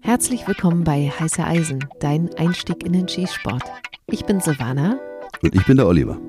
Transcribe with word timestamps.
Herzlich 0.00 0.46
willkommen 0.46 0.84
bei 0.84 1.10
Heiße 1.10 1.42
Eisen, 1.42 1.84
dein 1.98 2.32
Einstieg 2.34 2.84
in 2.84 2.92
den 2.92 3.08
Skisport. 3.08 3.62
Ich 4.06 4.24
bin 4.24 4.40
Silvana. 4.40 4.98
Und 5.42 5.54
ich 5.54 5.66
bin 5.66 5.76
der 5.76 5.86
Oliver. 5.86 6.20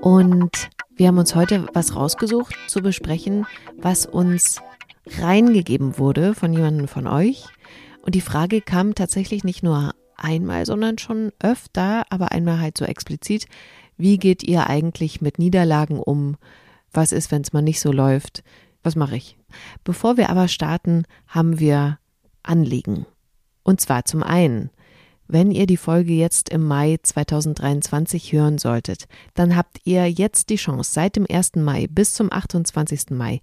Und 0.00 0.70
wir 0.96 1.08
haben 1.08 1.18
uns 1.18 1.34
heute 1.34 1.66
was 1.74 1.94
rausgesucht 1.94 2.56
zu 2.66 2.80
besprechen, 2.80 3.46
was 3.76 4.06
uns 4.06 4.60
reingegeben 5.18 5.98
wurde 5.98 6.34
von 6.34 6.52
jemandem 6.52 6.88
von 6.88 7.06
euch. 7.06 7.44
Und 8.02 8.14
die 8.14 8.20
Frage 8.20 8.60
kam 8.60 8.94
tatsächlich 8.94 9.44
nicht 9.44 9.62
nur 9.62 9.94
einmal, 10.16 10.66
sondern 10.66 10.98
schon 10.98 11.32
öfter, 11.40 12.04
aber 12.10 12.32
einmal 12.32 12.60
halt 12.60 12.78
so 12.78 12.84
explizit. 12.84 13.46
Wie 13.96 14.18
geht 14.18 14.42
ihr 14.42 14.68
eigentlich 14.68 15.20
mit 15.20 15.38
Niederlagen 15.38 15.98
um? 15.98 16.36
Was 16.92 17.12
ist, 17.12 17.30
wenn 17.30 17.42
es 17.42 17.52
mal 17.52 17.62
nicht 17.62 17.80
so 17.80 17.92
läuft? 17.92 18.42
Was 18.84 18.94
mache 18.94 19.16
ich? 19.16 19.36
Bevor 19.82 20.16
wir 20.16 20.30
aber 20.30 20.46
starten, 20.46 21.04
haben 21.26 21.58
wir 21.58 21.98
Anliegen. 22.44 23.06
Und 23.64 23.80
zwar 23.80 24.04
zum 24.04 24.22
einen, 24.22 24.70
wenn 25.26 25.50
ihr 25.50 25.66
die 25.66 25.78
Folge 25.78 26.12
jetzt 26.12 26.50
im 26.50 26.64
Mai 26.66 26.98
2023 27.02 28.32
hören 28.32 28.58
solltet, 28.58 29.08
dann 29.32 29.56
habt 29.56 29.80
ihr 29.84 30.08
jetzt 30.08 30.50
die 30.50 30.56
Chance, 30.56 30.92
seit 30.92 31.16
dem 31.16 31.26
1. 31.28 31.56
Mai 31.56 31.86
bis 31.90 32.14
zum 32.14 32.30
28. 32.30 33.10
Mai 33.10 33.40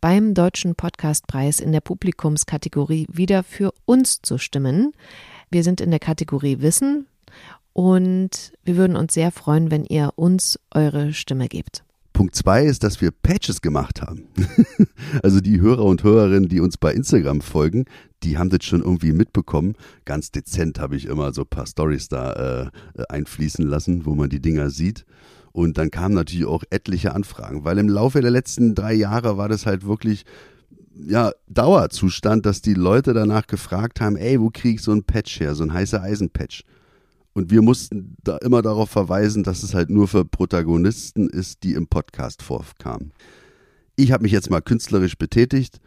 beim 0.00 0.32
Deutschen 0.32 0.74
Podcastpreis 0.74 1.60
in 1.60 1.72
der 1.72 1.82
Publikumskategorie 1.82 3.06
wieder 3.10 3.42
für 3.42 3.74
uns 3.84 4.22
zu 4.22 4.38
stimmen. 4.38 4.94
Wir 5.50 5.64
sind 5.64 5.82
in 5.82 5.90
der 5.90 6.00
Kategorie 6.00 6.60
Wissen 6.60 7.06
und 7.74 8.52
wir 8.64 8.76
würden 8.76 8.96
uns 8.96 9.12
sehr 9.12 9.30
freuen, 9.30 9.70
wenn 9.70 9.84
ihr 9.84 10.12
uns 10.16 10.58
eure 10.70 11.12
Stimme 11.12 11.48
gebt. 11.48 11.84
Punkt 12.18 12.34
zwei 12.34 12.64
ist, 12.64 12.82
dass 12.82 13.00
wir 13.00 13.12
Patches 13.12 13.62
gemacht 13.62 14.02
haben. 14.02 14.24
also 15.22 15.40
die 15.40 15.60
Hörer 15.60 15.84
und 15.84 16.02
Hörerinnen, 16.02 16.48
die 16.48 16.58
uns 16.58 16.76
bei 16.76 16.92
Instagram 16.92 17.40
folgen, 17.42 17.84
die 18.24 18.36
haben 18.36 18.50
das 18.50 18.64
schon 18.64 18.80
irgendwie 18.80 19.12
mitbekommen. 19.12 19.76
Ganz 20.04 20.32
dezent 20.32 20.80
habe 20.80 20.96
ich 20.96 21.06
immer 21.06 21.32
so 21.32 21.42
ein 21.42 21.48
paar 21.48 21.68
Stories 21.68 22.08
da 22.08 22.72
äh, 22.96 23.02
einfließen 23.08 23.64
lassen, 23.64 24.04
wo 24.04 24.16
man 24.16 24.30
die 24.30 24.40
Dinger 24.40 24.70
sieht. 24.70 25.06
Und 25.52 25.78
dann 25.78 25.92
kamen 25.92 26.16
natürlich 26.16 26.46
auch 26.46 26.64
etliche 26.70 27.14
Anfragen, 27.14 27.62
weil 27.62 27.78
im 27.78 27.88
Laufe 27.88 28.20
der 28.20 28.32
letzten 28.32 28.74
drei 28.74 28.94
Jahre 28.94 29.36
war 29.38 29.48
das 29.48 29.64
halt 29.64 29.86
wirklich 29.86 30.24
ja, 30.96 31.30
Dauerzustand, 31.46 32.46
dass 32.46 32.62
die 32.62 32.74
Leute 32.74 33.12
danach 33.12 33.46
gefragt 33.46 34.00
haben, 34.00 34.16
ey, 34.16 34.40
wo 34.40 34.50
kriege 34.50 34.74
ich 34.74 34.82
so 34.82 34.90
ein 34.90 35.04
Patch 35.04 35.38
her, 35.38 35.54
so 35.54 35.62
ein 35.62 35.72
heißer 35.72 36.02
Eisenpatch? 36.02 36.64
Und 37.38 37.52
wir 37.52 37.62
mussten 37.62 38.16
da 38.24 38.36
immer 38.38 38.62
darauf 38.62 38.90
verweisen, 38.90 39.44
dass 39.44 39.62
es 39.62 39.72
halt 39.72 39.90
nur 39.90 40.08
für 40.08 40.24
Protagonisten 40.24 41.30
ist, 41.30 41.62
die 41.62 41.74
im 41.74 41.86
Podcast 41.86 42.42
vorkamen. 42.42 43.12
Ich 43.94 44.10
habe 44.10 44.24
mich 44.24 44.32
jetzt 44.32 44.50
mal 44.50 44.60
künstlerisch 44.60 45.16
betätigt 45.16 45.78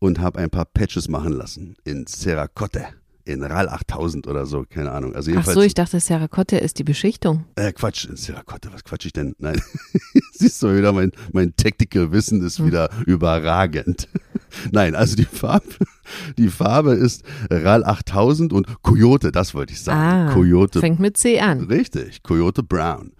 und 0.00 0.18
habe 0.18 0.40
ein 0.40 0.50
paar 0.50 0.64
Patches 0.64 1.06
machen 1.06 1.32
lassen 1.32 1.76
in 1.84 2.08
Serracotte 2.08 2.86
in 3.24 3.44
RAL 3.44 3.68
8000 3.68 4.26
oder 4.26 4.46
so, 4.46 4.64
keine 4.68 4.90
Ahnung. 4.90 5.14
Also 5.14 5.30
Ach 5.36 5.46
so, 5.46 5.60
ich 5.60 5.74
dachte, 5.74 6.00
Serracotte 6.00 6.58
ist 6.58 6.80
die 6.80 6.84
Beschichtung. 6.84 7.44
Äh, 7.54 7.72
Quatsch, 7.72 8.06
in 8.06 8.16
Serracotte, 8.16 8.72
was 8.72 8.82
quatsch 8.82 9.06
ich 9.06 9.12
denn? 9.12 9.36
Nein, 9.38 9.62
siehst 10.32 10.60
du 10.60 10.76
wieder, 10.76 10.92
mein, 10.92 11.12
mein 11.32 11.54
Tactical-Wissen 11.54 12.44
ist 12.44 12.58
hm. 12.58 12.66
wieder 12.66 12.90
überragend. 13.06 14.08
Nein, 14.72 14.94
also 14.94 15.16
die 15.16 15.24
Farbe, 15.24 15.66
die 16.38 16.48
Farbe 16.48 16.92
ist 16.92 17.24
RAL 17.50 17.84
8000 17.84 18.52
und 18.52 18.82
Coyote, 18.82 19.32
das 19.32 19.54
wollte 19.54 19.72
ich 19.72 19.80
sagen. 19.80 20.30
Ah, 20.30 20.32
Coyote. 20.32 20.80
Fängt 20.80 21.00
mit 21.00 21.16
C 21.16 21.40
an. 21.40 21.64
Richtig, 21.64 22.22
Coyote 22.22 22.62
Brown. 22.62 23.12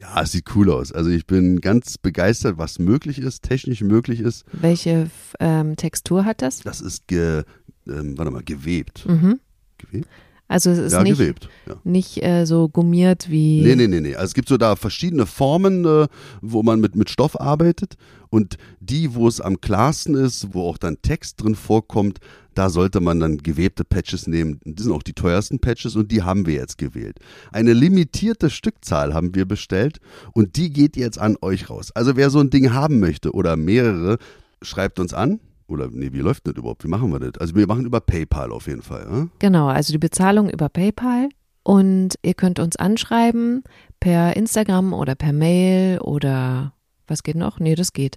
Ja, 0.00 0.22
es 0.22 0.32
sieht 0.32 0.54
cool 0.54 0.70
aus. 0.70 0.92
Also 0.92 1.10
ich 1.10 1.26
bin 1.26 1.60
ganz 1.60 1.98
begeistert, 1.98 2.58
was 2.58 2.78
möglich 2.78 3.18
ist, 3.18 3.42
technisch 3.42 3.82
möglich 3.82 4.20
ist. 4.20 4.44
Welche 4.52 5.10
ähm, 5.40 5.76
Textur 5.76 6.24
hat 6.24 6.42
das? 6.42 6.60
Das 6.60 6.80
ist 6.80 7.06
ge, 7.06 7.42
ähm, 7.86 8.18
warte 8.18 8.30
mal, 8.30 8.42
gewebt. 8.42 9.06
Mhm. 9.06 9.40
Gewebt? 9.78 10.08
Also 10.52 10.68
es 10.68 10.78
ist 10.78 10.92
ja, 10.92 11.02
nicht, 11.02 11.16
gewebt, 11.16 11.48
ja. 11.66 11.76
nicht 11.82 12.22
äh, 12.22 12.44
so 12.44 12.68
gummiert 12.68 13.30
wie. 13.30 13.62
Nee, 13.62 13.74
nee, 13.74 13.88
nee, 13.88 14.02
nee. 14.02 14.14
Also 14.14 14.26
es 14.26 14.34
gibt 14.34 14.50
so 14.50 14.58
da 14.58 14.76
verschiedene 14.76 15.24
Formen, 15.24 15.86
äh, 15.86 16.08
wo 16.42 16.62
man 16.62 16.78
mit, 16.78 16.94
mit 16.94 17.08
Stoff 17.08 17.40
arbeitet. 17.40 17.94
Und 18.28 18.58
die, 18.78 19.14
wo 19.14 19.28
es 19.28 19.40
am 19.40 19.62
klarsten 19.62 20.14
ist, 20.14 20.52
wo 20.52 20.68
auch 20.68 20.76
dann 20.76 21.00
Text 21.00 21.42
drin 21.42 21.54
vorkommt, 21.54 22.18
da 22.52 22.68
sollte 22.68 23.00
man 23.00 23.18
dann 23.18 23.38
gewebte 23.38 23.82
Patches 23.82 24.26
nehmen. 24.26 24.60
Das 24.66 24.84
sind 24.84 24.92
auch 24.92 25.02
die 25.02 25.14
teuersten 25.14 25.58
Patches 25.58 25.96
und 25.96 26.12
die 26.12 26.22
haben 26.22 26.44
wir 26.44 26.54
jetzt 26.54 26.76
gewählt. 26.76 27.18
Eine 27.50 27.72
limitierte 27.72 28.50
Stückzahl 28.50 29.14
haben 29.14 29.34
wir 29.34 29.46
bestellt 29.46 30.00
und 30.34 30.56
die 30.56 30.70
geht 30.70 30.98
jetzt 30.98 31.18
an 31.18 31.38
euch 31.40 31.70
raus. 31.70 31.92
Also 31.94 32.14
wer 32.16 32.28
so 32.28 32.40
ein 32.40 32.50
Ding 32.50 32.74
haben 32.74 33.00
möchte 33.00 33.32
oder 33.32 33.56
mehrere, 33.56 34.18
schreibt 34.60 35.00
uns 35.00 35.14
an 35.14 35.40
oder 35.66 35.88
nee, 35.90 36.12
wie 36.12 36.20
läuft 36.20 36.46
das 36.46 36.54
überhaupt? 36.54 36.84
Wie 36.84 36.88
machen 36.88 37.12
wir 37.12 37.20
das? 37.20 37.40
Also 37.40 37.54
wir 37.54 37.66
machen 37.66 37.86
über 37.86 38.00
PayPal 38.00 38.52
auf 38.52 38.66
jeden 38.66 38.82
Fall. 38.82 39.06
Ja? 39.10 39.28
Genau, 39.38 39.68
also 39.68 39.92
die 39.92 39.98
Bezahlung 39.98 40.50
über 40.50 40.68
PayPal. 40.68 41.28
Und 41.64 42.16
ihr 42.22 42.34
könnt 42.34 42.58
uns 42.58 42.76
anschreiben 42.76 43.62
per 44.00 44.36
Instagram 44.36 44.92
oder 44.92 45.14
per 45.14 45.32
Mail 45.32 46.00
oder 46.00 46.74
was 47.06 47.22
geht 47.22 47.36
noch? 47.36 47.60
Nee, 47.60 47.74
das 47.74 47.92
geht. 47.92 48.16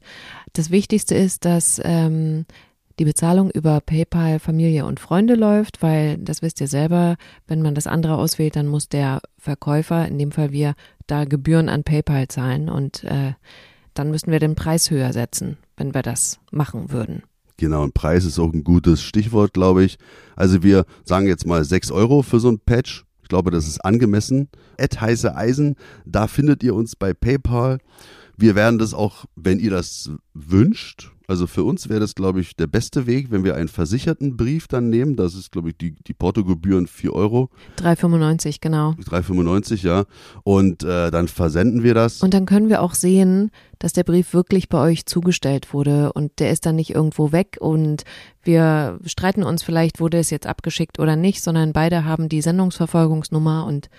Das 0.54 0.72
Wichtigste 0.72 1.16
ist, 1.16 1.46
dass 1.46 1.80
ähm, 1.84 2.46
die 2.98 3.06
Bezahlung 3.06 3.52
über 3.52 3.82
PayPal 3.82 4.40
Familie 4.40 4.86
und 4.86 5.00
Freunde 5.00 5.36
läuft, 5.36 5.82
weil 5.82 6.18
das 6.18 6.42
wisst 6.42 6.62
ihr 6.62 6.68
selber, 6.68 7.18
wenn 7.48 7.62
man 7.62 7.76
das 7.76 7.88
andere 7.88 8.18
auswählt, 8.18 8.56
dann 8.56 8.68
muss 8.68 8.90
der 8.90 9.22
Verkäufer, 9.38 10.08
in 10.08 10.18
dem 10.18 10.32
Fall 10.32 10.52
wir, 10.52 10.76
da 11.08 11.26
Gebühren 11.26 11.70
an 11.70 11.84
PayPal 11.84 12.28
zahlen 12.30 12.70
und 12.70 13.04
äh, 13.04 13.34
dann 13.94 14.12
müssen 14.12 14.32
wir 14.32 14.40
den 14.40 14.56
Preis 14.56 14.90
höher 14.90 15.14
setzen, 15.14 15.58
wenn 15.78 15.94
wir 15.94 16.02
das 16.02 16.40
machen 16.52 16.92
würden. 16.92 17.24
Genau, 17.58 17.84
und 17.84 17.94
Preis 17.94 18.26
ist 18.26 18.38
auch 18.38 18.52
ein 18.52 18.64
gutes 18.64 19.02
Stichwort, 19.02 19.54
glaube 19.54 19.84
ich. 19.84 19.98
Also 20.36 20.62
wir 20.62 20.86
sagen 21.06 21.28
jetzt 21.28 21.48
mal 21.48 21.64
6 21.64 21.92
Euro 21.92 22.22
für 22.22 22.40
so 22.40 22.50
ein 22.50 22.60
Patch. 22.60 23.06
Ich 23.22 23.30
glaube, 23.30 23.50
das 23.50 23.68
ist 23.68 23.84
angemessen. 23.84 24.50
Ed 24.78 25.00
heiße 25.00 25.36
Eisen, 25.36 25.76
da 26.06 26.28
findet 26.28 26.64
ihr 26.64 26.76
uns 26.76 26.96
bei 26.96 27.14
PayPal. 27.14 27.80
Wir 28.38 28.56
werden 28.56 28.78
das 28.78 28.94
auch, 28.94 29.26
wenn 29.36 29.60
ihr 29.60 29.72
das 29.72 30.12
wünscht, 30.34 31.12
also 31.28 31.48
für 31.48 31.64
uns 31.64 31.90
wäre 31.90 32.00
das, 32.00 32.16
glaube 32.16 32.42
ich, 32.42 32.56
der 32.56 32.68
beste 32.68 33.08
Weg, 33.08 33.32
wenn 33.32 33.44
wir 33.44 33.56
einen 33.56 33.68
versicherten 33.68 34.38
Brief 34.38 34.68
dann 34.68 34.90
nehmen. 34.90 35.16
Das 35.16 35.36
ist, 35.36 35.52
glaube 35.52 35.70
ich, 35.70 35.78
die, 35.78 35.96
die 36.08 36.14
Portogebühren 36.14 36.88
4 36.88 37.14
Euro. 37.14 37.50
3,95, 37.80 38.58
genau. 38.62 38.92
3,95, 38.92 39.86
ja. 39.86 40.06
Und 40.44 40.84
äh, 40.84 41.12
dann 41.12 41.28
versenden 41.28 41.84
wir 41.84 41.94
das. 41.94 42.22
Und 42.22 42.34
dann 42.34 42.46
können 42.46 42.70
wir 42.70 42.82
auch 42.82 42.94
sehen, 42.94 43.52
dass 43.80 43.94
der 43.94 44.04
Brief 44.04 44.34
wirklich 44.34 44.70
bei 44.70 44.80
euch 44.80 45.06
zugestellt 45.06 45.74
wurde 45.74 46.14
und 46.14 46.40
der 46.40 46.52
ist 46.52 46.66
dann 46.66 46.76
nicht 46.76 46.92
irgendwo 46.92 47.32
weg 47.32 47.58
und 47.60 48.04
wir 48.44 49.00
streiten 49.06 49.44
uns 49.44 49.64
vielleicht, 49.64 50.00
wurde 50.00 50.18
es 50.18 50.30
jetzt 50.30 50.48
abgeschickt 50.48 51.00
oder 51.00 51.16
nicht, 51.16 51.44
sondern 51.44 51.74
beide 51.74 52.06
haben 52.06 52.30
die 52.30 52.42
Sendungsverfolgungsnummer 52.42 53.66
und 53.66 53.90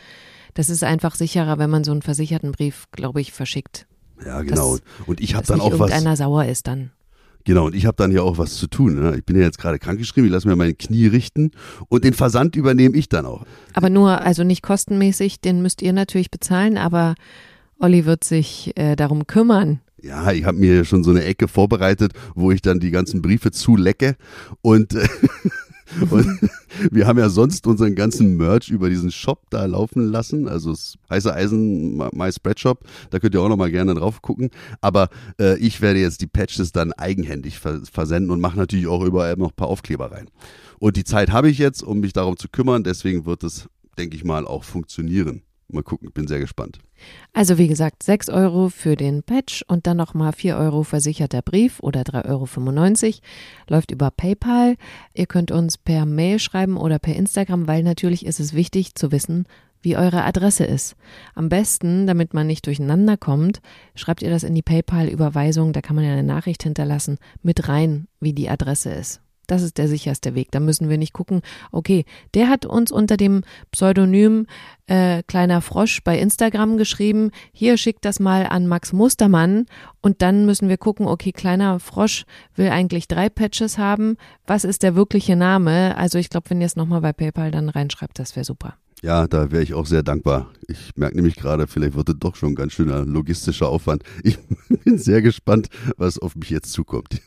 das 0.54 0.70
ist 0.70 0.84
einfach 0.84 1.15
sicherer, 1.15 1.59
wenn 1.59 1.69
man 1.69 1.84
so 1.84 1.92
einen 1.92 2.03
versicherten 2.03 2.53
Brief, 2.53 2.86
glaube 2.91 3.20
ich, 3.20 3.32
verschickt. 3.32 3.86
Ja, 4.25 4.41
genau. 4.41 4.76
Dass, 4.76 5.06
und 5.06 5.20
ich 5.20 5.34
habe 5.34 5.47
dann 5.47 5.60
auch 5.60 5.78
was. 5.78 5.91
Wenn 5.91 6.16
sauer 6.16 6.47
ist 6.47 6.66
dann. 6.66 6.92
Genau, 7.47 7.67
und 7.67 7.77
ich 7.77 7.87
habe 7.87 7.97
dann 7.97 8.11
hier 8.11 8.25
auch 8.25 8.39
was 8.39 8.57
zu 8.57 8.67
tun. 8.67 8.97
Ne? 8.97 9.15
Ich 9.19 9.25
bin 9.25 9.37
ja 9.37 9.43
jetzt 9.43 9.59
gerade 9.59 9.79
krankgeschrieben, 9.79 10.27
ich 10.27 10.33
lasse 10.33 10.49
mir 10.49 10.57
mein 10.57 10.77
Knie 10.77 11.07
richten 11.07 11.53
und 11.89 12.03
den 12.03 12.12
Versand 12.12 12.57
übernehme 12.57 12.97
ich 12.97 13.09
dann 13.09 13.25
auch. 13.25 13.47
Aber 13.73 13.89
nur, 13.89 14.21
also 14.21 14.43
nicht 14.43 14.62
kostenmäßig, 14.62 15.41
den 15.41 15.62
müsst 15.62 15.81
ihr 15.81 15.93
natürlich 15.93 16.33
bezahlen, 16.33 16.77
aber 16.77 17.15
Olli 17.79 18.05
wird 18.05 18.25
sich 18.25 18.73
äh, 18.75 18.97
darum 18.97 19.29
kümmern. 19.29 19.79
Ja, 20.03 20.33
ich 20.33 20.45
habe 20.45 20.59
mir 20.59 20.84
schon 20.84 21.05
so 21.05 21.12
eine 21.12 21.23
Ecke 21.23 21.47
vorbereitet, 21.47 22.15
wo 22.34 22.51
ich 22.51 22.62
dann 22.62 22.81
die 22.81 22.91
ganzen 22.91 23.23
Briefe 23.23 23.53
zulecke 23.53 24.17
und 24.61 24.95
äh, 24.95 25.07
Und 26.10 26.41
wir 26.91 27.06
haben 27.06 27.19
ja 27.19 27.28
sonst 27.28 27.66
unseren 27.66 27.94
ganzen 27.94 28.36
Merch 28.36 28.69
über 28.69 28.91
diesen 28.91 29.10
Shop 29.10 29.42
da 29.50 29.64
laufen 29.66 30.04
lassen. 30.04 30.48
Also 30.48 30.74
heiße 31.10 31.32
Eisen, 31.32 31.97
My 31.97 32.32
Spreadshop. 32.32 32.84
Da 33.10 33.19
könnt 33.19 33.34
ihr 33.34 33.41
auch 33.41 33.48
noch 33.48 33.56
mal 33.56 33.70
gerne 33.70 33.94
drauf 33.94 34.22
gucken. 34.22 34.50
Aber 34.80 35.08
äh, 35.41 35.58
ich 35.58 35.80
werde 35.80 36.00
jetzt 36.00 36.20
die 36.20 36.26
Patches 36.26 36.72
dann 36.72 36.92
eigenhändig 36.92 37.58
versenden 37.58 38.30
und 38.30 38.41
mache 38.41 38.58
natürlich 38.58 38.86
auch 38.86 39.04
überall 39.04 39.36
noch 39.36 39.50
ein 39.50 39.56
paar 39.56 39.68
Aufkleber 39.68 40.10
rein. 40.10 40.28
Und 40.78 40.97
die 40.97 41.04
Zeit 41.04 41.30
habe 41.30 41.48
ich 41.48 41.59
jetzt, 41.59 41.83
um 41.83 42.00
mich 42.00 42.12
darum 42.12 42.36
zu 42.36 42.48
kümmern. 42.48 42.84
Deswegen 42.84 43.24
wird 43.24 43.44
es, 43.44 43.68
denke 43.98 44.16
ich 44.16 44.24
mal, 44.24 44.47
auch 44.47 44.65
funktionieren. 44.65 45.42
Mal 45.68 45.83
gucken, 45.83 46.13
bin 46.13 46.28
sehr 46.28 46.39
gespannt. 46.39 46.78
Also 47.33 47.59
wie 47.59 47.66
gesagt, 47.66 48.04
6 48.04 48.28
Euro 48.28 48.68
für 48.68 48.95
den 48.95 49.24
Patch 49.24 49.65
und 49.66 49.86
dann 49.86 49.97
nochmal 49.97 50.33
4 50.33 50.57
Euro 50.57 50.84
versicherter 50.84 51.42
Brief 51.42 51.80
oder 51.80 52.03
3,95 52.03 53.04
Euro. 53.04 53.15
Läuft 53.68 53.91
über 53.91 54.10
PayPal. 54.13 54.77
Ihr 55.13 55.27
könnt 55.27 55.51
uns 55.51 55.77
per 55.77 56.07
Mail 56.07 56.39
schreiben 56.39 56.77
oder 56.77 56.98
per 57.01 57.16
Instagram, 57.16 57.66
weil 57.66 57.83
natürlich 57.83 58.24
ist 58.24 58.39
es 58.39 58.54
wichtig 58.54 58.95
zu 58.95 59.10
wissen, 59.10 59.47
wie 59.83 59.97
eure 59.97 60.24
Adresse 60.24 60.65
ist. 60.65 60.97
Am 61.34 61.48
besten, 61.48 62.07
damit 62.07 62.33
man 62.33 62.47
nicht 62.47 62.66
durcheinander 62.66 63.16
kommt, 63.16 63.60
schreibt 63.95 64.22
ihr 64.22 64.30
das 64.30 64.45
in 64.45 64.54
die 64.54 64.63
PayPal-Überweisung, 64.63 65.72
da 65.72 65.80
kann 65.80 65.97
man 65.97 66.04
ja 66.04 66.13
eine 66.13 66.22
Nachricht 66.22 66.63
hinterlassen, 66.63 67.18
mit 67.42 67.68
rein, 67.68 68.07
wie 68.21 68.33
die 68.33 68.48
Adresse 68.48 68.91
ist. 68.91 69.21
Das 69.47 69.63
ist 69.63 69.78
der 69.78 69.89
sicherste 69.89 70.34
Weg. 70.34 70.51
Da 70.51 70.60
müssen 70.60 70.89
wir 70.89 70.98
nicht 70.98 71.13
gucken, 71.13 71.43
okay, 71.72 72.04
der 72.34 72.48
hat 72.48 72.66
uns 72.66 72.91
unter 72.91 73.16
dem 73.16 73.43
Pseudonym 73.72 74.47
äh, 74.87 75.22
Kleiner 75.25 75.60
Frosch 75.60 76.03
bei 76.04 76.19
Instagram 76.19 76.77
geschrieben, 76.77 77.31
hier 77.53 77.77
schickt 77.77 78.04
das 78.04 78.21
mal 78.21 78.47
an 78.47 78.66
Max 78.66 78.93
Mustermann 78.93 79.66
und 80.01 80.22
dann 80.22 80.47
müssen 80.47 80.69
wir 80.69 80.77
gucken, 80.77 81.07
okay, 81.07 81.33
Kleiner 81.33 81.81
Frosch 81.81 82.25
will 82.54 82.69
eigentlich 82.69 83.09
drei 83.09 83.28
Patches 83.28 83.78
haben. 83.78 84.16
Was 84.47 84.65
ist 84.65 84.83
der 84.83 84.95
wirkliche 84.95 85.37
Name? 85.37 85.97
Also 85.97 86.19
ich 86.19 86.31
glaube, 86.31 86.51
wenn 86.51 86.60
ihr 86.60 86.66
es 86.66 86.77
nochmal 86.77 87.01
bei 87.01 87.13
PayPal 87.13 87.51
dann 87.51 87.69
reinschreibt, 87.69 88.19
das 88.19 88.37
wäre 88.37 88.45
super. 88.45 88.77
Ja, 89.03 89.27
da 89.27 89.51
wäre 89.51 89.63
ich 89.63 89.75
auch 89.75 89.87
sehr 89.87 90.03
dankbar. 90.03 90.51
Ich 90.69 90.97
merke 90.97 91.16
nämlich 91.16 91.37
gerade, 91.37 91.66
vielleicht 91.66 91.95
wird 91.95 92.09
es 92.09 92.16
doch 92.19 92.34
schon 92.34 92.51
ein 92.51 92.54
ganz 92.54 92.72
schöner 92.72 93.04
logistischer 93.04 93.69
Aufwand. 93.69 94.03
Ich 94.22 94.39
bin 94.84 94.99
sehr 94.99 95.21
gespannt, 95.22 95.69
was 95.97 96.19
auf 96.19 96.34
mich 96.34 96.51
jetzt 96.51 96.72
zukommt. 96.72 97.21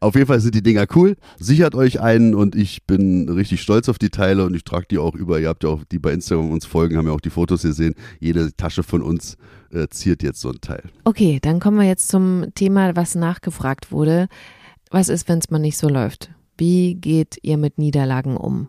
Auf 0.00 0.14
jeden 0.14 0.26
Fall 0.26 0.40
sind 0.40 0.54
die 0.54 0.62
Dinger 0.62 0.86
cool. 0.94 1.16
Sichert 1.38 1.74
euch 1.74 2.00
einen 2.00 2.34
und 2.34 2.54
ich 2.54 2.84
bin 2.86 3.28
richtig 3.28 3.62
stolz 3.62 3.88
auf 3.88 3.98
die 3.98 4.10
Teile 4.10 4.44
und 4.44 4.54
ich 4.54 4.64
trage 4.64 4.86
die 4.90 4.98
auch 4.98 5.14
über. 5.14 5.40
Ihr 5.40 5.48
habt 5.48 5.64
ja 5.64 5.70
auch 5.70 5.84
die 5.84 5.98
bei 5.98 6.12
Instagram 6.12 6.50
uns 6.50 6.66
folgen, 6.66 6.96
haben 6.96 7.06
ja 7.06 7.12
auch 7.12 7.20
die 7.20 7.30
Fotos 7.30 7.62
gesehen. 7.62 7.94
Jede 8.20 8.54
Tasche 8.56 8.82
von 8.82 9.02
uns 9.02 9.36
äh, 9.72 9.88
ziert 9.88 10.22
jetzt 10.22 10.40
so 10.40 10.50
ein 10.50 10.60
Teil. 10.60 10.82
Okay, 11.04 11.38
dann 11.40 11.60
kommen 11.60 11.78
wir 11.78 11.86
jetzt 11.86 12.08
zum 12.08 12.46
Thema, 12.54 12.96
was 12.96 13.14
nachgefragt 13.14 13.92
wurde. 13.92 14.28
Was 14.90 15.08
ist, 15.08 15.28
wenn 15.28 15.38
es 15.38 15.50
mal 15.50 15.58
nicht 15.58 15.76
so 15.76 15.88
läuft? 15.88 16.30
Wie 16.56 16.94
geht 16.94 17.38
ihr 17.42 17.58
mit 17.58 17.78
Niederlagen 17.78 18.36
um? 18.36 18.68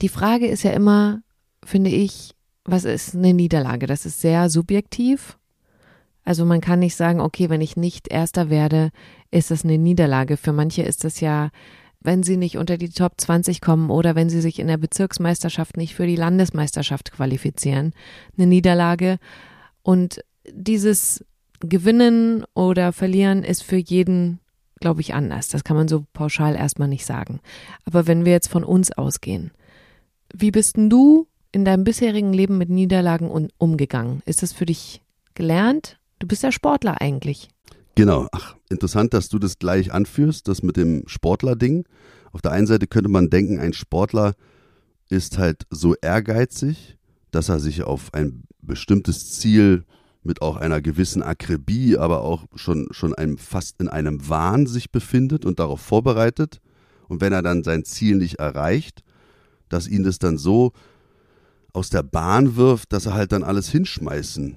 Die 0.00 0.08
Frage 0.08 0.46
ist 0.46 0.62
ja 0.62 0.70
immer, 0.70 1.20
finde 1.64 1.90
ich, 1.90 2.34
was 2.64 2.84
ist 2.84 3.14
eine 3.14 3.34
Niederlage? 3.34 3.86
Das 3.86 4.06
ist 4.06 4.20
sehr 4.20 4.48
subjektiv. 4.48 5.38
Also 6.24 6.44
man 6.44 6.60
kann 6.60 6.80
nicht 6.80 6.94
sagen, 6.94 7.20
okay, 7.20 7.48
wenn 7.48 7.62
ich 7.62 7.76
nicht 7.76 8.08
Erster 8.08 8.50
werde, 8.50 8.90
ist 9.30 9.50
das 9.50 9.64
eine 9.64 9.78
Niederlage. 9.78 10.36
Für 10.36 10.52
manche 10.52 10.82
ist 10.82 11.04
das 11.04 11.20
ja, 11.20 11.50
wenn 12.00 12.22
sie 12.22 12.36
nicht 12.36 12.56
unter 12.56 12.78
die 12.78 12.90
Top 12.90 13.14
20 13.16 13.60
kommen 13.60 13.90
oder 13.90 14.14
wenn 14.14 14.30
sie 14.30 14.40
sich 14.40 14.58
in 14.58 14.68
der 14.68 14.76
Bezirksmeisterschaft 14.76 15.76
nicht 15.76 15.94
für 15.94 16.06
die 16.06 16.16
Landesmeisterschaft 16.16 17.12
qualifizieren, 17.12 17.92
eine 18.36 18.46
Niederlage. 18.46 19.18
Und 19.82 20.24
dieses 20.50 21.24
Gewinnen 21.60 22.44
oder 22.54 22.92
Verlieren 22.92 23.42
ist 23.42 23.62
für 23.62 23.76
jeden, 23.76 24.40
glaube 24.80 25.00
ich, 25.00 25.14
anders. 25.14 25.48
Das 25.48 25.64
kann 25.64 25.76
man 25.76 25.88
so 25.88 26.04
pauschal 26.12 26.54
erstmal 26.54 26.88
nicht 26.88 27.04
sagen. 27.04 27.40
Aber 27.84 28.06
wenn 28.06 28.24
wir 28.24 28.32
jetzt 28.32 28.48
von 28.48 28.64
uns 28.64 28.92
ausgehen, 28.92 29.50
wie 30.32 30.50
bist 30.50 30.76
denn 30.76 30.90
du 30.90 31.26
in 31.52 31.64
deinem 31.64 31.84
bisherigen 31.84 32.32
Leben 32.32 32.58
mit 32.58 32.68
Niederlagen 32.68 33.48
umgegangen? 33.58 34.22
Ist 34.24 34.42
das 34.42 34.52
für 34.52 34.66
dich 34.66 35.02
gelernt? 35.34 35.98
Du 36.18 36.26
bist 36.26 36.42
ja 36.42 36.52
Sportler 36.52 37.00
eigentlich. 37.00 37.48
Genau. 37.98 38.28
Ach, 38.30 38.54
interessant, 38.70 39.12
dass 39.12 39.28
du 39.28 39.40
das 39.40 39.58
gleich 39.58 39.92
anführst, 39.92 40.46
das 40.46 40.62
mit 40.62 40.76
dem 40.76 41.02
Sportler-Ding. 41.08 41.84
Auf 42.30 42.40
der 42.40 42.52
einen 42.52 42.68
Seite 42.68 42.86
könnte 42.86 43.08
man 43.08 43.28
denken, 43.28 43.58
ein 43.58 43.72
Sportler 43.72 44.34
ist 45.08 45.36
halt 45.36 45.66
so 45.70 45.96
ehrgeizig, 46.00 46.96
dass 47.32 47.48
er 47.48 47.58
sich 47.58 47.82
auf 47.82 48.14
ein 48.14 48.44
bestimmtes 48.62 49.32
Ziel 49.32 49.84
mit 50.22 50.42
auch 50.42 50.54
einer 50.58 50.80
gewissen 50.80 51.24
Akribie, 51.24 51.98
aber 51.98 52.20
auch 52.20 52.46
schon, 52.54 52.86
schon 52.92 53.16
einem, 53.16 53.36
fast 53.36 53.80
in 53.80 53.88
einem 53.88 54.28
Wahn 54.28 54.68
sich 54.68 54.92
befindet 54.92 55.44
und 55.44 55.58
darauf 55.58 55.80
vorbereitet. 55.80 56.60
Und 57.08 57.20
wenn 57.20 57.32
er 57.32 57.42
dann 57.42 57.64
sein 57.64 57.84
Ziel 57.84 58.14
nicht 58.14 58.36
erreicht, 58.36 59.02
dass 59.68 59.88
ihn 59.88 60.04
das 60.04 60.20
dann 60.20 60.38
so 60.38 60.70
aus 61.72 61.90
der 61.90 62.04
Bahn 62.04 62.54
wirft, 62.54 62.92
dass 62.92 63.06
er 63.06 63.14
halt 63.14 63.32
dann 63.32 63.42
alles 63.42 63.68
hinschmeißen 63.70 64.56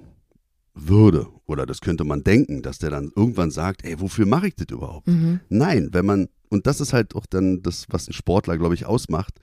würde. 0.74 1.26
Oder 1.46 1.66
das 1.66 1.80
könnte 1.80 2.04
man 2.04 2.24
denken, 2.24 2.62
dass 2.62 2.78
der 2.78 2.90
dann 2.90 3.12
irgendwann 3.14 3.50
sagt, 3.50 3.84
ey, 3.84 4.00
wofür 4.00 4.26
mache 4.26 4.48
ich 4.48 4.54
das 4.56 4.68
überhaupt? 4.70 5.06
Mhm. 5.06 5.40
Nein, 5.48 5.90
wenn 5.92 6.06
man, 6.06 6.28
und 6.48 6.66
das 6.66 6.80
ist 6.80 6.92
halt 6.92 7.14
auch 7.14 7.26
dann 7.26 7.62
das, 7.62 7.86
was 7.90 8.08
ein 8.08 8.12
Sportler, 8.12 8.58
glaube 8.58 8.74
ich, 8.74 8.86
ausmacht, 8.86 9.34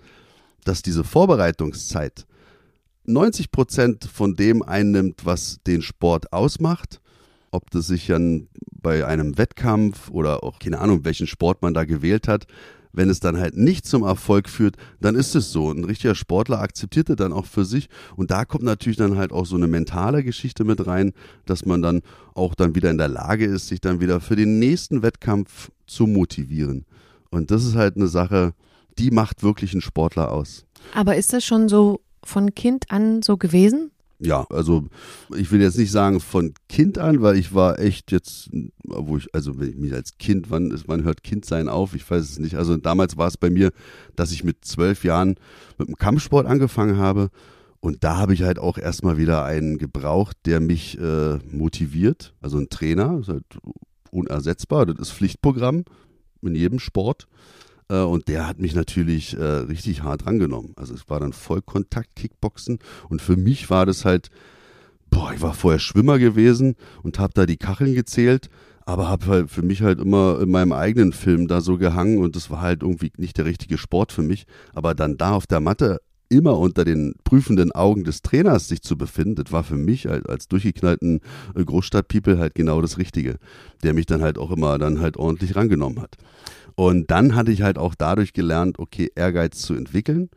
dass 0.63 0.81
diese 0.81 1.03
Vorbereitungszeit 1.03 2.25
90 3.05 3.51
Prozent 3.51 4.05
von 4.05 4.35
dem 4.35 4.61
einnimmt, 4.61 5.25
was 5.25 5.59
den 5.65 5.81
Sport 5.81 6.31
ausmacht. 6.33 7.01
Ob 7.51 7.71
das 7.71 7.87
sich 7.87 8.07
dann 8.07 8.47
bei 8.71 9.05
einem 9.05 9.37
Wettkampf 9.37 10.09
oder 10.11 10.43
auch 10.43 10.59
keine 10.59 10.79
Ahnung, 10.79 11.03
welchen 11.05 11.25
Sport 11.25 11.61
man 11.61 11.73
da 11.73 11.85
gewählt 11.85 12.27
hat, 12.27 12.45
wenn 12.91 13.09
es 13.09 13.19
dann 13.19 13.37
halt 13.37 13.55
nicht 13.55 13.85
zum 13.85 14.03
Erfolg 14.03 14.49
führt, 14.49 14.75
dann 14.99 15.15
ist 15.15 15.35
es 15.35 15.51
so. 15.51 15.71
Ein 15.71 15.83
richtiger 15.83 16.15
Sportler 16.15 16.59
akzeptiert 16.59 17.09
es 17.09 17.15
dann 17.15 17.33
auch 17.33 17.45
für 17.45 17.65
sich. 17.65 17.89
Und 18.15 18.31
da 18.31 18.45
kommt 18.45 18.63
natürlich 18.63 18.97
dann 18.97 19.17
halt 19.17 19.31
auch 19.31 19.45
so 19.45 19.55
eine 19.55 19.67
mentale 19.67 20.23
Geschichte 20.23 20.63
mit 20.63 20.85
rein, 20.87 21.13
dass 21.45 21.65
man 21.65 21.81
dann 21.81 22.01
auch 22.33 22.55
dann 22.55 22.75
wieder 22.75 22.89
in 22.89 22.97
der 22.97 23.07
Lage 23.07 23.45
ist, 23.45 23.67
sich 23.67 23.81
dann 23.81 23.99
wieder 23.99 24.19
für 24.19 24.35
den 24.35 24.59
nächsten 24.59 25.01
Wettkampf 25.01 25.71
zu 25.87 26.07
motivieren. 26.07 26.85
Und 27.29 27.51
das 27.51 27.63
ist 27.63 27.75
halt 27.75 27.95
eine 27.95 28.07
Sache, 28.07 28.53
die 28.97 29.11
macht 29.11 29.43
wirklich 29.43 29.73
einen 29.73 29.81
Sportler 29.81 30.31
aus. 30.31 30.65
Aber 30.93 31.15
ist 31.15 31.33
das 31.33 31.45
schon 31.45 31.69
so 31.69 32.01
von 32.23 32.53
Kind 32.55 32.89
an 32.89 33.21
so 33.21 33.37
gewesen? 33.37 33.91
Ja, 34.19 34.45
also 34.49 34.85
ich 35.35 35.51
will 35.51 35.61
jetzt 35.61 35.77
nicht 35.77 35.91
sagen 35.91 36.19
von 36.19 36.53
Kind 36.67 36.97
an, 36.97 37.21
weil 37.21 37.37
ich 37.37 37.53
war 37.53 37.79
echt 37.79 38.11
jetzt, 38.11 38.49
wo 38.83 39.17
ich, 39.17 39.33
also 39.33 39.59
wenn 39.59 39.69
ich 39.69 39.77
mich 39.77 39.93
als 39.93 40.17
Kind, 40.17 40.49
wann, 40.49 40.77
wann 40.87 41.03
hört 41.03 41.23
Kindsein 41.23 41.69
auf? 41.69 41.95
Ich 41.95 42.09
weiß 42.09 42.23
es 42.23 42.39
nicht. 42.39 42.55
Also 42.55 42.75
damals 42.75 43.17
war 43.17 43.27
es 43.27 43.37
bei 43.37 43.49
mir, 43.49 43.71
dass 44.17 44.33
ich 44.33 44.43
mit 44.43 44.65
zwölf 44.65 45.05
Jahren 45.05 45.35
mit 45.77 45.87
dem 45.87 45.95
Kampfsport 45.95 46.47
angefangen 46.47 46.97
habe. 46.97 47.29
Und 47.79 48.03
da 48.03 48.17
habe 48.17 48.33
ich 48.33 48.43
halt 48.43 48.59
auch 48.59 48.77
erstmal 48.77 49.17
wieder 49.17 49.45
einen 49.45 49.77
gebraucht, 49.77 50.35
der 50.45 50.59
mich 50.59 50.99
äh, 50.99 51.37
motiviert. 51.49 52.33
Also 52.41 52.57
ein 52.57 52.67
Trainer, 52.69 53.19
ist 53.21 53.29
halt 53.29 53.45
unersetzbar. 54.11 54.85
Das 54.85 54.99
ist 54.99 55.11
Pflichtprogramm 55.11 55.85
in 56.41 56.55
jedem 56.55 56.79
Sport. 56.79 57.27
Äh, 57.89 58.01
und 58.01 58.27
der 58.27 58.47
hat 58.47 58.59
mich 58.59 58.75
natürlich 58.75 59.37
äh, 59.37 59.43
richtig 59.43 60.03
hart 60.03 60.25
rangenommen. 60.25 60.73
Also 60.75 60.93
es 60.93 61.09
war 61.09 61.19
dann 61.19 61.33
Vollkontakt-Kickboxen. 61.33 62.79
Und 63.09 63.21
für 63.21 63.37
mich 63.37 63.69
war 63.69 63.85
das 63.85 64.05
halt, 64.05 64.29
boah, 65.09 65.33
ich 65.33 65.41
war 65.41 65.53
vorher 65.53 65.79
Schwimmer 65.79 66.19
gewesen 66.19 66.75
und 67.03 67.19
habe 67.19 67.33
da 67.33 67.45
die 67.45 67.57
Kacheln 67.57 67.93
gezählt 67.93 68.49
aber 68.89 69.07
habe 69.07 69.27
halt 69.27 69.51
für 69.51 69.61
mich 69.61 69.83
halt 69.83 69.99
immer 69.99 70.39
in 70.41 70.49
meinem 70.49 70.71
eigenen 70.71 71.13
Film 71.13 71.47
da 71.47 71.61
so 71.61 71.77
gehangen 71.77 72.17
und 72.17 72.35
das 72.35 72.49
war 72.49 72.61
halt 72.61 72.81
irgendwie 72.81 73.11
nicht 73.17 73.37
der 73.37 73.45
richtige 73.45 73.77
Sport 73.77 74.11
für 74.11 74.23
mich. 74.23 74.47
Aber 74.73 74.95
dann 74.95 75.15
da 75.15 75.33
auf 75.33 75.45
der 75.45 75.59
Matte 75.59 76.01
immer 76.27 76.57
unter 76.57 76.85
den 76.85 77.13
prüfenden 77.23 77.71
Augen 77.71 78.03
des 78.03 78.23
Trainers 78.23 78.67
sich 78.67 78.81
zu 78.81 78.97
befinden, 78.97 79.35
das 79.35 79.51
war 79.51 79.63
für 79.63 79.77
mich 79.77 80.07
halt 80.07 80.27
als 80.27 80.47
durchgeknallten 80.47 81.21
äh, 81.55 81.63
Großstadt-People 81.63 82.39
halt 82.39 82.55
genau 82.55 82.81
das 82.81 82.97
Richtige, 82.97 83.37
der 83.83 83.93
mich 83.93 84.07
dann 84.07 84.23
halt 84.23 84.39
auch 84.39 84.49
immer 84.49 84.79
dann 84.79 85.01
halt 85.01 85.17
ordentlich 85.17 85.55
rangenommen 85.55 86.01
hat. 86.01 86.17
Und 86.79 87.11
dann 87.11 87.35
hatte 87.35 87.51
ich 87.51 87.61
halt 87.61 87.77
auch 87.77 87.93
dadurch 87.93 88.31
gelernt, 88.31 88.79
okay, 88.79 89.11
Ehrgeiz 89.13 89.59
zu 89.59 89.73
entwickeln, 89.73 90.29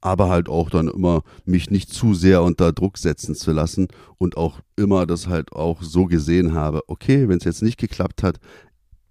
aber 0.00 0.28
halt 0.28 0.48
auch 0.48 0.68
dann 0.68 0.88
immer 0.88 1.22
mich 1.44 1.70
nicht 1.70 1.88
zu 1.88 2.14
sehr 2.14 2.42
unter 2.42 2.72
Druck 2.72 2.98
setzen 2.98 3.36
zu 3.36 3.52
lassen 3.52 3.86
und 4.18 4.36
auch 4.36 4.58
immer 4.74 5.06
das 5.06 5.28
halt 5.28 5.52
auch 5.52 5.84
so 5.84 6.06
gesehen 6.06 6.52
habe, 6.52 6.80
okay, 6.88 7.28
wenn 7.28 7.38
es 7.38 7.44
jetzt 7.44 7.62
nicht 7.62 7.78
geklappt 7.78 8.24
hat, 8.24 8.40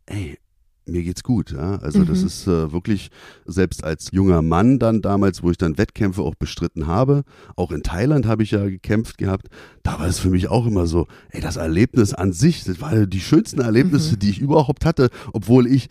ey, 0.08 0.38
mir 0.86 1.04
geht's 1.04 1.24
gut. 1.24 1.52
Ja? 1.52 1.78
Also 1.78 2.00
mhm. 2.00 2.08
das 2.08 2.22
ist 2.22 2.48
äh, 2.48 2.74
wirklich, 2.74 3.12
selbst 3.46 3.86
als 3.86 4.10
junger 4.12 4.42
Mann 4.42 4.78
dann 4.78 5.02
damals, 5.02 5.42
wo 5.42 5.52
ich 5.52 5.58
dann 5.58 5.78
Wettkämpfe 5.78 6.22
auch 6.22 6.36
bestritten 6.36 6.86
habe, 6.86 7.24
auch 7.56 7.72
in 7.72 7.84
Thailand 7.84 8.26
habe 8.26 8.44
ich 8.44 8.52
ja 8.52 8.66
gekämpft 8.66 9.18
gehabt, 9.18 9.48
da 9.84 10.00
war 10.00 10.08
es 10.08 10.20
für 10.20 10.30
mich 10.30 10.50
auch 10.50 10.66
immer 10.66 10.86
so, 10.86 11.08
ey, 11.30 11.40
das 11.40 11.56
Erlebnis 11.56 12.14
an 12.14 12.34
sich, 12.34 12.66
das 12.66 12.82
waren 12.82 13.10
die 13.10 13.22
schönsten 13.22 13.62
Erlebnisse, 13.62 14.16
mhm. 14.16 14.20
die 14.20 14.32
ich 14.32 14.40
überhaupt 14.42 14.84
hatte, 14.84 15.10
obwohl 15.32 15.66
ich 15.66 15.88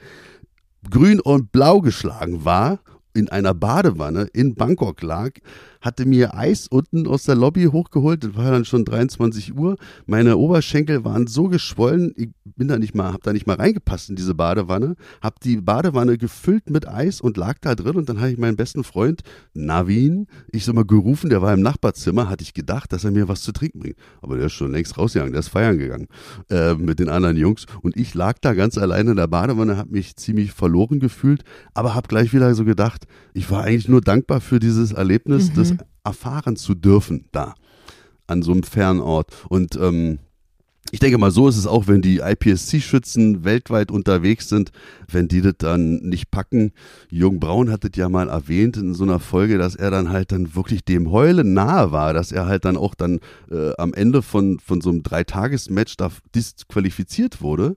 grün 0.90 1.20
und 1.20 1.52
blau 1.52 1.80
geschlagen 1.80 2.44
war, 2.44 2.80
in 3.14 3.28
einer 3.28 3.54
Badewanne 3.54 4.28
in 4.32 4.54
Bangkok 4.54 5.02
lag, 5.02 5.32
hatte 5.82 6.06
mir 6.06 6.34
Eis 6.34 6.68
unten 6.68 7.06
aus 7.06 7.24
der 7.24 7.34
Lobby 7.34 7.64
hochgeholt. 7.64 8.24
Das 8.24 8.36
war 8.36 8.50
dann 8.50 8.64
schon 8.64 8.84
23 8.84 9.54
Uhr. 9.56 9.76
Meine 10.06 10.36
Oberschenkel 10.36 11.04
waren 11.04 11.26
so 11.26 11.48
geschwollen, 11.48 12.14
ich 12.16 12.30
bin 12.56 12.68
da 12.68 12.78
nicht 12.78 12.94
mal, 12.94 13.12
hab 13.12 13.22
da 13.22 13.32
nicht 13.32 13.46
mal 13.46 13.56
reingepasst 13.56 14.08
in 14.10 14.16
diese 14.16 14.34
Badewanne. 14.34 14.94
Hab 15.20 15.40
die 15.40 15.56
Badewanne 15.56 16.16
gefüllt 16.18 16.70
mit 16.70 16.88
Eis 16.88 17.20
und 17.20 17.36
lag 17.36 17.58
da 17.60 17.74
drin. 17.74 17.96
Und 17.96 18.08
dann 18.08 18.20
habe 18.20 18.30
ich 18.30 18.38
meinen 18.38 18.56
besten 18.56 18.84
Freund 18.84 19.22
Navin, 19.54 20.26
ich 20.50 20.64
so 20.64 20.72
mal 20.72 20.84
gerufen, 20.84 21.28
der 21.30 21.42
war 21.42 21.52
im 21.52 21.60
Nachbarzimmer, 21.60 22.28
hatte 22.28 22.42
ich 22.42 22.54
gedacht, 22.54 22.92
dass 22.92 23.04
er 23.04 23.10
mir 23.10 23.28
was 23.28 23.42
zu 23.42 23.52
trinken 23.52 23.80
bringt. 23.80 23.96
Aber 24.20 24.36
der 24.36 24.46
ist 24.46 24.52
schon 24.52 24.72
längst 24.72 24.96
rausgegangen, 24.96 25.32
der 25.32 25.40
ist 25.40 25.48
feiern 25.48 25.78
gegangen 25.78 26.06
äh, 26.50 26.74
mit 26.74 27.00
den 27.00 27.08
anderen 27.08 27.36
Jungs. 27.36 27.66
Und 27.82 27.96
ich 27.96 28.14
lag 28.14 28.38
da 28.40 28.54
ganz 28.54 28.78
alleine 28.78 29.10
in 29.10 29.16
der 29.16 29.26
Badewanne, 29.26 29.76
habe 29.76 29.90
mich 29.90 30.16
ziemlich 30.16 30.52
verloren 30.52 31.00
gefühlt, 31.00 31.42
aber 31.74 31.94
habe 31.94 32.08
gleich 32.08 32.32
wieder 32.32 32.54
so 32.54 32.64
gedacht, 32.64 33.06
ich 33.34 33.50
war 33.50 33.64
eigentlich 33.64 33.88
nur 33.88 34.00
dankbar 34.00 34.40
für 34.40 34.60
dieses 34.60 34.92
Erlebnis, 34.92 35.50
mhm. 35.50 35.54
Das 35.78 35.86
erfahren 36.04 36.56
zu 36.56 36.74
dürfen 36.74 37.26
da 37.32 37.54
an 38.26 38.42
so 38.42 38.52
einem 38.52 38.62
Fernort. 38.62 39.28
Und 39.48 39.76
ähm, 39.76 40.18
ich 40.90 41.00
denke 41.00 41.16
mal, 41.16 41.30
so 41.30 41.48
ist 41.48 41.56
es 41.56 41.66
auch, 41.66 41.86
wenn 41.86 42.02
die 42.02 42.18
IPSC-Schützen 42.18 43.44
weltweit 43.44 43.90
unterwegs 43.90 44.48
sind, 44.48 44.72
wenn 45.08 45.28
die 45.28 45.40
das 45.40 45.54
dann 45.58 46.00
nicht 46.00 46.30
packen. 46.30 46.72
Jürgen 47.08 47.40
Braun 47.40 47.70
hat 47.70 47.84
das 47.84 47.92
ja 47.94 48.08
mal 48.08 48.28
erwähnt 48.28 48.76
in 48.76 48.92
so 48.92 49.04
einer 49.04 49.20
Folge, 49.20 49.58
dass 49.58 49.74
er 49.74 49.90
dann 49.90 50.10
halt 50.10 50.32
dann 50.32 50.54
wirklich 50.54 50.84
dem 50.84 51.10
Heulen 51.10 51.54
nahe 51.54 51.92
war, 51.92 52.12
dass 52.12 52.32
er 52.32 52.46
halt 52.46 52.64
dann 52.64 52.76
auch 52.76 52.94
dann 52.94 53.20
äh, 53.50 53.72
am 53.78 53.94
Ende 53.94 54.22
von, 54.22 54.58
von 54.58 54.80
so 54.80 54.90
einem 54.90 55.02
Dreitages-Match 55.02 55.96
da 55.96 56.10
disqualifiziert 56.34 57.40
wurde. 57.40 57.76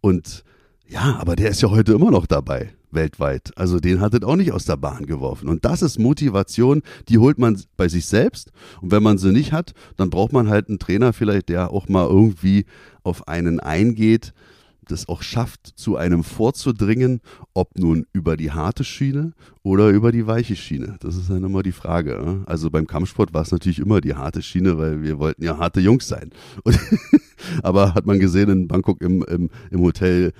Und 0.00 0.44
ja, 0.86 1.16
aber 1.18 1.36
der 1.36 1.50
ist 1.50 1.62
ja 1.62 1.70
heute 1.70 1.94
immer 1.94 2.10
noch 2.10 2.26
dabei 2.26 2.72
weltweit. 2.94 3.52
Also 3.56 3.78
den 3.80 4.00
hat 4.00 4.14
es 4.14 4.22
auch 4.22 4.36
nicht 4.36 4.52
aus 4.52 4.64
der 4.64 4.76
Bahn 4.76 5.06
geworfen. 5.06 5.48
Und 5.48 5.64
das 5.64 5.82
ist 5.82 5.98
Motivation, 5.98 6.82
die 7.08 7.18
holt 7.18 7.38
man 7.38 7.60
bei 7.76 7.88
sich 7.88 8.06
selbst. 8.06 8.52
Und 8.80 8.90
wenn 8.90 9.02
man 9.02 9.18
sie 9.18 9.32
nicht 9.32 9.52
hat, 9.52 9.72
dann 9.96 10.10
braucht 10.10 10.32
man 10.32 10.48
halt 10.48 10.68
einen 10.68 10.78
Trainer 10.78 11.12
vielleicht, 11.12 11.48
der 11.48 11.70
auch 11.70 11.88
mal 11.88 12.06
irgendwie 12.06 12.64
auf 13.02 13.28
einen 13.28 13.60
eingeht, 13.60 14.32
das 14.88 15.08
auch 15.08 15.22
schafft, 15.22 15.66
zu 15.76 15.96
einem 15.96 16.24
vorzudringen, 16.24 17.20
ob 17.54 17.78
nun 17.78 18.06
über 18.12 18.36
die 18.36 18.50
harte 18.50 18.84
Schiene 18.84 19.32
oder 19.62 19.88
über 19.90 20.12
die 20.12 20.26
weiche 20.26 20.56
Schiene. 20.56 20.96
Das 21.00 21.16
ist 21.16 21.30
dann 21.30 21.44
immer 21.44 21.62
die 21.62 21.72
Frage. 21.72 22.42
Also 22.46 22.70
beim 22.70 22.86
Kampfsport 22.86 23.32
war 23.32 23.42
es 23.42 23.52
natürlich 23.52 23.78
immer 23.78 24.00
die 24.00 24.14
harte 24.14 24.42
Schiene, 24.42 24.78
weil 24.78 25.02
wir 25.02 25.18
wollten 25.18 25.44
ja 25.44 25.56
harte 25.58 25.80
Jungs 25.80 26.08
sein. 26.08 26.30
Und 26.64 26.78
aber 27.62 27.94
hat 27.94 28.06
man 28.06 28.18
gesehen 28.18 28.50
in 28.50 28.68
Bangkok 28.68 29.00
im, 29.02 29.22
im, 29.24 29.50
im 29.70 29.80
Hotel, 29.80 30.32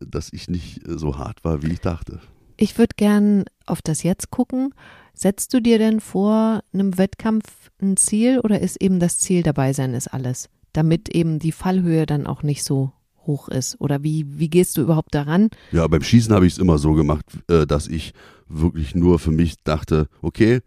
dass 0.00 0.32
ich 0.32 0.48
nicht 0.48 0.80
so 0.86 1.18
hart 1.18 1.44
war, 1.44 1.62
wie 1.62 1.72
ich 1.72 1.80
dachte. 1.80 2.20
Ich 2.56 2.78
würde 2.78 2.94
gern 2.96 3.44
auf 3.66 3.82
das 3.82 4.02
Jetzt 4.02 4.30
gucken. 4.30 4.74
Setzt 5.14 5.52
du 5.54 5.60
dir 5.60 5.78
denn 5.78 6.00
vor 6.00 6.62
einem 6.72 6.98
Wettkampf 6.98 7.70
ein 7.80 7.96
Ziel 7.96 8.40
oder 8.40 8.60
ist 8.60 8.80
eben 8.80 9.00
das 9.00 9.18
Ziel 9.18 9.42
dabei 9.42 9.72
sein 9.72 9.94
ist 9.94 10.08
alles, 10.08 10.48
damit 10.72 11.08
eben 11.08 11.38
die 11.38 11.52
Fallhöhe 11.52 12.06
dann 12.06 12.26
auch 12.26 12.42
nicht 12.42 12.64
so 12.64 12.92
hoch 13.26 13.48
ist? 13.48 13.80
Oder 13.80 14.02
wie, 14.02 14.26
wie 14.38 14.48
gehst 14.48 14.76
du 14.76 14.82
überhaupt 14.82 15.14
daran? 15.14 15.48
Ja, 15.72 15.86
beim 15.86 16.02
Schießen 16.02 16.34
habe 16.34 16.46
ich 16.46 16.54
es 16.54 16.58
immer 16.58 16.78
so 16.78 16.92
gemacht, 16.92 17.24
äh, 17.48 17.66
dass 17.66 17.88
ich 17.88 18.12
wirklich 18.48 18.94
nur 18.94 19.18
für 19.18 19.32
mich 19.32 19.56
dachte, 19.64 20.08
okay, 20.22 20.60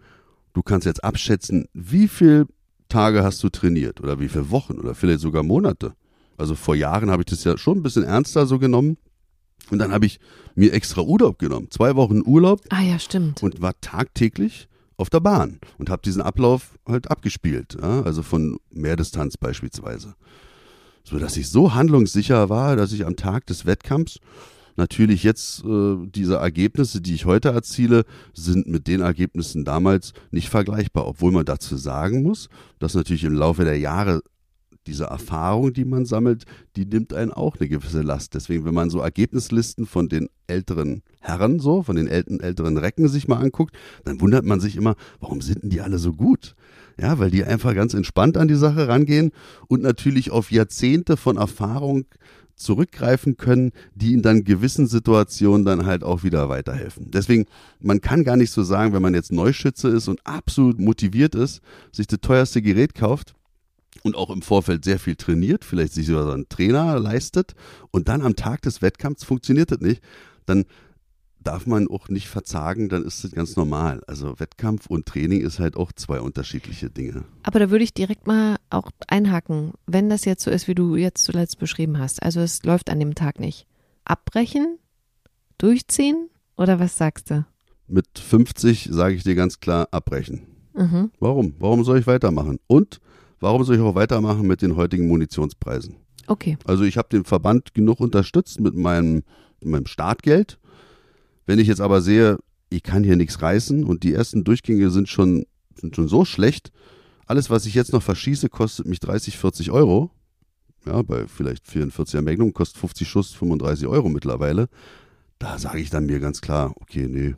du 0.53 0.61
kannst 0.61 0.85
jetzt 0.85 1.03
abschätzen, 1.03 1.67
wie 1.73 2.07
viele 2.07 2.47
Tage 2.89 3.23
hast 3.23 3.43
du 3.43 3.49
trainiert 3.49 4.01
oder 4.01 4.19
wie 4.19 4.29
viele 4.29 4.49
Wochen 4.49 4.79
oder 4.79 4.95
vielleicht 4.95 5.21
sogar 5.21 5.43
Monate. 5.43 5.93
Also 6.39 6.55
vor 6.55 6.75
Jahren 6.75 7.11
habe 7.11 7.21
ich 7.21 7.27
das 7.27 7.43
ja 7.43 7.57
schon 7.57 7.79
ein 7.79 7.83
bisschen 7.83 8.03
ernster 8.03 8.45
so 8.45 8.59
genommen. 8.59 8.97
Und 9.69 9.79
dann 9.79 9.91
habe 9.91 10.05
ich 10.05 10.19
mir 10.55 10.73
extra 10.73 11.01
Urlaub 11.01 11.37
genommen. 11.37 11.67
Zwei 11.69 11.95
Wochen 11.95 12.21
Urlaub. 12.25 12.61
Ah 12.69 12.81
ja, 12.81 12.97
stimmt. 12.97 13.43
Und 13.43 13.61
war 13.61 13.79
tagtäglich 13.81 14.67
auf 14.97 15.09
der 15.09 15.19
Bahn 15.19 15.59
und 15.77 15.89
habe 15.89 16.01
diesen 16.01 16.21
Ablauf 16.21 16.77
halt 16.87 17.11
abgespielt. 17.11 17.77
Ja? 17.79 18.01
Also 18.01 18.23
von 18.23 18.57
Mehrdistanz 18.71 19.37
beispielsweise 19.37 20.15
so 21.09 21.17
dass 21.17 21.37
ich 21.37 21.49
so 21.49 21.73
handlungssicher 21.73 22.49
war, 22.49 22.75
dass 22.75 22.91
ich 22.91 23.05
am 23.05 23.15
Tag 23.15 23.47
des 23.47 23.65
Wettkampfs 23.65 24.19
natürlich 24.75 25.23
jetzt 25.23 25.63
äh, 25.65 25.97
diese 26.05 26.35
Ergebnisse, 26.35 27.01
die 27.01 27.15
ich 27.15 27.25
heute 27.25 27.49
erziele, 27.49 28.05
sind 28.33 28.67
mit 28.67 28.87
den 28.87 29.01
Ergebnissen 29.01 29.65
damals 29.65 30.13
nicht 30.31 30.49
vergleichbar, 30.49 31.07
obwohl 31.07 31.31
man 31.31 31.45
dazu 31.45 31.75
sagen 31.75 32.23
muss, 32.23 32.47
dass 32.77 32.93
natürlich 32.93 33.23
im 33.23 33.33
Laufe 33.33 33.65
der 33.65 33.77
Jahre 33.77 34.21
diese 34.87 35.05
Erfahrung, 35.05 35.73
die 35.73 35.85
man 35.85 36.05
sammelt, 36.05 36.45
die 36.75 36.85
nimmt 36.85 37.13
einen 37.13 37.31
auch 37.31 37.57
eine 37.59 37.69
gewisse 37.69 38.01
Last. 38.01 38.33
Deswegen, 38.33 38.65
wenn 38.65 38.73
man 38.73 38.89
so 38.89 38.99
Ergebnislisten 38.99 39.85
von 39.85 40.09
den 40.09 40.29
älteren 40.47 41.03
Herren, 41.19 41.59
so, 41.59 41.83
von 41.83 41.95
den 41.95 42.07
älteren, 42.07 42.39
älteren 42.39 42.77
Recken 42.77 43.07
sich 43.07 43.27
mal 43.27 43.37
anguckt, 43.37 43.75
dann 44.05 44.19
wundert 44.21 44.45
man 44.45 44.59
sich 44.59 44.75
immer, 44.75 44.95
warum 45.19 45.41
sind 45.41 45.63
denn 45.63 45.69
die 45.69 45.81
alle 45.81 45.99
so 45.99 46.13
gut? 46.13 46.55
Ja, 46.99 47.19
weil 47.19 47.31
die 47.31 47.45
einfach 47.45 47.75
ganz 47.75 47.93
entspannt 47.93 48.35
an 48.35 48.47
die 48.47 48.55
Sache 48.55 48.87
rangehen 48.87 49.31
und 49.67 49.81
natürlich 49.81 50.31
auf 50.31 50.51
Jahrzehnte 50.51 51.15
von 51.17 51.37
Erfahrung 51.37 52.05
zurückgreifen 52.55 53.37
können, 53.37 53.71
die 53.95 54.13
in 54.13 54.21
dann 54.21 54.43
gewissen 54.43 54.85
Situationen 54.85 55.65
dann 55.65 55.85
halt 55.85 56.03
auch 56.03 56.23
wieder 56.23 56.49
weiterhelfen. 56.49 57.09
Deswegen, 57.09 57.45
man 57.79 58.01
kann 58.01 58.25
gar 58.25 58.35
nicht 58.35 58.51
so 58.51 58.63
sagen, 58.63 58.93
wenn 58.93 59.01
man 59.01 59.13
jetzt 59.13 59.31
Neuschütze 59.31 59.87
ist 59.87 60.09
und 60.09 60.19
absolut 60.25 60.77
motiviert 60.77 61.35
ist, 61.35 61.61
sich 61.93 62.07
das 62.07 62.19
teuerste 62.19 62.61
Gerät 62.61 62.95
kauft 62.95 63.35
und 64.03 64.15
auch 64.15 64.29
im 64.29 64.41
Vorfeld 64.41 64.85
sehr 64.85 64.99
viel 64.99 65.15
trainiert, 65.15 65.65
vielleicht 65.65 65.93
sich 65.93 66.07
sogar 66.07 66.33
einen 66.33 66.49
Trainer 66.49 66.99
leistet 66.99 67.53
und 67.91 68.07
dann 68.07 68.21
am 68.21 68.35
Tag 68.35 68.61
des 68.61 68.81
Wettkampfs 68.81 69.23
funktioniert 69.23 69.71
das 69.71 69.79
nicht, 69.79 70.01
dann 70.45 70.65
darf 71.41 71.65
man 71.65 71.87
auch 71.87 72.09
nicht 72.09 72.27
verzagen, 72.27 72.89
dann 72.89 73.05
ist 73.05 73.23
das 73.23 73.31
ganz 73.31 73.55
normal. 73.55 74.01
Also 74.07 74.39
Wettkampf 74.39 74.87
und 74.87 75.05
Training 75.05 75.41
ist 75.41 75.59
halt 75.59 75.77
auch 75.77 75.91
zwei 75.93 76.19
unterschiedliche 76.19 76.89
Dinge. 76.89 77.23
Aber 77.43 77.59
da 77.59 77.69
würde 77.69 77.83
ich 77.83 77.93
direkt 77.93 78.27
mal 78.27 78.57
auch 78.69 78.91
einhaken, 79.07 79.73
wenn 79.87 80.09
das 80.09 80.25
jetzt 80.25 80.43
so 80.43 80.51
ist, 80.51 80.67
wie 80.67 80.75
du 80.75 80.95
jetzt 80.95 81.23
zuletzt 81.23 81.59
beschrieben 81.59 81.97
hast. 81.97 82.21
Also 82.21 82.41
es 82.41 82.63
läuft 82.63 82.89
an 82.89 82.99
dem 82.99 83.15
Tag 83.15 83.39
nicht. 83.39 83.65
Abbrechen? 84.03 84.77
Durchziehen? 85.57 86.29
Oder 86.57 86.79
was 86.79 86.97
sagst 86.97 87.31
du? 87.31 87.45
Mit 87.87 88.19
50 88.19 88.89
sage 88.91 89.15
ich 89.15 89.23
dir 89.23 89.35
ganz 89.35 89.59
klar, 89.59 89.87
abbrechen. 89.91 90.41
Mhm. 90.75 91.11
Warum? 91.19 91.55
Warum 91.59 91.83
soll 91.83 91.99
ich 91.99 92.07
weitermachen? 92.07 92.59
Und 92.67 92.99
warum 93.39 93.63
soll 93.63 93.75
ich 93.75 93.81
auch 93.81 93.95
weitermachen 93.95 94.47
mit 94.47 94.61
den 94.61 94.75
heutigen 94.75 95.07
Munitionspreisen? 95.07 95.95
Okay. 96.27 96.57
Also 96.65 96.83
ich 96.83 96.97
habe 96.97 97.09
den 97.09 97.25
Verband 97.25 97.73
genug 97.73 97.99
unterstützt 97.99 98.59
mit 98.59 98.75
meinem, 98.75 99.23
mit 99.61 99.69
meinem 99.69 99.85
Startgeld 99.87 100.59
wenn 101.49 101.57
ich 101.57 101.67
jetzt 101.67 101.81
aber 101.81 102.03
sehe, 102.03 102.37
ich 102.69 102.83
kann 102.83 103.03
hier 103.03 103.15
nichts 103.15 103.41
reißen 103.41 103.83
und 103.83 104.03
die 104.03 104.13
ersten 104.13 104.43
Durchgänge 104.43 104.91
sind 104.91 105.09
schon, 105.09 105.47
sind 105.73 105.95
schon 105.95 106.07
so 106.07 106.23
schlecht, 106.23 106.71
alles, 107.25 107.49
was 107.49 107.65
ich 107.65 107.73
jetzt 107.73 107.91
noch 107.91 108.03
verschieße, 108.03 108.49
kostet 108.49 108.85
mich 108.85 108.99
30, 108.99 109.35
40 109.35 109.71
Euro. 109.71 110.11
Ja, 110.85 111.01
bei 111.01 111.25
vielleicht 111.25 111.65
44er 111.65 112.21
Magnum 112.21 112.53
kostet 112.53 112.77
50 112.77 113.09
Schuss 113.09 113.33
35 113.33 113.87
Euro 113.87 114.09
mittlerweile. 114.09 114.69
Da 115.39 115.57
sage 115.57 115.79
ich 115.79 115.89
dann 115.89 116.05
mir 116.05 116.19
ganz 116.19 116.39
klar, 116.39 116.75
okay, 116.81 117.07
nee, 117.09 117.33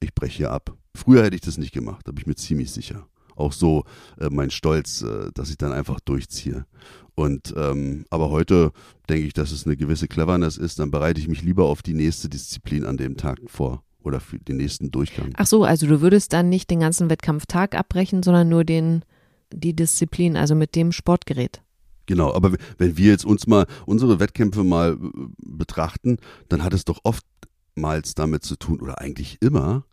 ich 0.00 0.12
breche 0.16 0.36
hier 0.36 0.50
ab. 0.50 0.76
Früher 0.92 1.22
hätte 1.22 1.36
ich 1.36 1.42
das 1.42 1.56
nicht 1.56 1.72
gemacht, 1.72 2.08
da 2.08 2.10
bin 2.10 2.22
ich 2.22 2.26
mir 2.26 2.34
ziemlich 2.34 2.72
sicher. 2.72 3.06
Auch 3.36 3.52
so 3.52 3.84
äh, 4.18 4.28
mein 4.30 4.50
Stolz, 4.50 5.02
äh, 5.02 5.30
dass 5.34 5.50
ich 5.50 5.58
dann 5.58 5.72
einfach 5.72 6.00
durchziehe. 6.00 6.66
Und 7.14 7.54
ähm, 7.56 8.06
aber 8.10 8.30
heute 8.30 8.72
denke 9.08 9.26
ich, 9.26 9.32
dass 9.32 9.52
es 9.52 9.66
eine 9.66 9.76
gewisse 9.76 10.08
Cleverness 10.08 10.56
ist. 10.56 10.78
Dann 10.78 10.90
bereite 10.90 11.20
ich 11.20 11.28
mich 11.28 11.42
lieber 11.42 11.64
auf 11.64 11.82
die 11.82 11.94
nächste 11.94 12.28
Disziplin 12.28 12.84
an 12.84 12.96
dem 12.96 13.16
Tag 13.16 13.38
vor 13.46 13.84
oder 14.02 14.20
für 14.20 14.38
den 14.38 14.56
nächsten 14.56 14.90
Durchgang. 14.90 15.32
Ach 15.36 15.46
so, 15.46 15.64
also 15.64 15.86
du 15.86 16.00
würdest 16.00 16.32
dann 16.32 16.48
nicht 16.48 16.70
den 16.70 16.80
ganzen 16.80 17.08
Wettkampftag 17.08 17.74
abbrechen, 17.74 18.22
sondern 18.22 18.48
nur 18.48 18.64
den 18.64 19.04
die 19.52 19.74
Disziplin, 19.74 20.36
also 20.36 20.54
mit 20.54 20.74
dem 20.74 20.92
Sportgerät. 20.92 21.62
Genau, 22.06 22.34
aber 22.34 22.52
wenn 22.76 22.96
wir 22.96 23.10
jetzt 23.10 23.24
uns 23.24 23.46
mal 23.46 23.66
unsere 23.86 24.20
Wettkämpfe 24.20 24.64
mal 24.64 24.92
äh, 24.92 25.08
betrachten, 25.38 26.18
dann 26.48 26.62
hat 26.62 26.74
es 26.74 26.84
doch 26.84 27.00
oftmals 27.04 28.14
damit 28.14 28.44
zu 28.44 28.56
tun 28.56 28.80
oder 28.80 29.00
eigentlich 29.00 29.38
immer, 29.40 29.84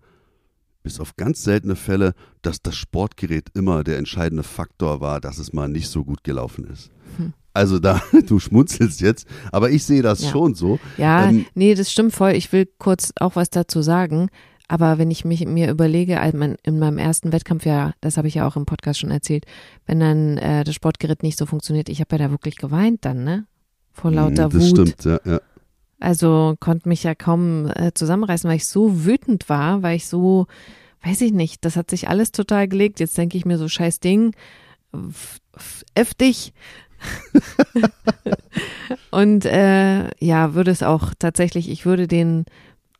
bis 0.84 1.00
auf 1.00 1.16
ganz 1.16 1.44
seltene 1.44 1.76
Fälle, 1.76 2.14
dass 2.42 2.62
das 2.62 2.76
Sportgerät 2.76 3.50
immer 3.54 3.84
der 3.84 3.98
entscheidende 3.98 4.44
Faktor 4.44 5.02
war, 5.02 5.22
dass 5.22 5.38
es 5.38 5.54
mal 5.54 5.68
nicht 5.68 5.90
so 5.90 6.04
gut 6.04 6.24
gelaufen 6.24 6.66
ist. 6.66 6.90
Hm. 7.18 7.34
Also 7.54 7.80
da, 7.80 8.02
du 8.28 8.40
schmunzelst 8.40 9.02
jetzt, 9.02 9.28
aber 9.52 9.70
ich 9.70 9.84
sehe 9.84 10.02
das 10.02 10.24
ja. 10.24 10.30
schon 10.30 10.56
so. 10.56 10.80
Ja, 10.98 11.30
ähm, 11.30 11.46
nee, 11.54 11.76
das 11.76 11.92
stimmt 11.92 12.14
voll. 12.14 12.32
Ich 12.32 12.52
will 12.52 12.68
kurz 12.78 13.12
auch 13.20 13.36
was 13.36 13.50
dazu 13.50 13.82
sagen. 13.82 14.30
Aber 14.68 14.98
wenn 14.98 15.12
ich 15.12 15.26
mich 15.26 15.46
mir 15.46 15.70
überlege, 15.70 16.22
also 16.22 16.38
in 16.38 16.80
meinem 16.80 16.98
ersten 16.98 17.34
Wettkampf, 17.34 17.66
ja, 17.66 17.92
das 18.00 18.16
habe 18.16 18.30
ich 18.30 18.36
ja 18.36 18.48
auch 18.48 18.56
im 18.56 18.66
Podcast 18.66 19.02
schon 19.02 19.12
erzählt, 19.12 19.44
wenn 19.86 20.00
dann 20.00 20.38
äh, 20.38 20.64
das 20.64 20.76
Sportgerät 20.76 21.24
nicht 21.24 21.38
so 21.38 21.46
funktioniert, 21.46 21.90
ich 21.90 22.00
habe 22.00 22.16
ja 22.16 22.26
da 22.26 22.32
wirklich 22.32 22.56
geweint 22.56 23.04
dann, 23.04 23.26
ne? 23.26 23.46
Vor 23.92 24.12
lauter 24.12 24.48
das 24.48 24.54
Wut. 24.54 24.62
Das 24.62 24.70
stimmt, 24.70 25.04
ja, 25.04 25.20
ja. 25.30 25.42
Also 26.02 26.56
konnte 26.60 26.90
mich 26.90 27.04
ja 27.04 27.14
kaum 27.14 27.68
äh, 27.68 27.92
zusammenreißen, 27.94 28.50
weil 28.50 28.58
ich 28.58 28.68
so 28.68 29.06
wütend 29.06 29.50
war, 29.50 29.84
weil 29.84 29.96
ich 29.96 30.08
so, 30.08 30.48
weiß 31.04 31.22
ich 31.22 31.32
nicht, 31.32 31.64
das 31.64 31.76
hat 31.76 31.92
sich 31.92 32.10
alles 32.10 32.32
total 32.32 32.68
gelegt. 32.68 33.00
Jetzt 33.00 33.18
denke 33.18 33.38
ich 33.38 33.46
mir 33.46 33.60
so, 33.60 33.68
scheiß 33.68 34.00
Ding, 34.00 34.36
f 34.94 36.14
dich. 36.16 36.54
und 39.12 39.46
äh, 39.46 40.10
ja, 40.24 40.54
würde 40.56 40.72
es 40.72 40.84
auch 40.84 41.14
tatsächlich, 41.18 41.70
ich 41.70 41.86
würde 41.86 42.08
den 42.08 42.46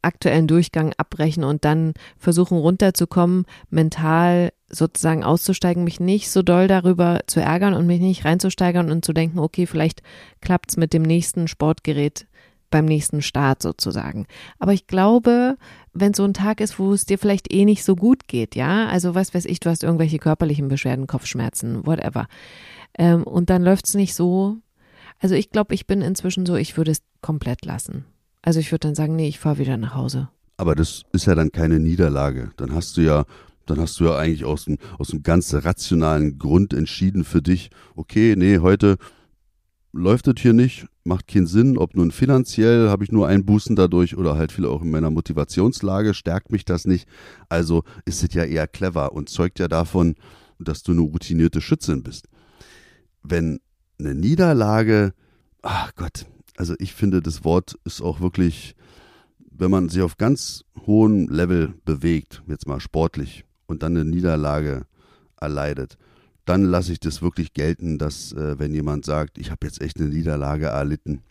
aktuellen 0.04 0.48
Durchgang 0.48 0.94
abbrechen 0.98 1.44
und 1.44 1.66
dann 1.66 1.94
versuchen 2.18 2.58
runterzukommen, 2.58 3.46
mental 3.70 4.52
sozusagen 4.68 5.24
auszusteigen, 5.24 5.84
mich 5.84 6.00
nicht 6.00 6.32
so 6.32 6.42
doll 6.42 6.68
darüber 6.68 7.22
zu 7.28 7.40
ärgern 7.40 7.74
und 7.74 7.88
mich 7.88 8.00
nicht 8.00 8.26
reinzusteigern 8.26 8.92
und 8.92 9.06
zu 9.06 9.14
denken, 9.14 9.40
okay, 9.40 9.66
vielleicht 9.66 10.02
klappt's 10.40 10.78
mit 10.78 10.94
dem 10.94 11.04
nächsten 11.04 11.48
Sportgerät 11.48 12.26
beim 12.72 12.86
nächsten 12.86 13.22
Start 13.22 13.62
sozusagen. 13.62 14.26
Aber 14.58 14.74
ich 14.74 14.88
glaube, 14.88 15.58
wenn 15.94 16.14
so 16.14 16.24
ein 16.24 16.34
Tag 16.34 16.62
ist, 16.62 16.80
wo 16.80 16.94
es 16.94 17.06
dir 17.06 17.18
vielleicht 17.18 17.54
eh 17.54 17.66
nicht 17.66 17.84
so 17.84 17.96
gut 17.96 18.28
geht, 18.28 18.56
ja, 18.56 18.88
also 18.88 19.14
was 19.14 19.34
weiß 19.34 19.46
ich, 19.46 19.60
du 19.60 19.70
hast 19.70 19.84
irgendwelche 19.84 20.18
körperlichen 20.18 20.68
Beschwerden, 20.68 21.06
Kopfschmerzen, 21.06 21.86
whatever. 21.86 22.28
Ähm, 22.98 23.24
und 23.24 23.50
dann 23.50 23.62
läuft 23.62 23.86
es 23.86 23.94
nicht 23.94 24.16
so. 24.16 24.58
Also 25.20 25.36
ich 25.36 25.52
glaube, 25.52 25.76
ich 25.76 25.86
bin 25.86 26.02
inzwischen 26.02 26.46
so, 26.46 26.56
ich 26.56 26.78
würde 26.78 26.92
es 26.92 27.02
komplett 27.22 27.66
lassen. 27.66 28.06
Also 28.42 28.60
ich 28.60 28.72
würde 28.72 28.88
dann 28.88 28.96
sagen, 28.96 29.16
nee, 29.16 29.28
ich 29.28 29.40
fahre 29.40 29.60
wieder 29.60 29.78
nach 29.78 29.94
Hause. 29.94 30.30
Aber 30.58 30.76
das 30.76 31.04
ist 31.12 31.26
ja 31.26 31.36
dann 31.36 31.52
keine 31.52 31.80
Niederlage. 31.80 32.52
Dann 32.58 32.74
hast 32.74 32.98
du 32.98 33.02
ja, 33.02 33.26
dann 33.66 33.80
hast 33.80 34.00
du 34.00 34.06
ja 34.06 34.16
eigentlich 34.16 34.46
aus 34.46 34.66
dem, 34.66 34.78
aus 34.98 35.10
dem 35.10 35.24
ganz 35.24 35.54
rationalen 35.54 36.40
Grund 36.40 36.74
entschieden 36.74 37.24
für 37.24 37.42
dich, 37.42 37.70
okay, 37.96 38.36
nee, 38.36 38.60
heute 38.60 38.98
läuft 39.94 40.28
es 40.28 40.42
hier 40.42 40.54
nicht, 40.54 40.88
macht 41.04 41.28
keinen 41.28 41.48
Sinn, 41.48 41.78
ob 41.78 41.96
nun 41.96 42.12
finanziell 42.12 42.90
habe 42.90 43.04
ich 43.04 43.12
nur 43.12 43.28
Einbußen 43.28 43.76
dadurch 43.76 44.18
oder 44.18 44.38
halt 44.38 44.52
viel 44.52 44.66
auch 44.66 44.82
in 44.82 44.92
meiner 44.92 45.12
Motivationslage 45.12 46.14
stärkt 46.14 46.52
mich 46.52 46.66
das 46.66 46.86
nicht. 46.86 47.08
Also 47.50 47.84
ist 48.06 48.24
es 48.24 48.34
ja 48.34 48.44
eher 48.44 48.68
clever 48.68 49.14
und 49.14 49.30
zeugt 49.30 49.60
ja 49.60 49.68
davon, 49.68 50.16
dass 50.60 50.84
du 50.84 50.92
eine 50.92 51.02
routinierte 51.02 51.62
Schützin 51.62 52.04
bist. 52.04 52.28
Wenn 53.24 53.60
eine 54.00 54.16
Niederlage, 54.16 55.14
ach 55.62 55.94
Gott, 55.96 56.26
also 56.58 56.76
ich 56.80 56.94
finde, 56.94 57.22
das 57.22 57.44
Wort 57.44 57.78
ist 57.84 58.02
auch 58.02 58.22
wirklich 58.22 58.76
wenn 59.62 59.70
man 59.70 59.90
sich 59.90 60.02
auf 60.02 60.18
ganz 60.18 60.66
hohem 60.88 61.30
Level 61.30 61.76
bewegt, 61.86 62.42
jetzt 62.48 62.68
mal 62.68 62.80
sportlich, 62.80 63.46
und 63.68 63.84
dann 63.84 63.96
eine 63.96 64.10
Niederlage 64.10 64.88
erleidet, 65.40 66.00
dann 66.46 66.64
lasse 66.64 66.92
ich 66.92 67.00
das 67.00 67.22
wirklich 67.22 67.54
gelten, 67.54 67.98
dass 67.98 68.34
äh, 68.34 68.58
wenn 68.58 68.74
jemand 68.74 69.06
sagt, 69.06 69.38
ich 69.38 69.52
habe 69.52 69.66
jetzt 69.66 69.82
echt 69.82 70.00
eine 70.00 70.10
Niederlage 70.10 70.68
erlitten, 70.68 71.22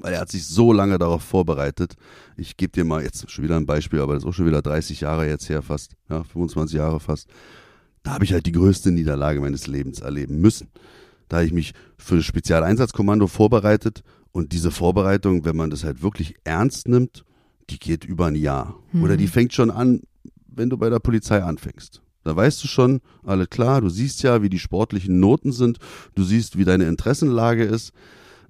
weil 0.00 0.14
er 0.14 0.20
hat 0.20 0.30
sich 0.30 0.46
so 0.46 0.72
lange 0.72 0.98
darauf 0.98 1.22
vorbereitet. 1.22 1.94
Ich 2.36 2.56
gebe 2.56 2.72
dir 2.72 2.84
mal 2.84 3.02
jetzt 3.02 3.30
schon 3.30 3.44
wieder 3.44 3.56
ein 3.56 3.66
Beispiel, 3.66 4.00
aber 4.00 4.14
das 4.14 4.24
ist 4.24 4.28
auch 4.28 4.34
schon 4.34 4.46
wieder 4.46 4.62
30 4.62 5.00
Jahre 5.00 5.28
jetzt 5.28 5.48
her 5.48 5.62
fast, 5.62 5.92
ja, 6.08 6.24
25 6.24 6.76
Jahre 6.76 6.98
fast. 6.98 7.28
Da 8.02 8.12
habe 8.12 8.24
ich 8.24 8.32
halt 8.32 8.46
die 8.46 8.52
größte 8.52 8.90
Niederlage 8.90 9.40
meines 9.40 9.66
Lebens 9.66 10.00
erleben 10.00 10.40
müssen. 10.40 10.68
Da 11.28 11.38
habe 11.38 11.46
ich 11.46 11.52
mich 11.52 11.72
für 11.96 12.16
das 12.16 12.24
Spezialeinsatzkommando 12.24 13.28
vorbereitet 13.28 14.02
und 14.32 14.52
diese 14.52 14.70
Vorbereitung, 14.70 15.44
wenn 15.44 15.56
man 15.56 15.70
das 15.70 15.84
halt 15.84 16.02
wirklich 16.02 16.34
ernst 16.44 16.88
nimmt, 16.88 17.24
die 17.70 17.78
geht 17.78 18.04
über 18.04 18.26
ein 18.26 18.34
Jahr. 18.34 18.76
Mhm. 18.92 19.04
Oder 19.04 19.16
die 19.16 19.28
fängt 19.28 19.54
schon 19.54 19.70
an, 19.70 20.02
wenn 20.48 20.70
du 20.70 20.76
bei 20.76 20.90
der 20.90 20.98
Polizei 20.98 21.42
anfängst. 21.42 22.02
Da 22.24 22.34
weißt 22.34 22.64
du 22.64 22.68
schon, 22.68 23.00
alles 23.22 23.50
klar, 23.50 23.82
du 23.82 23.90
siehst 23.90 24.22
ja, 24.22 24.42
wie 24.42 24.48
die 24.48 24.58
sportlichen 24.58 25.20
Noten 25.20 25.52
sind, 25.52 25.78
du 26.14 26.24
siehst, 26.24 26.58
wie 26.58 26.64
deine 26.64 26.88
Interessenlage 26.88 27.64
ist, 27.64 27.92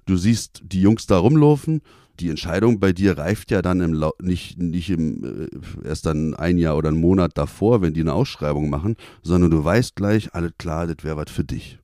du 0.05 0.15
siehst 0.15 0.61
die 0.63 0.81
Jungs 0.81 1.05
da 1.05 1.17
rumlaufen. 1.17 1.81
Die 2.21 2.29
Entscheidung 2.29 2.79
bei 2.79 2.93
dir 2.93 3.17
reift 3.17 3.51
ja 3.51 3.61
dann 3.61 3.81
im 3.81 4.01
nicht, 4.21 4.57
nicht 4.57 4.89
im, 4.89 5.49
äh, 5.83 5.87
erst 5.87 6.05
dann 6.05 6.33
ein 6.33 6.57
Jahr 6.57 6.77
oder 6.77 6.87
einen 6.87 7.01
Monat 7.01 7.37
davor, 7.37 7.81
wenn 7.81 7.93
die 7.93 7.99
eine 7.99 8.13
Ausschreibung 8.13 8.69
machen, 8.69 8.95
sondern 9.21 9.51
du 9.51 9.61
weißt 9.61 9.97
gleich, 9.97 10.33
alles 10.33 10.53
klar, 10.57 10.87
das 10.87 11.03
wäre 11.03 11.17
was 11.17 11.29
für 11.29 11.43
dich. 11.43 11.77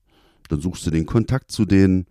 Dann 0.48 0.62
suchst 0.62 0.86
du 0.86 0.90
den 0.92 1.06
Kontakt 1.06 1.52
zu 1.52 1.66
denen. 1.66 2.06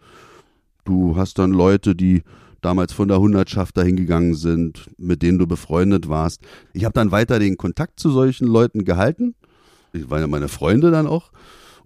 Du 0.84 1.16
hast 1.16 1.38
dann 1.38 1.52
Leute, 1.52 1.96
die 1.96 2.22
damals 2.60 2.92
von 2.92 3.08
der 3.08 3.20
Hundertschaft 3.20 3.78
dahin 3.78 3.96
gegangen 3.96 4.34
sind, 4.34 4.90
mit 4.98 5.22
denen 5.22 5.38
du 5.38 5.46
befreundet 5.46 6.10
warst. 6.10 6.42
Ich 6.74 6.84
habe 6.84 6.92
dann 6.92 7.12
weiter 7.12 7.38
den 7.38 7.56
Kontakt 7.56 7.98
zu 7.98 8.10
solchen 8.10 8.46
Leuten 8.46 8.84
gehalten 8.84 9.34
waren 9.92 10.20
ja 10.20 10.26
meine 10.26 10.48
Freunde 10.48 10.90
dann 10.90 11.06
auch. 11.06 11.30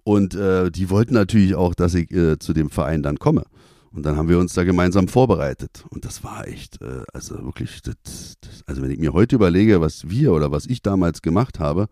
Und 0.03 0.35
äh, 0.35 0.69
die 0.69 0.89
wollten 0.89 1.15
natürlich 1.15 1.55
auch, 1.55 1.73
dass 1.73 1.95
ich 1.95 2.11
äh, 2.11 2.37
zu 2.37 2.53
dem 2.53 2.69
Verein 2.69 3.01
dann 3.01 3.17
komme. 3.17 3.43
Und 3.91 4.05
dann 4.05 4.17
haben 4.17 4.29
wir 4.29 4.39
uns 4.39 4.53
da 4.53 4.63
gemeinsam 4.63 5.07
vorbereitet. 5.07 5.85
Und 5.89 6.05
das 6.05 6.23
war 6.23 6.47
echt, 6.47 6.81
äh, 6.81 7.03
also 7.13 7.43
wirklich, 7.43 7.81
das, 7.81 7.95
das, 8.41 8.63
also 8.67 8.81
wenn 8.81 8.91
ich 8.91 8.99
mir 8.99 9.13
heute 9.13 9.35
überlege, 9.35 9.81
was 9.81 10.09
wir 10.09 10.33
oder 10.33 10.51
was 10.51 10.65
ich 10.65 10.81
damals 10.81 11.21
gemacht 11.21 11.59
habe, 11.59 11.87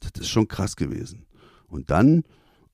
das 0.00 0.22
ist 0.22 0.30
schon 0.30 0.48
krass 0.48 0.76
gewesen. 0.76 1.26
Und 1.68 1.90
dann 1.90 2.24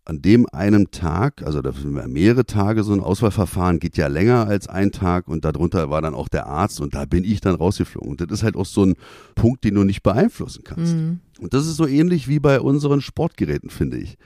an 0.09 0.23
dem 0.23 0.47
einen 0.53 0.91
Tag, 0.91 1.43
also 1.43 1.61
da 1.61 1.71
sind 1.71 1.95
wir 1.95 2.09
mehrere 2.09 2.47
Tage, 2.47 2.83
so 2.83 2.95
ein 2.95 3.01
Auswahlverfahren 3.01 3.79
geht 3.79 3.99
ja 3.99 4.07
länger 4.07 4.47
als 4.47 4.67
ein 4.67 4.91
Tag 4.91 5.29
und 5.29 5.45
darunter 5.45 5.91
war 5.91 6.01
dann 6.01 6.15
auch 6.15 6.29
der 6.29 6.47
Arzt 6.47 6.81
und 6.81 6.95
da 6.95 7.05
bin 7.05 7.25
ich 7.25 7.43
dann 7.43 7.55
rausgeflogen. 7.55 8.13
Und 8.13 8.21
das 8.23 8.31
ist 8.31 8.43
halt 8.43 8.57
auch 8.57 8.65
so 8.65 8.87
ein 8.87 8.95
Punkt, 9.35 9.65
den 9.65 9.75
du 9.75 9.85
nicht 9.85 10.03
beeinflussen 10.03 10.65
kannst. 10.65 10.95
Mhm. 10.95 11.21
Und 11.41 11.53
das 11.53 11.67
ist 11.67 11.77
so 11.77 11.87
ähnlich 11.87 12.27
wie 12.27 12.41
bei 12.41 12.59
unseren 12.59 13.03
Sportgeräten, 13.03 13.69
finde 13.69 13.99
ich. 13.99 14.17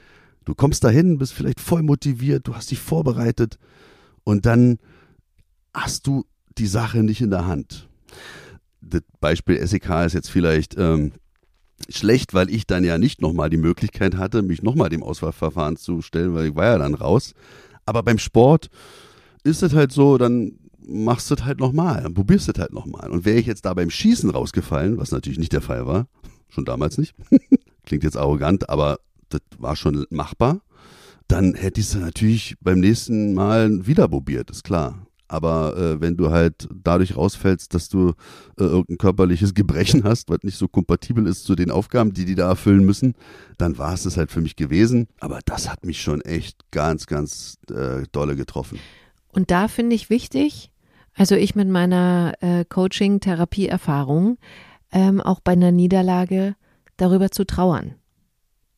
Du 0.44 0.54
kommst 0.54 0.84
dahin, 0.84 1.18
bist 1.18 1.32
vielleicht 1.32 1.60
voll 1.60 1.82
motiviert, 1.82 2.46
du 2.46 2.54
hast 2.54 2.70
dich 2.70 2.78
vorbereitet 2.78 3.58
und 4.22 4.46
dann 4.46 4.78
hast 5.74 6.06
du 6.06 6.24
die 6.58 6.68
Sache 6.68 7.02
nicht 7.02 7.22
in 7.22 7.30
der 7.30 7.46
Hand. 7.46 7.88
Das 8.80 9.02
Beispiel 9.20 9.66
SEK 9.66 9.90
ist 10.06 10.12
jetzt 10.12 10.30
vielleicht 10.30 10.76
ähm, 10.78 11.10
schlecht, 11.88 12.34
weil 12.34 12.50
ich 12.50 12.66
dann 12.66 12.84
ja 12.84 12.98
nicht 12.98 13.20
nochmal 13.20 13.50
die 13.50 13.56
Möglichkeit 13.56 14.16
hatte, 14.16 14.42
mich 14.42 14.62
nochmal 14.62 14.88
dem 14.88 15.02
Auswahlverfahren 15.02 15.76
zu 15.76 16.02
stellen, 16.02 16.34
weil 16.34 16.48
ich 16.48 16.54
war 16.54 16.66
ja 16.66 16.78
dann 16.78 16.94
raus. 16.94 17.34
Aber 17.86 18.02
beim 18.02 18.18
Sport 18.18 18.68
ist 19.44 19.62
es 19.62 19.74
halt 19.74 19.92
so, 19.92 20.18
dann 20.18 20.58
machst 20.86 21.30
du 21.30 21.34
es 21.34 21.44
halt 21.44 21.60
nochmal, 21.60 22.02
dann 22.02 22.14
probierst 22.14 22.48
du 22.48 22.52
es 22.52 22.58
halt 22.58 22.72
nochmal. 22.72 23.10
Und 23.10 23.24
wäre 23.24 23.38
ich 23.38 23.46
jetzt 23.46 23.64
da 23.64 23.74
beim 23.74 23.90
Schießen 23.90 24.30
rausgefallen, 24.30 24.98
was 24.98 25.12
natürlich 25.12 25.38
nicht 25.38 25.52
der 25.52 25.62
Fall 25.62 25.86
war, 25.86 26.06
schon 26.48 26.64
damals 26.64 26.98
nicht, 26.98 27.14
klingt 27.86 28.04
jetzt 28.04 28.16
arrogant, 28.16 28.68
aber 28.68 28.98
das 29.28 29.40
war 29.58 29.76
schon 29.76 30.06
machbar, 30.10 30.60
dann 31.28 31.54
hätte 31.54 31.80
ich 31.80 31.86
es 31.88 31.94
natürlich 31.94 32.56
beim 32.60 32.80
nächsten 32.80 33.34
Mal 33.34 33.86
wieder 33.86 34.08
probiert, 34.08 34.50
ist 34.50 34.64
klar. 34.64 35.06
Aber 35.32 35.76
äh, 35.78 36.00
wenn 36.02 36.18
du 36.18 36.30
halt 36.30 36.68
dadurch 36.74 37.16
rausfällst, 37.16 37.72
dass 37.72 37.88
du 37.88 38.10
äh, 38.58 38.64
irgendein 38.64 38.98
körperliches 38.98 39.54
Gebrechen 39.54 40.04
hast, 40.04 40.28
was 40.28 40.40
nicht 40.42 40.58
so 40.58 40.68
kompatibel 40.68 41.26
ist 41.26 41.44
zu 41.44 41.54
den 41.54 41.70
Aufgaben, 41.70 42.12
die 42.12 42.26
die 42.26 42.34
da 42.34 42.48
erfüllen 42.48 42.84
müssen, 42.84 43.14
dann 43.56 43.78
war 43.78 43.94
es 43.94 44.02
das 44.02 44.18
halt 44.18 44.30
für 44.30 44.42
mich 44.42 44.56
gewesen. 44.56 45.08
Aber 45.20 45.40
das 45.46 45.70
hat 45.70 45.86
mich 45.86 46.02
schon 46.02 46.20
echt 46.20 46.70
ganz, 46.70 47.06
ganz 47.06 47.56
äh, 47.70 48.02
dolle 48.12 48.36
getroffen. 48.36 48.78
Und 49.28 49.50
da 49.50 49.68
finde 49.68 49.96
ich 49.96 50.10
wichtig, 50.10 50.70
also 51.14 51.34
ich 51.34 51.54
mit 51.54 51.68
meiner 51.68 52.34
äh, 52.40 52.66
Coaching-Therapie-Erfahrung, 52.66 54.36
ähm, 54.92 55.22
auch 55.22 55.40
bei 55.40 55.52
einer 55.52 55.72
Niederlage 55.72 56.56
darüber 56.98 57.30
zu 57.30 57.46
trauern, 57.46 57.94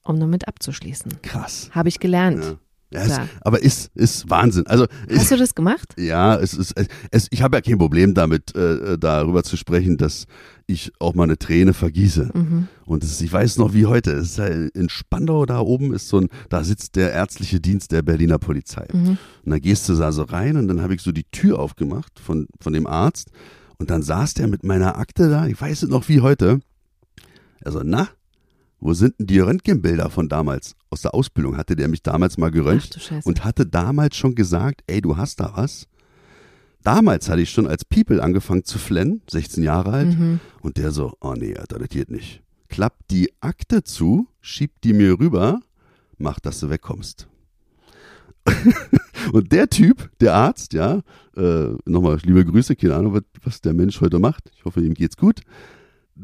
um 0.05 0.21
damit 0.21 0.47
abzuschließen. 0.47 1.21
Krass. 1.23 1.71
Habe 1.73 1.88
ich 1.88 1.99
gelernt. 1.99 2.45
Ja. 2.45 2.59
Ja, 2.95 3.03
es, 3.03 3.21
aber 3.41 3.63
ist, 3.63 3.91
ist 3.95 4.31
Wahnsinn. 4.31 4.67
Also, 4.67 4.87
Hast 5.11 5.31
du 5.31 5.37
das 5.37 5.55
gemacht? 5.55 5.95
Ja, 5.99 6.37
es 6.37 6.55
ist, 6.55 6.75
es, 7.11 7.29
ich 7.31 7.43
habe 7.43 7.57
ja 7.57 7.61
kein 7.61 7.79
Problem 7.79 8.15
damit, 8.15 8.55
äh, 8.55 8.97
darüber 8.99 9.43
zu 9.43 9.57
sprechen, 9.57 9.97
dass 9.97 10.27
ich 10.67 10.93
auch 10.99 11.15
mal 11.15 11.25
eine 11.25 11.39
Träne 11.39 11.75
vergieße. 11.75 12.31
Mhm. 12.33 12.69
Und 12.87 13.05
ist, 13.05 13.21
ich 13.21 13.33
weiß 13.33 13.59
noch 13.59 13.75
wie 13.75 13.87
heute, 13.87 14.13
es 14.13 14.33
ist 14.33 14.39
halt 14.39 14.75
in 14.75 14.89
Spandau 14.89 15.45
da 15.47 15.61
oben 15.61 15.93
ist 15.93 16.09
so 16.09 16.21
ein, 16.21 16.29
da 16.49 16.65
sitzt 16.65 16.97
der 16.97 17.13
ärztliche 17.13 17.61
Dienst 17.61 17.93
der 17.93 18.03
Berliner 18.03 18.39
Polizei. 18.39 18.87
Mhm. 18.93 19.19
Und 19.45 19.51
dann 19.51 19.61
gehst 19.61 19.89
du 19.89 19.95
da 19.95 20.13
so 20.13 20.23
rein 20.23 20.57
und 20.57 20.69
dann 20.69 20.81
habe 20.81 20.95
ich 20.95 21.03
so 21.03 21.13
die 21.13 21.25
Tür 21.25 21.59
aufgemacht 21.59 22.19
von, 22.19 22.47
von 22.61 22.73
dem 22.73 22.87
Arzt 22.87 23.31
und 23.79 23.91
dann 23.91 24.03
saß 24.03 24.35
der 24.35 24.47
mit 24.47 24.65
meiner 24.65 24.97
Akte 24.97 25.29
da, 25.29 25.47
ich 25.47 25.61
weiß 25.61 25.83
es 25.83 25.89
noch 25.89 26.09
wie 26.09 26.21
heute. 26.21 26.61
Also, 27.65 27.81
na, 27.85 28.09
wo 28.85 28.92
sind 28.92 29.18
denn 29.18 29.27
die 29.27 29.38
Röntgenbilder 29.38 30.11
von 30.11 30.29
damals? 30.29 30.77
Aus 30.90 31.01
der 31.01 31.14
Ausbildung 31.14 31.57
hatte 31.57 31.75
der 31.75 31.88
mich 31.88 32.03
damals 32.03 32.37
mal 32.37 32.51
geröntgt 32.51 33.11
und 33.25 33.42
hatte 33.42 33.64
damals 33.64 34.14
schon 34.14 34.35
gesagt, 34.35 34.83
ey, 34.87 35.01
du 35.01 35.16
hast 35.16 35.40
da 35.40 35.53
was. 35.57 35.88
Damals 36.83 37.31
hatte 37.31 37.40
ich 37.40 37.49
schon 37.49 37.66
als 37.66 37.87
People 37.87 38.23
angefangen 38.23 38.64
zu 38.64 38.79
flennen, 38.79 39.23
16 39.31 39.64
Jahre 39.64 39.90
alt, 39.90 40.18
mhm. 40.18 40.38
und 40.61 40.77
der 40.77 40.90
so, 40.90 41.14
oh 41.23 41.33
nee, 41.33 41.57
Alter, 41.57 41.79
das 41.79 41.88
geht 41.88 42.11
nicht. 42.11 42.42
Klappt 42.68 43.11
die 43.11 43.33
Akte 43.40 43.85
zu, 43.85 44.29
schiebt 44.42 44.85
die 44.85 44.92
mir 44.92 45.18
rüber, 45.18 45.62
macht, 46.18 46.44
dass 46.44 46.61
du 46.61 46.68
wegkommst. 46.68 47.27
und 49.33 49.51
der 49.51 49.70
Typ, 49.70 50.11
der 50.20 50.35
Arzt, 50.35 50.75
ja, 50.75 51.01
äh, 51.38 51.68
nochmal 51.87 52.18
liebe 52.23 52.44
Grüße, 52.44 52.77
keine 52.77 52.97
Ahnung, 52.97 53.14
was, 53.14 53.23
was 53.42 53.62
der 53.62 53.73
Mensch 53.73 53.99
heute 54.03 54.18
macht. 54.18 54.51
Ich 54.55 54.66
hoffe, 54.66 54.83
ihm 54.83 54.92
geht's 54.92 55.16
gut. 55.16 55.40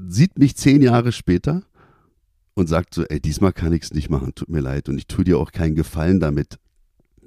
Sieht 0.09 0.39
mich 0.39 0.57
zehn 0.57 0.83
Jahre 0.83 1.11
später 1.11 1.63
und 2.55 2.69
sagt 2.69 2.95
so, 2.95 3.05
ey, 3.05 3.21
diesmal 3.21 3.53
kann 3.53 3.73
ich 3.73 3.83
es 3.83 3.93
nicht 3.93 4.11
machen, 4.11 4.35
tut 4.35 4.49
mir 4.49 4.61
leid 4.61 4.89
und 4.89 4.99
ich 4.99 5.07
tue 5.07 5.25
dir 5.25 5.39
auch 5.39 5.53
keinen 5.53 5.75
Gefallen 5.75 6.21
damit, 6.21 6.59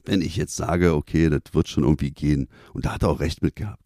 wenn 0.05 0.21
ich 0.21 0.35
jetzt 0.35 0.55
sage, 0.55 0.95
okay, 0.95 1.29
das 1.29 1.41
wird 1.53 1.69
schon 1.69 1.83
irgendwie 1.83 2.11
gehen. 2.11 2.47
Und 2.73 2.85
da 2.85 2.93
hat 2.93 3.03
er 3.03 3.09
auch 3.09 3.21
recht 3.21 3.41
mit 3.41 3.55
gehabt. 3.55 3.81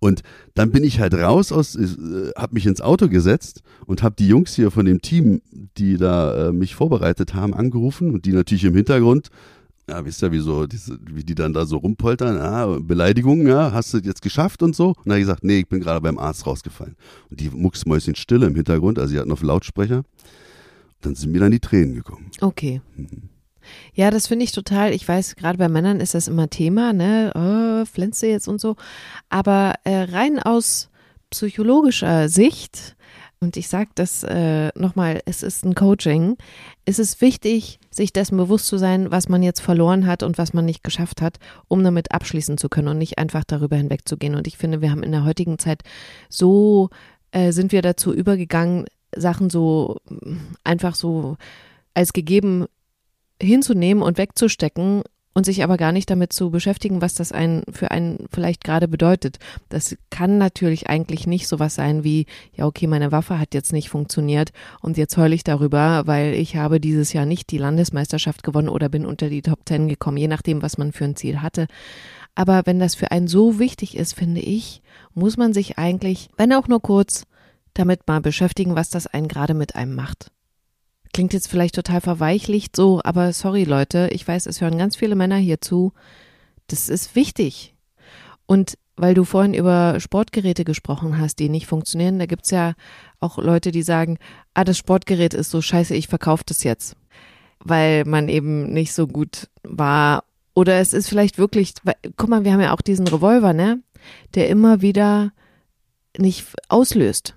Und 0.00 0.22
dann 0.54 0.70
bin 0.70 0.82
ich 0.82 0.98
halt 0.98 1.14
raus 1.14 1.52
aus, 1.52 1.76
äh, 1.76 2.32
habe 2.36 2.54
mich 2.54 2.66
ins 2.66 2.80
Auto 2.80 3.08
gesetzt 3.08 3.62
und 3.86 4.02
habe 4.02 4.14
die 4.18 4.28
Jungs 4.28 4.54
hier 4.54 4.70
von 4.70 4.86
dem 4.86 5.02
Team, 5.02 5.42
die 5.76 5.98
da 5.98 6.48
äh, 6.48 6.52
mich 6.52 6.74
vorbereitet 6.74 7.34
haben, 7.34 7.52
angerufen 7.52 8.12
und 8.12 8.24
die 8.24 8.32
natürlich 8.32 8.64
im 8.64 8.74
Hintergrund 8.74 9.28
ja, 9.88 10.04
wisst 10.04 10.22
ihr, 10.22 10.32
wie, 10.32 10.38
so, 10.38 10.66
wie 11.10 11.24
die 11.24 11.34
dann 11.34 11.54
da 11.54 11.64
so 11.64 11.78
rumpoltern, 11.78 12.36
ja, 12.36 12.78
Beleidigungen, 12.78 13.46
ja, 13.46 13.72
hast 13.72 13.94
du 13.94 13.98
jetzt 13.98 14.20
geschafft 14.20 14.62
und 14.62 14.76
so? 14.76 14.88
Und 14.88 15.06
dann 15.06 15.12
habe 15.12 15.20
ich 15.20 15.26
gesagt, 15.26 15.44
nee, 15.44 15.60
ich 15.60 15.66
bin 15.66 15.80
gerade 15.80 16.00
beim 16.02 16.18
Arzt 16.18 16.46
rausgefallen. 16.46 16.94
Und 17.30 17.40
die 17.40 17.48
Mucksmäuschen 17.48 18.14
stille 18.14 18.46
im 18.46 18.54
Hintergrund, 18.54 18.98
also 18.98 19.12
sie 19.12 19.18
hatten 19.18 19.32
auf 19.32 19.42
Lautsprecher 19.42 20.02
dann 21.00 21.14
sind 21.14 21.32
mir 21.32 21.40
dann 21.40 21.52
die 21.52 21.60
Tränen 21.60 21.94
gekommen. 21.94 22.30
Okay. 22.40 22.80
Mhm. 22.96 23.28
Ja, 23.94 24.10
das 24.10 24.26
finde 24.26 24.44
ich 24.44 24.52
total. 24.52 24.92
Ich 24.92 25.06
weiß, 25.06 25.36
gerade 25.36 25.58
bei 25.58 25.68
Männern 25.68 26.00
ist 26.00 26.14
das 26.14 26.28
immer 26.28 26.48
Thema, 26.48 26.92
ne? 26.92 27.32
Oh, 27.34 27.84
flänzt 27.84 28.22
du 28.22 28.26
jetzt 28.26 28.48
und 28.48 28.60
so. 28.60 28.76
Aber 29.28 29.74
äh, 29.84 30.02
rein 30.04 30.38
aus 30.38 30.90
psychologischer 31.30 32.28
Sicht, 32.28 32.96
und 33.40 33.56
ich 33.56 33.68
sage 33.68 33.90
das 33.94 34.24
äh, 34.24 34.70
nochmal, 34.74 35.20
es 35.24 35.42
ist 35.42 35.64
ein 35.64 35.74
Coaching, 35.74 36.36
ist 36.86 36.98
es 36.98 37.20
wichtig, 37.20 37.78
sich 37.90 38.12
dessen 38.12 38.36
bewusst 38.36 38.66
zu 38.66 38.78
sein, 38.78 39.10
was 39.10 39.28
man 39.28 39.42
jetzt 39.42 39.60
verloren 39.60 40.06
hat 40.06 40.22
und 40.22 40.38
was 40.38 40.54
man 40.54 40.64
nicht 40.64 40.82
geschafft 40.82 41.20
hat, 41.22 41.38
um 41.68 41.84
damit 41.84 42.12
abschließen 42.12 42.58
zu 42.58 42.68
können 42.68 42.88
und 42.88 42.98
nicht 42.98 43.18
einfach 43.18 43.44
darüber 43.44 43.76
hinwegzugehen. 43.76 44.34
Und 44.34 44.46
ich 44.46 44.56
finde, 44.56 44.80
wir 44.80 44.90
haben 44.90 45.02
in 45.02 45.12
der 45.12 45.24
heutigen 45.24 45.58
Zeit 45.58 45.82
so, 46.28 46.90
äh, 47.30 47.52
sind 47.52 47.70
wir 47.72 47.82
dazu 47.82 48.12
übergegangen, 48.12 48.86
Sachen 49.14 49.50
so 49.50 49.98
einfach 50.64 50.94
so 50.94 51.36
als 51.94 52.12
gegeben 52.12 52.66
hinzunehmen 53.40 54.02
und 54.02 54.18
wegzustecken 54.18 55.02
und 55.38 55.44
sich 55.44 55.62
aber 55.62 55.76
gar 55.76 55.92
nicht 55.92 56.10
damit 56.10 56.32
zu 56.32 56.50
beschäftigen, 56.50 57.00
was 57.00 57.14
das 57.14 57.30
einen 57.30 57.62
für 57.70 57.92
einen 57.92 58.26
vielleicht 58.32 58.64
gerade 58.64 58.88
bedeutet. 58.88 59.38
Das 59.68 59.96
kann 60.10 60.36
natürlich 60.36 60.88
eigentlich 60.88 61.28
nicht 61.28 61.46
sowas 61.46 61.76
sein 61.76 62.02
wie, 62.02 62.26
ja, 62.56 62.66
okay, 62.66 62.88
meine 62.88 63.12
Waffe 63.12 63.38
hat 63.38 63.54
jetzt 63.54 63.72
nicht 63.72 63.88
funktioniert 63.88 64.50
und 64.80 64.96
jetzt 64.96 65.16
heule 65.16 65.36
ich 65.36 65.44
darüber, 65.44 66.06
weil 66.06 66.34
ich 66.34 66.56
habe 66.56 66.80
dieses 66.80 67.12
Jahr 67.12 67.24
nicht 67.24 67.50
die 67.50 67.58
Landesmeisterschaft 67.58 68.42
gewonnen 68.42 68.68
oder 68.68 68.88
bin 68.88 69.06
unter 69.06 69.28
die 69.28 69.42
Top 69.42 69.64
Ten 69.64 69.86
gekommen, 69.86 70.16
je 70.16 70.26
nachdem, 70.26 70.60
was 70.60 70.76
man 70.76 70.90
für 70.90 71.04
ein 71.04 71.14
Ziel 71.14 71.40
hatte. 71.40 71.68
Aber 72.34 72.62
wenn 72.64 72.80
das 72.80 72.96
für 72.96 73.12
einen 73.12 73.28
so 73.28 73.60
wichtig 73.60 73.96
ist, 73.96 74.14
finde 74.14 74.40
ich, 74.40 74.82
muss 75.14 75.36
man 75.36 75.54
sich 75.54 75.78
eigentlich, 75.78 76.30
wenn 76.36 76.52
auch 76.52 76.66
nur 76.66 76.82
kurz, 76.82 77.26
damit 77.78 78.06
mal 78.06 78.20
beschäftigen, 78.20 78.74
was 78.74 78.90
das 78.90 79.06
einen 79.06 79.28
gerade 79.28 79.54
mit 79.54 79.74
einem 79.74 79.94
macht. 79.94 80.30
Klingt 81.12 81.32
jetzt 81.32 81.48
vielleicht 81.48 81.74
total 81.74 82.00
verweichlicht 82.00 82.76
so, 82.76 83.00
aber 83.02 83.32
sorry 83.32 83.64
Leute, 83.64 84.08
ich 84.12 84.26
weiß, 84.26 84.46
es 84.46 84.60
hören 84.60 84.78
ganz 84.78 84.96
viele 84.96 85.14
Männer 85.14 85.36
hier 85.36 85.60
zu. 85.60 85.92
Das 86.66 86.88
ist 86.88 87.14
wichtig. 87.14 87.74
Und 88.46 88.76
weil 88.96 89.14
du 89.14 89.24
vorhin 89.24 89.54
über 89.54 90.00
Sportgeräte 90.00 90.64
gesprochen 90.64 91.18
hast, 91.18 91.38
die 91.38 91.48
nicht 91.48 91.66
funktionieren, 91.66 92.18
da 92.18 92.26
gibt's 92.26 92.50
ja 92.50 92.74
auch 93.20 93.38
Leute, 93.38 93.70
die 93.70 93.82
sagen, 93.82 94.18
ah, 94.54 94.64
das 94.64 94.76
Sportgerät 94.76 95.34
ist 95.34 95.50
so 95.50 95.62
scheiße, 95.62 95.94
ich 95.94 96.08
verkaufe 96.08 96.42
das 96.46 96.64
jetzt, 96.64 96.96
weil 97.60 98.04
man 98.04 98.28
eben 98.28 98.72
nicht 98.72 98.92
so 98.92 99.06
gut 99.06 99.48
war. 99.62 100.24
Oder 100.54 100.80
es 100.80 100.92
ist 100.92 101.08
vielleicht 101.08 101.38
wirklich, 101.38 101.74
weil, 101.84 101.94
guck 102.16 102.28
mal, 102.28 102.44
wir 102.44 102.52
haben 102.52 102.60
ja 102.60 102.74
auch 102.74 102.80
diesen 102.80 103.06
Revolver, 103.06 103.52
ne, 103.52 103.80
der 104.34 104.48
immer 104.48 104.82
wieder 104.82 105.32
nicht 106.16 106.46
auslöst, 106.68 107.36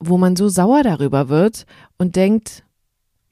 wo 0.00 0.18
man 0.18 0.34
so 0.34 0.48
sauer 0.48 0.82
darüber 0.82 1.28
wird 1.28 1.66
und 1.98 2.16
denkt, 2.16 2.64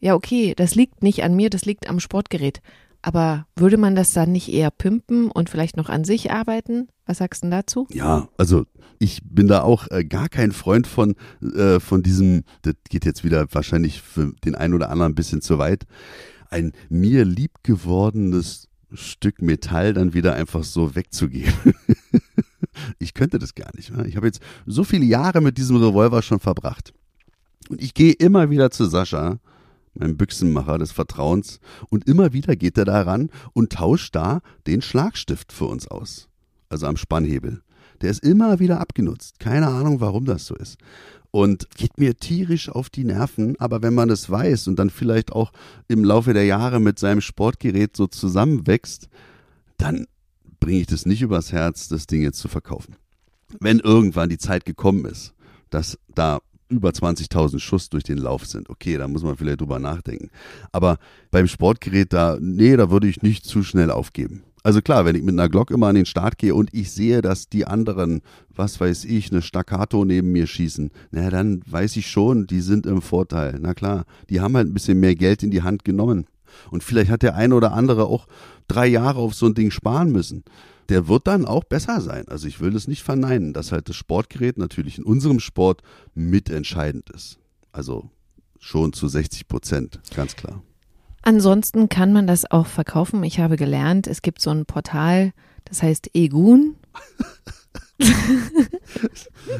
ja, 0.00 0.14
okay, 0.14 0.54
das 0.56 0.74
liegt 0.74 1.02
nicht 1.02 1.24
an 1.24 1.34
mir, 1.34 1.50
das 1.50 1.64
liegt 1.64 1.88
am 1.88 1.98
Sportgerät. 1.98 2.60
Aber 3.02 3.46
würde 3.56 3.76
man 3.76 3.94
das 3.94 4.12
dann 4.12 4.32
nicht 4.32 4.52
eher 4.52 4.70
pimpen 4.70 5.30
und 5.30 5.50
vielleicht 5.50 5.76
noch 5.76 5.88
an 5.88 6.04
sich 6.04 6.30
arbeiten? 6.30 6.88
Was 7.06 7.18
sagst 7.18 7.44
du 7.44 7.50
dazu? 7.50 7.86
Ja, 7.92 8.28
also 8.36 8.66
ich 8.98 9.20
bin 9.24 9.46
da 9.46 9.62
auch 9.62 9.88
äh, 9.90 10.04
gar 10.04 10.28
kein 10.28 10.52
Freund 10.52 10.86
von, 10.86 11.14
äh, 11.40 11.80
von 11.80 12.02
diesem, 12.02 12.44
das 12.62 12.74
geht 12.90 13.04
jetzt 13.04 13.24
wieder 13.24 13.46
wahrscheinlich 13.52 14.02
für 14.02 14.32
den 14.44 14.54
einen 14.54 14.74
oder 14.74 14.90
anderen 14.90 15.12
ein 15.12 15.16
bisschen 15.16 15.40
zu 15.40 15.58
weit, 15.58 15.86
ein 16.50 16.72
mir 16.88 17.24
lieb 17.24 17.52
gewordenes 17.62 18.68
Stück 18.92 19.42
Metall 19.42 19.92
dann 19.92 20.14
wieder 20.14 20.34
einfach 20.34 20.64
so 20.64 20.94
wegzugeben. 20.94 21.52
ich 22.98 23.14
könnte 23.14 23.38
das 23.38 23.54
gar 23.54 23.74
nicht. 23.74 23.92
Ich 24.06 24.16
habe 24.16 24.26
jetzt 24.26 24.40
so 24.66 24.84
viele 24.84 25.04
Jahre 25.04 25.40
mit 25.40 25.58
diesem 25.58 25.76
Revolver 25.76 26.22
schon 26.22 26.40
verbracht. 26.40 26.92
Und 27.68 27.82
ich 27.82 27.94
gehe 27.94 28.12
immer 28.12 28.50
wieder 28.50 28.70
zu 28.70 28.86
Sascha 28.86 29.38
meinem 29.98 30.16
Büchsenmacher 30.16 30.78
des 30.78 30.92
Vertrauens, 30.92 31.60
und 31.90 32.08
immer 32.08 32.32
wieder 32.32 32.56
geht 32.56 32.78
er 32.78 32.84
da 32.84 33.02
ran 33.02 33.30
und 33.52 33.72
tauscht 33.72 34.14
da 34.14 34.40
den 34.66 34.82
Schlagstift 34.82 35.52
für 35.52 35.66
uns 35.66 35.88
aus. 35.88 36.28
Also 36.68 36.86
am 36.86 36.96
Spannhebel. 36.96 37.62
Der 38.00 38.10
ist 38.10 38.22
immer 38.22 38.60
wieder 38.60 38.80
abgenutzt. 38.80 39.40
Keine 39.40 39.66
Ahnung, 39.66 40.00
warum 40.00 40.24
das 40.24 40.46
so 40.46 40.54
ist. 40.54 40.78
Und 41.30 41.68
geht 41.76 41.98
mir 41.98 42.16
tierisch 42.16 42.68
auf 42.68 42.90
die 42.90 43.04
Nerven, 43.04 43.56
aber 43.58 43.82
wenn 43.82 43.94
man 43.94 44.08
es 44.08 44.30
weiß 44.30 44.68
und 44.68 44.78
dann 44.78 44.90
vielleicht 44.90 45.32
auch 45.32 45.52
im 45.88 46.04
Laufe 46.04 46.32
der 46.32 46.44
Jahre 46.44 46.80
mit 46.80 46.98
seinem 46.98 47.20
Sportgerät 47.20 47.96
so 47.96 48.06
zusammenwächst, 48.06 49.08
dann 49.76 50.06
bringe 50.60 50.80
ich 50.80 50.86
das 50.86 51.06
nicht 51.06 51.22
übers 51.22 51.52
Herz, 51.52 51.88
das 51.88 52.06
Ding 52.06 52.22
jetzt 52.22 52.38
zu 52.38 52.48
verkaufen. 52.48 52.96
Wenn 53.60 53.80
irgendwann 53.80 54.28
die 54.28 54.38
Zeit 54.38 54.64
gekommen 54.64 55.04
ist, 55.04 55.34
dass 55.70 55.98
da 56.14 56.40
über 56.68 56.90
20.000 56.90 57.58
Schuss 57.60 57.88
durch 57.88 58.04
den 58.04 58.18
Lauf 58.18 58.46
sind. 58.46 58.68
Okay, 58.68 58.98
da 58.98 59.08
muss 59.08 59.22
man 59.22 59.36
vielleicht 59.36 59.60
drüber 59.60 59.78
nachdenken. 59.78 60.30
Aber 60.72 60.98
beim 61.30 61.48
Sportgerät 61.48 62.12
da, 62.12 62.36
nee, 62.40 62.76
da 62.76 62.90
würde 62.90 63.08
ich 63.08 63.22
nicht 63.22 63.46
zu 63.46 63.62
schnell 63.62 63.90
aufgeben. 63.90 64.42
Also 64.62 64.82
klar, 64.82 65.04
wenn 65.06 65.16
ich 65.16 65.22
mit 65.22 65.32
einer 65.32 65.48
Glock 65.48 65.70
immer 65.70 65.86
an 65.86 65.94
den 65.94 66.04
Start 66.04 66.36
gehe 66.36 66.54
und 66.54 66.68
ich 66.74 66.90
sehe, 66.90 67.22
dass 67.22 67.48
die 67.48 67.66
anderen, 67.66 68.20
was 68.54 68.80
weiß 68.80 69.04
ich, 69.04 69.30
eine 69.30 69.40
Staccato 69.40 70.04
neben 70.04 70.32
mir 70.32 70.46
schießen, 70.46 70.90
na 71.10 71.30
dann 71.30 71.62
weiß 71.66 71.96
ich 71.96 72.10
schon, 72.10 72.46
die 72.46 72.60
sind 72.60 72.84
im 72.84 73.00
Vorteil. 73.00 73.58
Na 73.60 73.72
klar, 73.72 74.04
die 74.28 74.40
haben 74.40 74.56
halt 74.56 74.68
ein 74.68 74.74
bisschen 74.74 75.00
mehr 75.00 75.14
Geld 75.14 75.42
in 75.42 75.50
die 75.50 75.62
Hand 75.62 75.84
genommen. 75.84 76.26
Und 76.70 76.84
vielleicht 76.84 77.10
hat 77.10 77.22
der 77.22 77.34
eine 77.34 77.54
oder 77.54 77.72
andere 77.72 78.06
auch 78.06 78.26
drei 78.68 78.86
Jahre 78.86 79.20
auf 79.20 79.34
so 79.34 79.46
ein 79.46 79.54
Ding 79.54 79.70
sparen 79.70 80.12
müssen 80.12 80.44
der 80.88 81.06
wird 81.08 81.26
dann 81.26 81.44
auch 81.44 81.64
besser 81.64 82.00
sein. 82.00 82.26
Also 82.28 82.48
ich 82.48 82.60
will 82.60 82.70
das 82.70 82.88
nicht 82.88 83.02
verneinen, 83.02 83.52
dass 83.52 83.72
halt 83.72 83.88
das 83.88 83.96
Sportgerät 83.96 84.58
natürlich 84.58 84.98
in 84.98 85.04
unserem 85.04 85.40
Sport 85.40 85.82
mitentscheidend 86.14 87.10
ist. 87.10 87.38
Also 87.72 88.10
schon 88.58 88.92
zu 88.92 89.08
60 89.08 89.48
Prozent, 89.48 90.00
ganz 90.14 90.34
klar. 90.34 90.62
Ansonsten 91.22 91.88
kann 91.88 92.12
man 92.12 92.26
das 92.26 92.50
auch 92.50 92.66
verkaufen. 92.66 93.22
Ich 93.24 93.38
habe 93.38 93.56
gelernt, 93.56 94.06
es 94.06 94.22
gibt 94.22 94.40
so 94.40 94.50
ein 94.50 94.66
Portal, 94.66 95.32
das 95.64 95.82
heißt 95.82 96.10
Egun. 96.14 96.76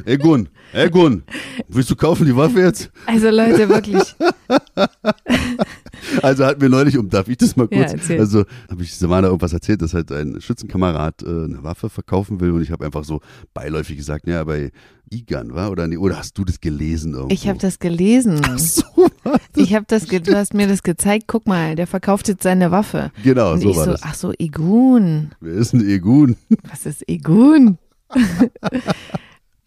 Egun, 0.07 0.48
Egun, 0.72 1.24
willst 1.66 1.90
du 1.90 1.96
kaufen 1.96 2.24
die 2.24 2.37
Waffe 2.37 2.61
jetzt? 2.61 2.90
Also 3.07 3.31
Leute, 3.31 3.68
wirklich. 3.68 4.14
Also 6.22 6.44
hat 6.44 6.61
mir 6.61 6.68
neulich, 6.68 6.98
um 6.98 7.09
darf 7.09 7.28
ich 7.28 7.37
das 7.37 7.57
mal 7.57 7.68
kurz, 7.68 7.92
ja, 8.09 8.18
also 8.18 8.44
habe 8.70 8.83
ich 8.83 8.94
Samana 8.94 9.28
irgendwas 9.28 9.52
erzählt, 9.52 9.83
dass 9.83 9.94
halt 9.94 10.11
ein 10.12 10.40
Schützenkamerad 10.40 11.22
äh, 11.22 11.26
eine 11.26 11.62
Waffe 11.62 11.90
verkaufen 11.90 12.40
will 12.40 12.52
und 12.52 12.62
ich 12.62 12.70
habe 12.70 12.85
einfach 12.85 13.04
so 13.04 13.20
beiläufig 13.54 13.96
gesagt, 13.96 14.26
ja, 14.26 14.44
bei 14.44 14.70
Igan, 15.11 15.54
war 15.54 15.70
oder 15.70 15.88
oder 15.98 16.18
hast 16.18 16.37
du 16.37 16.44
das 16.44 16.61
gelesen 16.61 17.14
irgendwo? 17.14 17.35
Ich 17.35 17.48
habe 17.48 17.59
das 17.59 17.78
gelesen. 17.78 18.40
Ach 18.44 18.59
so, 18.59 18.83
was? 19.22 19.40
Ich 19.57 19.74
habe 19.74 19.87
das, 19.88 20.04
du 20.04 20.37
hast 20.37 20.54
mir 20.54 20.68
das 20.68 20.83
gezeigt. 20.83 21.24
Guck 21.26 21.46
mal, 21.46 21.76
der 21.76 21.87
verkauft 21.87 22.28
jetzt 22.28 22.42
seine 22.42 22.70
Waffe. 22.70 23.11
Genau, 23.22 23.52
und 23.52 23.61
so 23.61 23.70
ich 23.70 23.76
war 23.76 23.85
so, 23.85 23.90
das. 23.92 24.02
Ach 24.02 24.14
so, 24.14 24.33
Igun. 24.38 25.31
Wer 25.40 25.54
ist 25.54 25.72
ein 25.72 25.88
Igun? 25.88 26.37
Was 26.68 26.87
ist 26.87 27.04
Igun? 27.09 27.78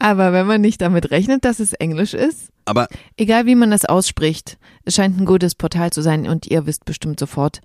Aber 0.02 0.34
wenn 0.34 0.48
man 0.48 0.62
nicht 0.62 0.82
damit 0.82 1.12
rechnet, 1.12 1.46
dass 1.46 1.60
es 1.60 1.74
Englisch 1.74 2.16
ist, 2.16 2.50
aber 2.66 2.88
egal 3.18 3.46
wie 3.46 3.54
man 3.54 3.70
das 3.70 3.86
ausspricht, 3.86 4.58
es 4.84 4.96
scheint 4.96 5.20
ein 5.20 5.26
gutes 5.26 5.54
Portal 5.54 5.92
zu 5.92 6.02
sein 6.02 6.28
und 6.28 6.48
ihr 6.48 6.66
wisst 6.66 6.86
bestimmt 6.86 7.20
sofort, 7.20 7.62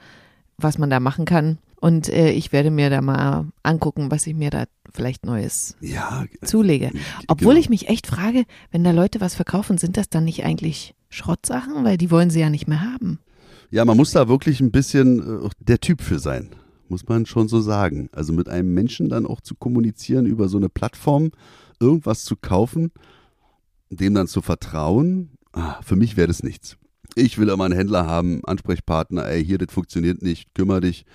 was 0.58 0.76
man 0.76 0.90
da 0.90 1.00
machen 1.00 1.24
kann. 1.24 1.56
Und 1.80 2.10
äh, 2.10 2.30
ich 2.32 2.52
werde 2.52 2.70
mir 2.70 2.90
da 2.90 3.00
mal 3.00 3.46
angucken, 3.62 4.10
was 4.10 4.26
ich 4.26 4.34
mir 4.34 4.50
da 4.50 4.64
vielleicht 4.92 5.24
Neues 5.24 5.76
ja, 5.80 6.26
zulege. 6.42 6.90
Obwohl 7.26 7.54
genau. 7.54 7.60
ich 7.60 7.70
mich 7.70 7.88
echt 7.88 8.06
frage, 8.06 8.44
wenn 8.70 8.84
da 8.84 8.90
Leute 8.90 9.22
was 9.22 9.34
verkaufen, 9.34 9.78
sind 9.78 9.96
das 9.96 10.10
dann 10.10 10.24
nicht 10.24 10.44
eigentlich 10.44 10.94
Schrottsachen? 11.08 11.84
Weil 11.84 11.96
die 11.96 12.10
wollen 12.10 12.28
sie 12.28 12.40
ja 12.40 12.50
nicht 12.50 12.68
mehr 12.68 12.82
haben. 12.82 13.18
Ja, 13.70 13.86
man 13.86 13.96
muss 13.96 14.12
da 14.12 14.28
wirklich 14.28 14.60
ein 14.60 14.70
bisschen 14.70 15.44
äh, 15.46 15.48
der 15.60 15.80
Typ 15.80 16.02
für 16.02 16.18
sein, 16.18 16.50
muss 16.88 17.08
man 17.08 17.24
schon 17.24 17.48
so 17.48 17.62
sagen. 17.62 18.10
Also 18.12 18.34
mit 18.34 18.50
einem 18.50 18.74
Menschen 18.74 19.08
dann 19.08 19.24
auch 19.24 19.40
zu 19.40 19.54
kommunizieren 19.54 20.26
über 20.26 20.48
so 20.48 20.58
eine 20.58 20.68
Plattform, 20.68 21.30
irgendwas 21.80 22.24
zu 22.24 22.36
kaufen, 22.36 22.92
dem 23.90 24.14
dann 24.14 24.26
zu 24.26 24.42
vertrauen, 24.42 25.30
ah, 25.52 25.80
für 25.82 25.96
mich 25.96 26.16
wäre 26.16 26.28
das 26.28 26.42
nichts. 26.42 26.76
Ich 27.14 27.38
will 27.38 27.48
immer 27.48 27.64
einen 27.64 27.74
Händler 27.74 28.06
haben, 28.06 28.44
Ansprechpartner, 28.44 29.26
ey, 29.26 29.44
hier, 29.44 29.58
das 29.58 29.72
funktioniert 29.72 30.22
nicht, 30.22 30.54
kümmere 30.54 30.80
dich. 30.80 31.06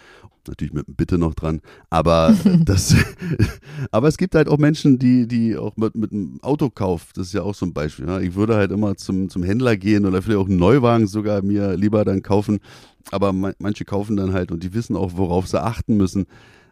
Natürlich 0.48 0.74
mit 0.74 0.88
einem 0.88 0.96
Bitte 0.96 1.20
noch 1.20 1.36
dran. 1.36 1.62
Aber 1.92 2.36
das, 2.66 2.96
aber 3.92 4.08
es 4.08 4.18
gibt 4.18 4.34
halt 4.34 4.48
auch 4.48 4.58
Menschen, 4.58 4.98
die, 4.98 5.28
die 5.28 5.56
auch 5.56 5.78
mit, 5.78 5.94
mit 5.94 6.12
einem 6.12 6.40
Autokauf, 6.42 7.14
das 7.14 7.28
ist 7.28 7.34
ja 7.34 7.44
auch 7.44 7.54
so 7.54 7.68
ein 7.68 7.74
Beispiel. 7.74 8.08
Ja. 8.08 8.20
Ich 8.20 8.34
würde 8.34 8.56
halt 8.56 8.72
immer 8.72 8.96
zum, 8.96 9.30
zum 9.30 9.44
Händler 9.44 9.78
gehen 9.78 10.06
oder 10.06 10.22
vielleicht 10.24 10.40
auch 10.40 10.50
einen 10.50 10.58
Neuwagen 10.58 11.06
sogar 11.06 11.44
mir 11.44 11.78
lieber 11.78 12.04
dann 12.06 12.24
kaufen. 12.24 12.60
Aber 13.12 13.34
manche 13.34 13.86
kaufen 13.86 14.18
dann 14.18 14.34
halt 14.34 14.52
und 14.52 14.64
die 14.64 14.74
wissen 14.74 14.96
auch, 14.96 15.12
worauf 15.16 15.48
sie 15.48 15.62
achten 15.62 15.98
müssen. 15.98 16.26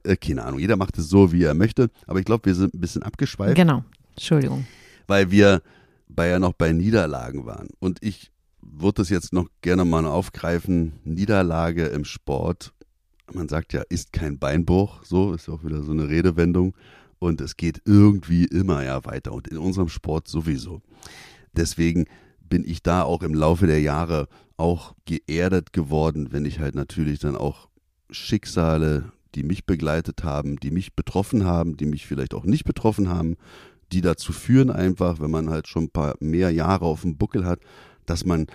Äh, 0.04 0.16
keine 0.16 0.44
Ahnung, 0.44 0.60
jeder 0.60 0.78
macht 0.78 0.98
es 0.98 1.10
so, 1.10 1.32
wie 1.32 1.44
er 1.44 1.54
möchte. 1.54 1.90
Aber 2.08 2.20
ich 2.20 2.26
glaube, 2.26 2.46
wir 2.46 2.56
sind 2.56 2.74
ein 2.74 2.80
bisschen 2.80 3.04
abgeschweift. 3.04 3.56
Genau. 3.56 3.84
Entschuldigung. 4.16 4.66
Weil 5.08 5.32
wir 5.32 5.62
bei 6.08 6.28
ja 6.28 6.40
noch 6.40 6.54
bei 6.54 6.72
Niederlagen 6.74 7.46
waren. 7.46 7.70
Und 7.80 8.00
ich 8.02 8.32
würde 8.62 9.02
das 9.02 9.10
jetzt 9.10 9.34
noch 9.34 9.48
gerne 9.62 9.86
mal 9.86 10.06
aufgreifen. 10.06 10.94
Niederlage 11.04 11.86
im 11.88 12.06
Sport. 12.06 12.74
Man 13.32 13.48
sagt 13.48 13.74
ja, 13.74 13.84
ist 13.90 14.12
kein 14.12 14.40
Beinbruch. 14.40 15.04
So 15.04 15.34
ist 15.34 15.50
auch 15.50 15.64
wieder 15.64 15.84
so 15.84 15.92
eine 15.92 16.10
Redewendung. 16.10 16.76
Und 17.20 17.42
es 17.42 17.58
geht 17.58 17.82
irgendwie 17.86 18.46
immer 18.46 18.84
ja 18.84 19.06
weiter. 19.06 19.34
Und 19.34 19.48
in 19.48 19.58
unserem 19.58 19.90
Sport 19.90 20.28
sowieso. 20.28 20.82
Deswegen 21.54 22.06
bin 22.42 22.66
ich 22.66 22.82
da 22.82 23.04
auch 23.04 23.22
im 23.22 23.34
Laufe 23.34 23.68
der 23.68 23.82
Jahre 23.82 24.28
auch 24.58 24.96
geerdet 25.06 25.72
geworden, 25.72 26.32
wenn 26.32 26.46
ich 26.46 26.60
halt 26.60 26.76
natürlich 26.76 27.20
dann 27.20 27.36
auch 27.36 27.70
Schicksale, 28.10 29.12
die 29.36 29.44
mich 29.44 29.66
begleitet 29.66 30.24
haben, 30.24 30.60
die 30.60 30.72
mich 30.72 30.96
betroffen 30.96 31.46
haben, 31.46 31.78
die 31.78 31.86
mich 31.86 32.06
vielleicht 32.06 32.34
auch 32.34 32.46
nicht 32.46 32.64
betroffen 32.64 33.10
haben, 33.10 33.38
die 33.92 34.02
dazu 34.02 34.34
führen 34.34 34.70
einfach, 34.70 35.20
wenn 35.20 35.32
man 35.32 35.50
halt 35.50 35.68
schon 35.68 35.86
ein 35.86 35.90
paar 35.90 36.16
mehr 36.20 36.52
Jahre 36.52 36.86
auf 36.86 37.02
dem 37.02 37.18
Buckel 37.18 37.46
hat, 37.46 37.60
dass 38.06 38.26
man 38.26 38.48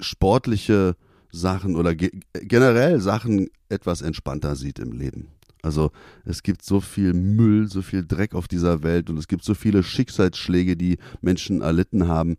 sportliche 0.00 0.96
Sachen 1.30 1.76
oder 1.76 1.94
ge 1.94 2.10
generell 2.34 3.00
Sachen 3.00 3.48
etwas 3.68 4.02
entspannter 4.02 4.56
sieht 4.56 4.78
im 4.78 4.92
Leben. 4.92 5.28
Also 5.62 5.92
es 6.24 6.42
gibt 6.42 6.62
so 6.64 6.80
viel 6.80 7.14
Müll, 7.14 7.68
so 7.68 7.82
viel 7.82 8.04
Dreck 8.04 8.34
auf 8.34 8.48
dieser 8.48 8.82
Welt 8.82 9.08
und 9.08 9.16
es 9.16 9.28
gibt 9.28 9.44
so 9.44 9.54
viele 9.54 9.82
Schicksalsschläge, 9.82 10.76
die 10.76 10.98
Menschen 11.20 11.62
erlitten 11.62 12.08
haben. 12.08 12.36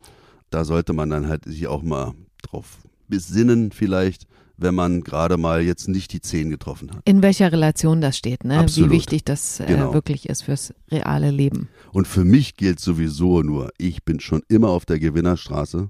Da 0.49 0.65
sollte 0.65 0.93
man 0.93 1.09
dann 1.09 1.27
halt 1.27 1.45
sich 1.45 1.67
auch 1.67 1.81
mal 1.81 2.13
drauf 2.41 2.79
besinnen 3.07 3.71
vielleicht, 3.71 4.27
wenn 4.57 4.75
man 4.75 5.01
gerade 5.01 5.37
mal 5.37 5.61
jetzt 5.61 5.87
nicht 5.87 6.13
die 6.13 6.21
Zehn 6.21 6.49
getroffen 6.49 6.91
hat. 6.91 7.01
In 7.05 7.21
welcher 7.21 7.51
Relation 7.51 8.01
das 8.01 8.17
steht, 8.17 8.43
ne? 8.43 8.59
Absolut. 8.59 8.89
Wie 8.91 8.95
wichtig 8.95 9.23
das 9.23 9.59
äh, 9.59 9.65
Genau. 9.65 9.93
wirklich 9.93 10.29
ist 10.29 10.43
fürs 10.43 10.73
reale 10.91 11.31
Leben. 11.31 11.69
Und 11.91 12.07
für 12.07 12.23
mich 12.23 12.55
gilt 12.55 12.79
sowieso 12.79 13.41
nur, 13.41 13.71
ich 13.77 14.03
bin 14.03 14.19
schon 14.19 14.41
immer 14.47 14.69
auf 14.69 14.85
der 14.85 14.99
Gewinnerstraße, 14.99 15.89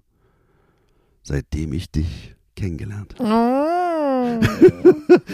seitdem 1.24 1.74
ich 1.74 1.92
dich 1.92 2.36
kennengelernt 2.56 3.16
habe. 3.20 4.40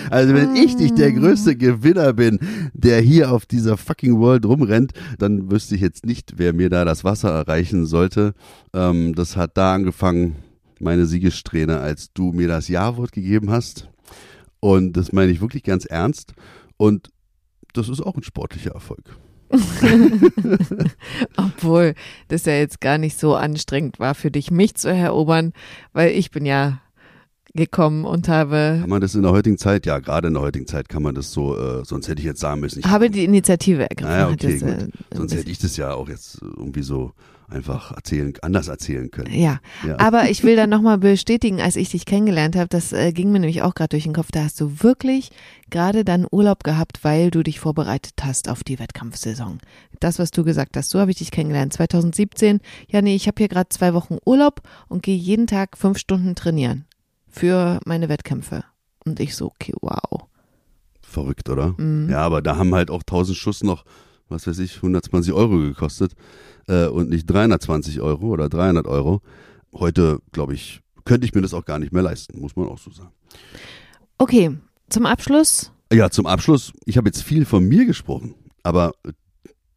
also 0.09 0.33
wenn 0.33 0.55
ich 0.55 0.77
nicht 0.77 0.97
der 0.97 1.11
größte 1.11 1.55
Gewinner 1.55 2.13
bin, 2.13 2.39
der 2.73 3.01
hier 3.01 3.31
auf 3.31 3.45
dieser 3.45 3.77
fucking 3.77 4.19
World 4.19 4.45
rumrennt, 4.45 4.93
dann 5.17 5.51
wüsste 5.51 5.75
ich 5.75 5.81
jetzt 5.81 6.05
nicht, 6.05 6.33
wer 6.37 6.53
mir 6.53 6.69
da 6.69 6.85
das 6.85 7.03
Wasser 7.03 7.29
erreichen 7.29 7.85
sollte. 7.85 8.33
Ähm, 8.73 9.13
das 9.15 9.35
hat 9.35 9.57
da 9.57 9.73
angefangen, 9.75 10.35
meine 10.81 11.05
Siegessträhne, 11.05 11.79
als 11.79 12.11
du 12.13 12.31
mir 12.31 12.47
das 12.47 12.67
Ja-Wort 12.67 13.11
gegeben 13.11 13.51
hast. 13.51 13.89
Und 14.59 14.93
das 14.93 15.11
meine 15.11 15.31
ich 15.31 15.41
wirklich 15.41 15.63
ganz 15.63 15.85
ernst. 15.85 16.33
Und 16.77 17.09
das 17.73 17.89
ist 17.89 18.01
auch 18.01 18.15
ein 18.15 18.23
sportlicher 18.23 18.71
Erfolg. 18.71 19.17
Obwohl 21.37 21.95
das 22.27 22.45
ja 22.45 22.53
jetzt 22.53 22.81
gar 22.81 22.97
nicht 22.97 23.17
so 23.17 23.35
anstrengend 23.35 23.99
war 23.99 24.13
für 24.13 24.29
dich, 24.29 24.51
mich 24.51 24.75
zu 24.75 24.89
erobern, 24.89 25.53
weil 25.91 26.11
ich 26.11 26.29
bin 26.29 26.45
ja 26.45 26.81
gekommen 27.53 28.05
und 28.05 28.27
habe. 28.27 28.77
Kann 28.81 28.89
man 28.89 29.01
das 29.01 29.15
in 29.15 29.23
der 29.23 29.31
heutigen 29.31 29.57
Zeit? 29.57 29.85
Ja, 29.85 29.99
gerade 29.99 30.27
in 30.27 30.35
der 30.35 30.43
heutigen 30.43 30.67
Zeit 30.67 30.87
kann 30.87 31.01
man 31.01 31.15
das 31.15 31.31
so, 31.31 31.57
äh, 31.57 31.83
sonst 31.83 32.07
hätte 32.07 32.19
ich 32.19 32.25
jetzt 32.25 32.39
sagen 32.39 32.61
müssen. 32.61 32.79
Ich 32.79 32.85
habe 32.85 33.09
die 33.09 33.23
Initiative 33.23 33.89
ergriffen. 33.89 34.11
Naja, 34.11 34.29
okay, 34.29 34.59
das, 34.59 34.61
äh, 34.61 34.87
sonst 35.15 35.33
hätte 35.33 35.49
ich 35.49 35.57
das 35.57 35.77
ja 35.77 35.93
auch 35.93 36.09
jetzt 36.09 36.39
irgendwie 36.41 36.83
so 36.83 37.13
einfach 37.49 37.91
erzählen, 37.91 38.33
anders 38.41 38.67
erzählen 38.67 39.09
können. 39.11 39.33
Ja, 39.33 39.59
ja. 39.85 39.99
aber 39.99 40.29
ich 40.29 40.43
will 40.43 40.55
dann 40.55 40.69
nochmal 40.69 40.97
bestätigen, 40.97 41.61
als 41.61 41.75
ich 41.75 41.89
dich 41.89 42.05
kennengelernt 42.05 42.55
habe, 42.55 42.67
das 42.67 42.93
äh, 42.93 43.11
ging 43.11 43.31
mir 43.31 43.39
nämlich 43.39 43.61
auch 43.61 43.75
gerade 43.75 43.89
durch 43.89 44.03
den 44.03 44.13
Kopf, 44.13 44.29
da 44.31 44.43
hast 44.43 44.59
du 44.61 44.83
wirklich 44.83 45.31
gerade 45.69 46.03
dann 46.03 46.27
Urlaub 46.29 46.63
gehabt, 46.63 47.03
weil 47.03 47.31
du 47.31 47.43
dich 47.43 47.59
vorbereitet 47.59 48.13
hast 48.21 48.49
auf 48.49 48.63
die 48.63 48.79
Wettkampfsaison. 48.79 49.59
Das, 49.99 50.19
was 50.19 50.31
du 50.31 50.43
gesagt 50.43 50.77
hast, 50.77 50.89
so 50.89 50.99
habe 50.99 51.11
ich 51.11 51.17
dich 51.17 51.31
kennengelernt. 51.31 51.73
2017, 51.73 52.59
ja 52.87 53.01
nee, 53.01 53.15
ich 53.15 53.27
habe 53.27 53.35
hier 53.37 53.49
gerade 53.49 53.69
zwei 53.69 53.93
Wochen 53.93 54.17
Urlaub 54.25 54.61
und 54.87 55.03
gehe 55.03 55.17
jeden 55.17 55.47
Tag 55.47 55.77
fünf 55.77 55.97
Stunden 55.97 56.35
trainieren 56.35 56.85
für 57.27 57.79
meine 57.85 58.09
Wettkämpfe. 58.09 58.63
Und 59.05 59.19
ich 59.19 59.35
so, 59.35 59.47
okay, 59.47 59.73
wow. 59.81 60.27
Verrückt, 61.01 61.49
oder? 61.49 61.73
Mhm. 61.77 62.09
Ja, 62.09 62.19
aber 62.19 62.41
da 62.41 62.57
haben 62.57 62.73
halt 62.75 62.91
auch 62.91 63.01
1000 63.01 63.37
Schuss 63.37 63.63
noch, 63.63 63.85
was 64.29 64.47
weiß 64.47 64.59
ich, 64.59 64.77
120 64.77 65.33
Euro 65.33 65.57
gekostet 65.57 66.13
äh, 66.67 66.85
und 66.87 67.09
nicht 67.09 67.25
320 67.25 68.01
Euro 68.01 68.27
oder 68.27 68.49
300 68.49 68.87
Euro. 68.87 69.21
Heute, 69.73 70.19
glaube 70.31 70.53
ich, 70.53 70.81
könnte 71.05 71.25
ich 71.25 71.33
mir 71.33 71.41
das 71.41 71.53
auch 71.53 71.65
gar 71.65 71.79
nicht 71.79 71.91
mehr 71.91 72.03
leisten, 72.03 72.39
muss 72.39 72.55
man 72.55 72.67
auch 72.67 72.77
so 72.77 72.91
sagen. 72.91 73.11
Okay, 74.17 74.57
zum 74.89 75.05
Abschluss. 75.05 75.71
Ja, 75.91 76.09
zum 76.09 76.27
Abschluss. 76.27 76.71
Ich 76.85 76.97
habe 76.97 77.07
jetzt 77.07 77.23
viel 77.23 77.45
von 77.45 77.67
mir 77.67 77.85
gesprochen, 77.85 78.35
aber 78.63 78.93
äh, 79.05 79.11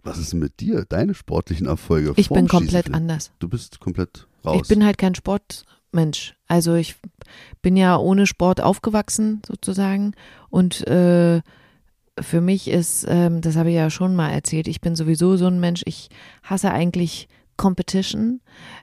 was 0.03 0.19
ist 0.19 0.35
mit 0.35 0.61
dir? 0.61 0.85
Deine 0.89 1.15
sportlichen 1.15 1.67
Erfolge? 1.67 2.13
Ich 2.17 2.29
bin 2.29 2.49
komplett 2.49 2.93
anders. 2.93 3.31
Du 3.39 3.49
bist 3.49 3.81
komplett 3.81 4.27
raus. 4.45 4.63
Ich 4.63 4.69
bin 4.69 4.85
halt 4.85 4.99
kein 4.99 5.15
Sportmensch. 5.15 6.35
Also 6.49 6.75
ich 6.75 6.97
bin 7.63 7.77
ja 7.77 7.97
ohne 7.97 8.27
Sport 8.27 8.61
aufgewachsen 8.61 9.43
sozusagen 9.47 10.15
und 10.51 10.87
äh, 10.87 11.41
für 12.21 12.41
mich 12.41 12.69
ist, 12.69 13.07
ähm, 13.09 13.41
das 13.41 13.57
habe 13.57 13.71
ich 13.71 13.77
ja 13.77 13.91
schon 13.91 14.15
mal 14.15 14.31
erzählt, 14.31 14.69
ich 14.69 14.81
bin 14.81 14.97
sowieso 14.97 15.37
so 15.37 15.47
ein 15.47 15.61
Mensch, 15.61 15.83
ich 15.87 16.09
hasse 16.43 16.71
eigentlich 16.71 17.29
Competition, 17.57 18.41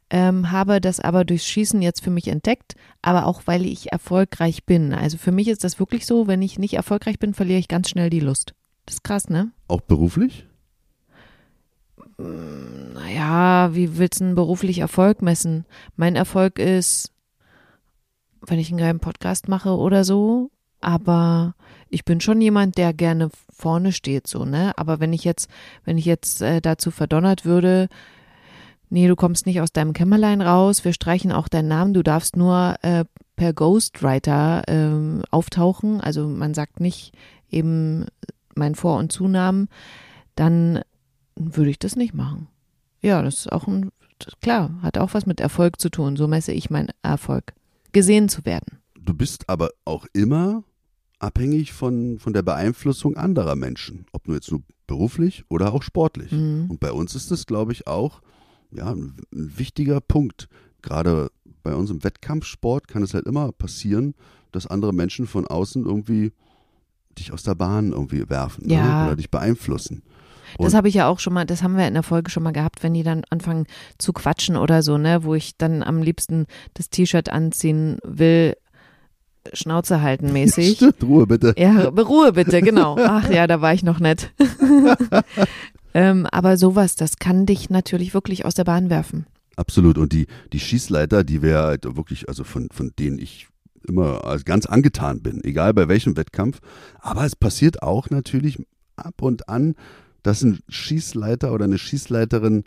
ähm, 0.09 0.51
habe 0.51 0.79
das 0.81 0.99
aber 0.99 1.25
durchs 1.25 1.45
Schießen 1.45 1.81
jetzt 1.81 2.03
für 2.03 2.11
mich 2.11 2.27
entdeckt, 2.27 2.75
aber 3.01 3.25
auch 3.25 3.41
weil 3.45 3.65
ich 3.65 3.91
erfolgreich 3.91 4.65
bin. 4.65 4.93
Also 4.93 5.17
für 5.17 5.31
mich 5.31 5.47
ist 5.47 5.63
das 5.63 5.79
wirklich 5.79 6.05
so, 6.05 6.27
wenn 6.27 6.41
ich 6.41 6.59
nicht 6.59 6.75
erfolgreich 6.75 7.19
bin, 7.19 7.33
verliere 7.33 7.59
ich 7.59 7.67
ganz 7.67 7.89
schnell 7.89 8.09
die 8.09 8.19
Lust. 8.19 8.53
Das 8.85 8.95
ist 8.95 9.03
krass, 9.03 9.29
ne? 9.29 9.51
Auch 9.67 9.81
beruflich? 9.81 10.47
Hm, 12.17 12.93
naja, 12.93 13.75
wie 13.75 13.97
willst 13.97 14.19
du 14.19 14.25
einen 14.25 14.35
beruflich 14.35 14.79
Erfolg 14.79 15.21
messen? 15.21 15.65
Mein 15.95 16.15
Erfolg 16.15 16.57
ist, 16.57 17.11
wenn 18.41 18.59
ich 18.59 18.69
einen 18.69 18.79
geilen 18.79 18.99
Podcast 18.99 19.47
mache 19.47 19.75
oder 19.75 20.03
so, 20.03 20.51
aber 20.81 21.55
ich 21.89 22.05
bin 22.05 22.21
schon 22.21 22.41
jemand, 22.41 22.77
der 22.77 22.93
gerne 22.93 23.29
vorne 23.51 23.91
steht, 23.91 24.27
so, 24.27 24.45
ne? 24.45 24.73
Aber 24.77 24.99
wenn 24.99 25.13
ich 25.13 25.23
jetzt, 25.23 25.49
wenn 25.85 25.97
ich 25.97 26.05
jetzt 26.05 26.41
äh, 26.41 26.61
dazu 26.61 26.91
verdonnert 26.91 27.45
würde, 27.45 27.89
nee, 28.89 29.07
du 29.07 29.15
kommst 29.15 29.45
nicht 29.45 29.61
aus 29.61 29.71
deinem 29.71 29.93
Kämmerlein 29.93 30.41
raus, 30.41 30.85
wir 30.85 30.93
streichen 30.93 31.31
auch 31.31 31.47
deinen 31.47 31.67
Namen, 31.67 31.93
du 31.93 32.03
darfst 32.03 32.35
nur 32.35 32.75
äh, 32.81 33.05
per 33.35 33.53
Ghostwriter 33.53 34.63
äh, 34.67 35.23
auftauchen, 35.31 36.01
also 36.01 36.27
man 36.27 36.53
sagt 36.53 36.79
nicht 36.79 37.13
eben 37.49 38.05
mein 38.55 38.75
Vor- 38.75 38.97
und 38.97 39.11
Zunamen, 39.11 39.69
dann 40.35 40.81
würde 41.35 41.69
ich 41.69 41.79
das 41.79 41.95
nicht 41.95 42.13
machen. 42.13 42.47
Ja, 43.01 43.21
das 43.21 43.35
ist 43.35 43.51
auch 43.51 43.67
ein, 43.67 43.91
klar, 44.41 44.71
hat 44.81 44.97
auch 44.97 45.13
was 45.13 45.25
mit 45.25 45.39
Erfolg 45.39 45.79
zu 45.79 45.89
tun, 45.89 46.17
so 46.17 46.27
messe 46.27 46.51
ich 46.51 46.69
meinen 46.69 46.89
Erfolg, 47.01 47.53
gesehen 47.93 48.29
zu 48.29 48.45
werden. 48.45 48.79
Du 48.99 49.13
bist 49.13 49.47
aber 49.47 49.69
auch 49.85 50.05
immer 50.13 50.63
abhängig 51.19 51.73
von, 51.73 52.17
von 52.19 52.33
der 52.33 52.41
Beeinflussung 52.41 53.15
anderer 53.15 53.55
Menschen, 53.55 54.05
ob 54.11 54.27
nur 54.27 54.37
jetzt 54.37 54.51
nur 54.51 54.61
beruflich 54.87 55.43
oder 55.49 55.73
auch 55.73 55.83
sportlich. 55.83 56.31
Mhm. 56.31 56.67
Und 56.69 56.79
bei 56.79 56.91
uns 56.91 57.13
ist 57.15 57.31
das, 57.31 57.45
glaube 57.45 57.71
ich, 57.73 57.87
auch 57.87 58.21
ja, 58.71 58.91
ein, 58.91 59.17
ein 59.33 59.57
wichtiger 59.57 60.01
Punkt. 60.01 60.47
Gerade 60.81 61.29
bei 61.63 61.75
uns 61.75 61.89
im 61.89 62.03
Wettkampfsport 62.03 62.87
kann 62.87 63.03
es 63.03 63.13
halt 63.13 63.25
immer 63.25 63.51
passieren, 63.51 64.15
dass 64.51 64.65
andere 64.65 64.93
Menschen 64.93 65.27
von 65.27 65.45
außen 65.45 65.85
irgendwie 65.85 66.31
dich 67.17 67.33
aus 67.33 67.43
der 67.43 67.55
Bahn 67.55 67.91
irgendwie 67.91 68.29
werfen 68.29 68.67
ne? 68.67 68.75
ja. 68.75 69.01
ne? 69.01 69.07
oder 69.07 69.15
dich 69.15 69.29
beeinflussen. 69.29 70.03
Und 70.57 70.65
das 70.65 70.73
habe 70.73 70.87
ich 70.87 70.95
ja 70.95 71.07
auch 71.07 71.19
schon 71.19 71.33
mal, 71.33 71.45
das 71.45 71.61
haben 71.61 71.77
wir 71.77 71.87
in 71.87 71.93
der 71.93 72.01
Folge 72.01 72.31
schon 72.31 72.41
mal 72.41 72.51
gehabt, 72.51 72.81
wenn 72.81 72.95
die 72.95 73.03
dann 73.03 73.23
anfangen 73.29 73.67
zu 73.99 74.13
quatschen 74.13 74.57
oder 74.57 74.81
so, 74.81 74.97
ne, 74.97 75.23
wo 75.23 75.35
ich 75.35 75.57
dann 75.57 75.83
am 75.83 76.01
liebsten 76.01 76.47
das 76.73 76.89
T-Shirt 76.89 77.29
anziehen 77.29 77.99
will, 78.03 78.55
Schnauze 79.53 80.01
halten 80.01 80.31
mäßig. 80.33 80.77
Stimmt, 80.77 81.03
Ruhe 81.03 81.27
bitte. 81.27 81.53
Ja, 81.57 81.89
Ruhe 81.89 82.33
bitte, 82.33 82.61
genau. 82.61 82.97
Ach 83.03 83.29
ja, 83.29 83.47
da 83.47 83.61
war 83.61 83.73
ich 83.73 83.83
noch 83.83 83.99
nett. 83.99 84.31
ähm, 85.93 86.25
aber 86.31 86.57
sowas, 86.57 86.95
das 86.95 87.17
kann 87.17 87.45
dich 87.45 87.69
natürlich 87.69 88.13
wirklich 88.13 88.45
aus 88.45 88.53
der 88.53 88.63
Bahn 88.63 88.89
werfen. 88.89 89.25
Absolut. 89.55 89.97
Und 89.97 90.13
die, 90.13 90.27
die 90.53 90.59
Schießleiter, 90.59 91.23
die 91.23 91.41
wäre 91.41 91.63
halt 91.63 91.95
wirklich, 91.95 92.29
also 92.29 92.43
von, 92.43 92.69
von 92.71 92.91
denen 92.97 93.19
ich 93.19 93.47
immer 93.87 94.21
ganz 94.45 94.65
angetan 94.65 95.21
bin, 95.21 95.43
egal 95.43 95.73
bei 95.73 95.87
welchem 95.87 96.15
Wettkampf. 96.17 96.59
Aber 96.99 97.25
es 97.25 97.35
passiert 97.35 97.81
auch 97.81 98.09
natürlich 98.09 98.57
ab 98.95 99.21
und 99.21 99.49
an, 99.49 99.75
dass 100.23 100.41
ein 100.43 100.59
Schießleiter 100.67 101.53
oder 101.53 101.65
eine 101.65 101.77
Schießleiterin 101.77 102.63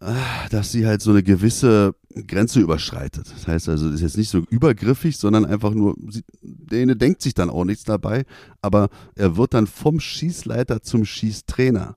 Ah, 0.00 0.48
dass 0.50 0.72
sie 0.72 0.86
halt 0.86 1.02
so 1.02 1.10
eine 1.10 1.22
gewisse 1.22 1.94
Grenze 2.26 2.60
überschreitet. 2.60 3.30
Das 3.32 3.46
heißt 3.46 3.68
also, 3.68 3.88
es 3.88 3.96
ist 3.96 4.00
jetzt 4.00 4.16
nicht 4.16 4.30
so 4.30 4.38
übergriffig, 4.50 5.16
sondern 5.16 5.44
einfach 5.44 5.72
nur, 5.72 5.94
derjenige 6.42 6.98
denkt 6.98 7.22
sich 7.22 7.34
dann 7.34 7.50
auch 7.50 7.64
nichts 7.64 7.84
dabei, 7.84 8.24
aber 8.62 8.88
er 9.14 9.36
wird 9.36 9.54
dann 9.54 9.66
vom 9.66 10.00
Schießleiter 10.00 10.82
zum 10.82 11.04
Schießtrainer. 11.04 11.96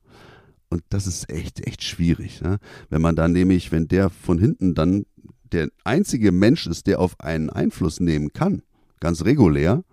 Und 0.69 0.83
das 0.89 1.07
ist 1.07 1.29
echt, 1.29 1.65
echt 1.65 1.83
schwierig. 1.83 2.41
Ne? 2.41 2.59
Wenn 2.89 3.01
man 3.01 3.15
dann 3.15 3.31
nämlich, 3.31 3.71
wenn 3.71 3.87
der 3.87 4.09
von 4.09 4.39
hinten 4.39 4.75
dann 4.75 5.05
der 5.51 5.69
einzige 5.83 6.31
Mensch 6.31 6.67
ist, 6.67 6.87
der 6.87 6.99
auf 6.99 7.19
einen 7.19 7.49
Einfluss 7.49 7.99
nehmen 7.99 8.33
kann, 8.33 8.63
ganz 8.99 9.23
regulär, 9.23 9.83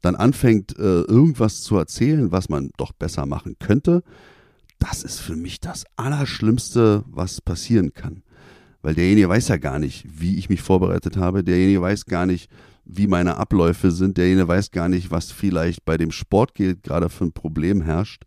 dann 0.00 0.14
anfängt 0.14 0.78
äh, 0.78 1.02
irgendwas 1.02 1.62
zu 1.62 1.76
erzählen, 1.76 2.30
was 2.30 2.48
man 2.48 2.70
doch 2.76 2.92
besser 2.92 3.26
machen 3.26 3.56
könnte, 3.58 4.02
das 4.78 5.02
ist 5.02 5.20
für 5.20 5.36
mich 5.36 5.60
das 5.60 5.84
Allerschlimmste, 5.96 7.04
was 7.08 7.40
passieren 7.40 7.92
kann. 7.92 8.22
Weil 8.86 8.94
derjenige 8.94 9.28
weiß 9.28 9.48
ja 9.48 9.56
gar 9.56 9.80
nicht, 9.80 10.06
wie 10.16 10.38
ich 10.38 10.48
mich 10.48 10.62
vorbereitet 10.62 11.16
habe. 11.16 11.42
Derjenige 11.42 11.82
weiß 11.82 12.04
gar 12.04 12.24
nicht, 12.24 12.48
wie 12.84 13.08
meine 13.08 13.36
Abläufe 13.36 13.90
sind. 13.90 14.16
Derjenige 14.16 14.46
weiß 14.46 14.70
gar 14.70 14.88
nicht, 14.88 15.10
was 15.10 15.32
vielleicht 15.32 15.84
bei 15.84 15.96
dem 15.96 16.12
Sport 16.12 16.54
geht, 16.54 16.84
gerade 16.84 17.08
für 17.08 17.24
ein 17.24 17.32
Problem 17.32 17.82
herrscht. 17.82 18.22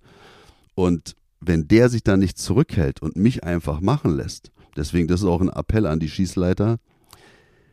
Und 0.76 1.16
wenn 1.40 1.70
der 1.70 1.88
sich 1.88 2.04
dann 2.04 2.20
nicht 2.20 2.38
zurückhält 2.38 3.02
und 3.02 3.16
mich 3.16 3.46
einfach 3.46 3.80
machen 3.80 4.18
lässt, 4.18 4.52
deswegen, 4.76 5.08
das 5.08 5.22
ist 5.22 5.28
auch 5.28 5.40
ein 5.40 5.48
Appell 5.48 5.86
an 5.88 6.02
die 6.02 6.10
Schießleiter, 6.10 6.80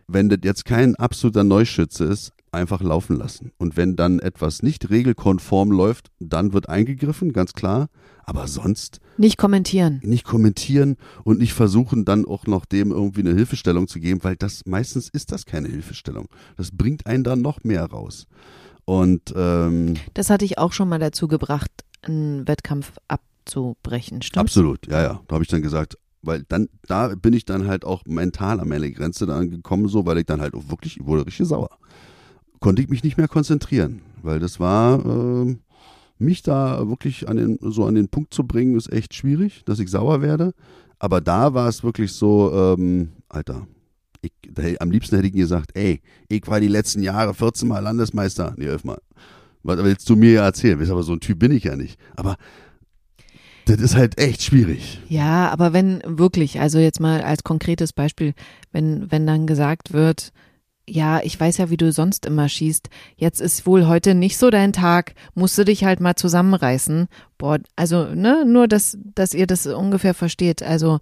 wenn 0.06 0.28
das 0.28 0.38
jetzt 0.44 0.64
kein 0.64 0.94
absoluter 0.94 1.42
Neuschütze 1.42 2.04
ist, 2.04 2.34
einfach 2.52 2.80
laufen 2.80 3.16
lassen. 3.16 3.52
Und 3.58 3.76
wenn 3.76 3.96
dann 3.96 4.18
etwas 4.18 4.62
nicht 4.62 4.90
regelkonform 4.90 5.70
läuft, 5.70 6.10
dann 6.18 6.52
wird 6.52 6.68
eingegriffen, 6.68 7.32
ganz 7.32 7.52
klar. 7.52 7.88
Aber 8.24 8.48
sonst. 8.48 9.00
Nicht 9.18 9.38
kommentieren. 9.38 10.00
Nicht 10.02 10.24
kommentieren 10.24 10.96
und 11.24 11.38
nicht 11.38 11.52
versuchen, 11.52 12.04
dann 12.04 12.24
auch 12.24 12.46
noch 12.46 12.64
dem 12.64 12.90
irgendwie 12.90 13.20
eine 13.20 13.34
Hilfestellung 13.34 13.86
zu 13.86 14.00
geben, 14.00 14.24
weil 14.24 14.36
das 14.36 14.62
meistens 14.66 15.08
ist 15.08 15.30
das 15.32 15.46
keine 15.46 15.68
Hilfestellung. 15.68 16.28
Das 16.56 16.70
bringt 16.72 17.06
einen 17.06 17.24
dann 17.24 17.40
noch 17.40 17.62
mehr 17.62 17.84
raus. 17.84 18.26
Und 18.84 19.32
ähm, 19.36 19.94
das 20.14 20.30
hatte 20.30 20.44
ich 20.44 20.58
auch 20.58 20.72
schon 20.72 20.88
mal 20.88 20.98
dazu 20.98 21.28
gebracht, 21.28 21.70
einen 22.02 22.46
Wettkampf 22.48 22.92
abzubrechen, 23.08 24.22
stimmt? 24.22 24.44
Absolut, 24.44 24.86
ja, 24.88 25.02
ja. 25.02 25.20
Da 25.28 25.34
habe 25.34 25.44
ich 25.44 25.48
dann 25.48 25.62
gesagt, 25.62 25.96
weil 26.22 26.44
dann, 26.48 26.68
da 26.86 27.14
bin 27.14 27.32
ich 27.32 27.44
dann 27.44 27.66
halt 27.66 27.84
auch 27.84 28.04
mental 28.06 28.60
an 28.60 28.68
meine 28.68 28.90
Grenze 28.90 29.26
dann 29.26 29.50
gekommen, 29.50 29.88
so, 29.88 30.06
weil 30.06 30.18
ich 30.18 30.26
dann 30.26 30.40
halt 30.40 30.54
auch 30.54 30.68
wirklich, 30.68 30.98
ich 30.98 31.06
wurde 31.06 31.26
richtig 31.26 31.46
sauer. 31.46 31.70
Konnte 32.66 32.82
ich 32.82 32.88
mich 32.88 33.04
nicht 33.04 33.16
mehr 33.16 33.28
konzentrieren, 33.28 34.00
weil 34.24 34.40
das 34.40 34.58
war, 34.58 34.98
äh, 35.06 35.54
mich 36.18 36.42
da 36.42 36.88
wirklich 36.88 37.28
an 37.28 37.36
den, 37.36 37.58
so 37.60 37.84
an 37.84 37.94
den 37.94 38.08
Punkt 38.08 38.34
zu 38.34 38.44
bringen, 38.44 38.76
ist 38.76 38.92
echt 38.92 39.14
schwierig, 39.14 39.62
dass 39.66 39.78
ich 39.78 39.88
sauer 39.88 40.20
werde. 40.20 40.52
Aber 40.98 41.20
da 41.20 41.54
war 41.54 41.68
es 41.68 41.84
wirklich 41.84 42.10
so, 42.10 42.52
ähm, 42.52 43.10
Alter, 43.28 43.68
Ich, 44.20 44.32
am 44.82 44.90
liebsten 44.90 45.14
hätte 45.14 45.28
ich 45.28 45.34
gesagt, 45.34 45.70
ey, 45.74 46.00
ich 46.28 46.44
war 46.48 46.58
die 46.58 46.66
letzten 46.66 47.04
Jahre 47.04 47.34
14 47.34 47.68
Mal 47.68 47.78
Landesmeister. 47.78 48.54
Nee, 48.56 48.66
11 48.66 48.82
Mal. 48.82 48.98
Was 49.62 49.84
willst 49.84 50.10
du 50.10 50.16
mir 50.16 50.32
ja 50.32 50.44
erzählen? 50.44 50.90
Aber 50.90 51.04
so 51.04 51.12
ein 51.12 51.20
Typ 51.20 51.38
bin 51.38 51.52
ich 51.52 51.62
ja 51.62 51.76
nicht. 51.76 52.00
Aber 52.16 52.34
das 53.66 53.78
ist 53.78 53.94
halt 53.94 54.18
echt 54.18 54.42
schwierig. 54.42 55.00
Ja, 55.08 55.50
aber 55.50 55.72
wenn 55.72 56.02
wirklich, 56.04 56.58
also 56.58 56.80
jetzt 56.80 56.98
mal 56.98 57.20
als 57.20 57.44
konkretes 57.44 57.92
Beispiel, 57.92 58.34
wenn, 58.72 59.08
wenn 59.12 59.24
dann 59.24 59.46
gesagt 59.46 59.92
wird, 59.92 60.32
ja, 60.88 61.20
ich 61.22 61.38
weiß 61.38 61.58
ja, 61.58 61.70
wie 61.70 61.76
du 61.76 61.90
sonst 61.90 62.26
immer 62.26 62.48
schießt. 62.48 62.88
Jetzt 63.16 63.40
ist 63.40 63.66
wohl 63.66 63.86
heute 63.86 64.14
nicht 64.14 64.38
so 64.38 64.50
dein 64.50 64.72
Tag. 64.72 65.14
Musst 65.34 65.58
du 65.58 65.64
dich 65.64 65.84
halt 65.84 66.00
mal 66.00 66.14
zusammenreißen. 66.14 67.08
Boah, 67.38 67.58
also, 67.74 68.04
ne, 68.14 68.44
nur, 68.46 68.68
dass, 68.68 68.96
dass 69.14 69.34
ihr 69.34 69.46
das 69.46 69.66
ungefähr 69.66 70.14
versteht. 70.14 70.62
Also, 70.62 71.00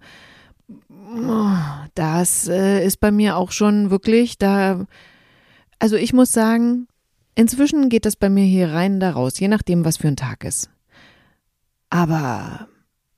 das 1.93 2.47
äh, 2.47 2.83
ist 2.83 2.99
bei 2.99 3.11
mir 3.11 3.37
auch 3.37 3.51
schon 3.51 3.91
wirklich 3.91 4.39
da. 4.39 4.85
Also, 5.77 5.97
ich 5.97 6.13
muss 6.13 6.31
sagen, 6.31 6.87
inzwischen 7.35 7.89
geht 7.89 8.05
das 8.05 8.15
bei 8.15 8.29
mir 8.29 8.45
hier 8.45 8.71
rein 8.71 8.99
da 8.99 9.11
raus, 9.11 9.39
je 9.39 9.47
nachdem, 9.47 9.85
was 9.85 9.97
für 9.97 10.07
ein 10.07 10.17
Tag 10.17 10.43
ist. 10.43 10.69
Aber 11.91 12.67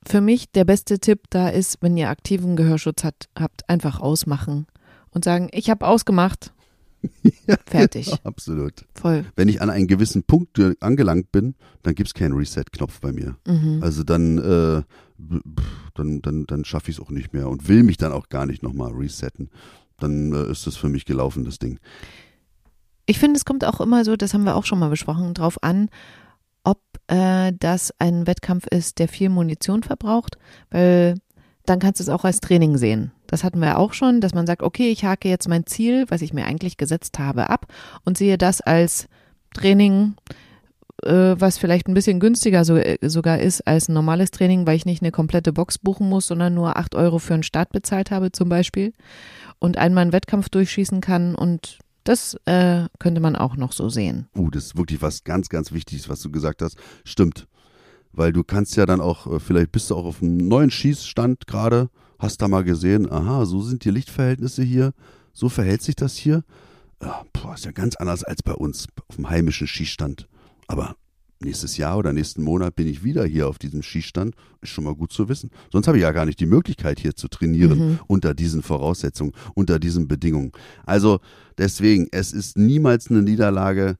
für 0.06 0.20
mich 0.20 0.52
der 0.52 0.64
beste 0.64 0.98
Tipp 0.98 1.22
da 1.30 1.48
ist, 1.48 1.78
wenn 1.80 1.96
ihr 1.96 2.10
aktiven 2.10 2.56
Gehörschutz 2.56 3.04
hat, 3.04 3.28
habt, 3.38 3.68
einfach 3.70 4.00
ausmachen 4.00 4.66
und 5.10 5.24
sagen, 5.24 5.48
ich 5.52 5.70
habe 5.70 5.86
ausgemacht. 5.86 6.52
Ja, 7.46 7.56
Fertig. 7.66 8.06
Genau, 8.06 8.18
absolut. 8.24 8.84
Voll. 8.94 9.24
Wenn 9.36 9.48
ich 9.48 9.62
an 9.62 9.70
einen 9.70 9.86
gewissen 9.86 10.22
Punkt 10.22 10.58
äh, 10.58 10.74
angelangt 10.80 11.32
bin, 11.32 11.54
dann 11.82 11.94
gibt 11.94 12.08
es 12.08 12.14
keinen 12.14 12.34
Reset-Knopf 12.34 13.00
bei 13.00 13.12
mir. 13.12 13.36
Mhm. 13.46 13.80
Also 13.82 14.04
dann, 14.04 14.38
äh, 14.38 14.82
dann, 15.94 16.22
dann, 16.22 16.46
dann 16.46 16.64
schaffe 16.64 16.90
ich 16.90 16.98
es 16.98 17.02
auch 17.02 17.10
nicht 17.10 17.32
mehr 17.32 17.48
und 17.48 17.68
will 17.68 17.82
mich 17.82 17.96
dann 17.96 18.12
auch 18.12 18.28
gar 18.28 18.46
nicht 18.46 18.62
nochmal 18.62 18.92
resetten. 18.92 19.50
Dann 19.98 20.32
äh, 20.32 20.50
ist 20.50 20.66
das 20.66 20.76
für 20.76 20.88
mich 20.88 21.04
gelaufen, 21.04 21.44
das 21.44 21.58
Ding. 21.58 21.78
Ich 23.06 23.18
finde, 23.18 23.36
es 23.36 23.44
kommt 23.44 23.64
auch 23.64 23.80
immer 23.80 24.04
so, 24.04 24.16
das 24.16 24.34
haben 24.34 24.44
wir 24.44 24.54
auch 24.54 24.66
schon 24.66 24.78
mal 24.78 24.90
besprochen, 24.90 25.32
drauf 25.32 25.62
an, 25.62 25.88
ob 26.62 26.80
äh, 27.06 27.52
das 27.58 27.92
ein 27.98 28.26
Wettkampf 28.26 28.66
ist, 28.66 28.98
der 28.98 29.08
viel 29.08 29.30
Munition 29.30 29.82
verbraucht, 29.82 30.36
weil 30.70 31.14
dann 31.68 31.78
kannst 31.78 32.00
du 32.00 32.02
es 32.02 32.08
auch 32.08 32.24
als 32.24 32.40
Training 32.40 32.76
sehen. 32.78 33.12
Das 33.26 33.44
hatten 33.44 33.60
wir 33.60 33.78
auch 33.78 33.92
schon, 33.92 34.20
dass 34.20 34.34
man 34.34 34.46
sagt, 34.46 34.62
okay, 34.62 34.90
ich 34.90 35.04
hake 35.04 35.28
jetzt 35.28 35.48
mein 35.48 35.66
Ziel, 35.66 36.06
was 36.08 36.22
ich 36.22 36.32
mir 36.32 36.46
eigentlich 36.46 36.76
gesetzt 36.76 37.18
habe, 37.18 37.50
ab 37.50 37.66
und 38.04 38.16
sehe 38.16 38.38
das 38.38 38.60
als 38.60 39.08
Training, 39.54 40.14
äh, 41.02 41.34
was 41.38 41.58
vielleicht 41.58 41.88
ein 41.88 41.94
bisschen 41.94 42.20
günstiger 42.20 42.64
so, 42.64 42.76
äh, 42.76 42.98
sogar 43.02 43.38
ist 43.38 43.66
als 43.66 43.88
ein 43.88 43.94
normales 43.94 44.30
Training, 44.30 44.66
weil 44.66 44.76
ich 44.76 44.86
nicht 44.86 45.02
eine 45.02 45.12
komplette 45.12 45.52
Box 45.52 45.78
buchen 45.78 46.08
muss, 46.08 46.26
sondern 46.26 46.54
nur 46.54 46.76
acht 46.76 46.94
Euro 46.94 47.18
für 47.18 47.34
einen 47.34 47.42
Start 47.42 47.70
bezahlt 47.72 48.10
habe 48.10 48.32
zum 48.32 48.48
Beispiel 48.48 48.92
und 49.58 49.76
einmal 49.76 50.02
einen 50.02 50.12
Wettkampf 50.12 50.48
durchschießen 50.48 51.00
kann 51.00 51.34
und 51.34 51.78
das 52.04 52.38
äh, 52.46 52.86
könnte 52.98 53.20
man 53.20 53.36
auch 53.36 53.56
noch 53.56 53.72
so 53.72 53.90
sehen. 53.90 54.28
Uh, 54.34 54.50
das 54.50 54.66
ist 54.66 54.78
wirklich 54.78 55.02
was 55.02 55.24
ganz, 55.24 55.50
ganz 55.50 55.72
Wichtiges, 55.72 56.08
was 56.08 56.22
du 56.22 56.30
gesagt 56.30 56.62
hast. 56.62 56.78
Stimmt. 57.04 57.46
Weil 58.18 58.32
du 58.32 58.42
kannst 58.42 58.74
ja 58.74 58.84
dann 58.84 59.00
auch, 59.00 59.32
äh, 59.32 59.38
vielleicht 59.38 59.70
bist 59.70 59.90
du 59.90 59.94
auch 59.94 60.04
auf 60.04 60.20
einem 60.20 60.48
neuen 60.48 60.72
Schießstand 60.72 61.46
gerade, 61.46 61.88
hast 62.18 62.42
da 62.42 62.48
mal 62.48 62.64
gesehen, 62.64 63.08
aha, 63.08 63.46
so 63.46 63.62
sind 63.62 63.84
die 63.84 63.92
Lichtverhältnisse 63.92 64.64
hier, 64.64 64.92
so 65.32 65.48
verhält 65.48 65.82
sich 65.82 65.94
das 65.94 66.16
hier. 66.16 66.42
Ja, 67.00 67.24
boah, 67.32 67.54
ist 67.54 67.64
ja 67.64 67.70
ganz 67.70 67.94
anders 67.94 68.24
als 68.24 68.42
bei 68.42 68.54
uns 68.54 68.88
auf 69.08 69.14
dem 69.14 69.30
heimischen 69.30 69.68
Schießstand. 69.68 70.26
Aber 70.66 70.96
nächstes 71.38 71.76
Jahr 71.76 71.96
oder 71.96 72.12
nächsten 72.12 72.42
Monat 72.42 72.74
bin 72.74 72.88
ich 72.88 73.04
wieder 73.04 73.24
hier 73.24 73.46
auf 73.46 73.60
diesem 73.60 73.84
Schießstand. 73.84 74.34
Ist 74.62 74.70
schon 74.70 74.82
mal 74.82 74.96
gut 74.96 75.12
zu 75.12 75.28
wissen. 75.28 75.50
Sonst 75.70 75.86
habe 75.86 75.98
ich 75.98 76.02
ja 76.02 76.10
gar 76.10 76.26
nicht 76.26 76.40
die 76.40 76.46
Möglichkeit, 76.46 76.98
hier 76.98 77.14
zu 77.14 77.28
trainieren 77.28 77.78
mhm. 77.78 77.98
unter 78.08 78.34
diesen 78.34 78.64
Voraussetzungen, 78.64 79.30
unter 79.54 79.78
diesen 79.78 80.08
Bedingungen. 80.08 80.50
Also 80.84 81.20
deswegen, 81.56 82.08
es 82.10 82.32
ist 82.32 82.58
niemals 82.58 83.12
eine 83.12 83.22
Niederlage. 83.22 83.96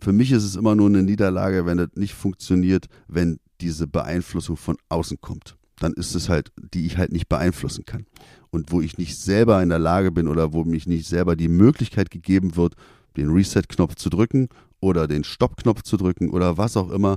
Für 0.00 0.12
mich 0.12 0.32
ist 0.32 0.42
es 0.42 0.56
immer 0.56 0.74
nur 0.74 0.88
eine 0.88 1.04
Niederlage, 1.04 1.66
wenn 1.66 1.78
es 1.78 1.90
nicht 1.94 2.14
funktioniert, 2.14 2.86
wenn 3.06 3.38
diese 3.64 3.86
Beeinflussung 3.86 4.56
von 4.56 4.76
außen 4.90 5.20
kommt. 5.20 5.56
Dann 5.78 5.94
ist 5.94 6.14
es 6.14 6.28
halt, 6.28 6.52
die 6.56 6.86
ich 6.86 6.98
halt 6.98 7.12
nicht 7.12 7.28
beeinflussen 7.28 7.84
kann. 7.84 8.06
Und 8.50 8.70
wo 8.70 8.80
ich 8.80 8.98
nicht 8.98 9.16
selber 9.16 9.62
in 9.62 9.70
der 9.70 9.78
Lage 9.78 10.12
bin 10.12 10.28
oder 10.28 10.52
wo 10.52 10.64
mich 10.64 10.86
nicht 10.86 11.08
selber 11.08 11.34
die 11.34 11.48
Möglichkeit 11.48 12.10
gegeben 12.10 12.56
wird, 12.56 12.74
den 13.16 13.30
Reset-Knopf 13.30 13.96
zu 13.96 14.10
drücken 14.10 14.48
oder 14.80 15.08
den 15.08 15.24
Stopp-Knopf 15.24 15.82
zu 15.82 15.96
drücken 15.96 16.30
oder 16.30 16.58
was 16.58 16.76
auch 16.76 16.90
immer, 16.90 17.16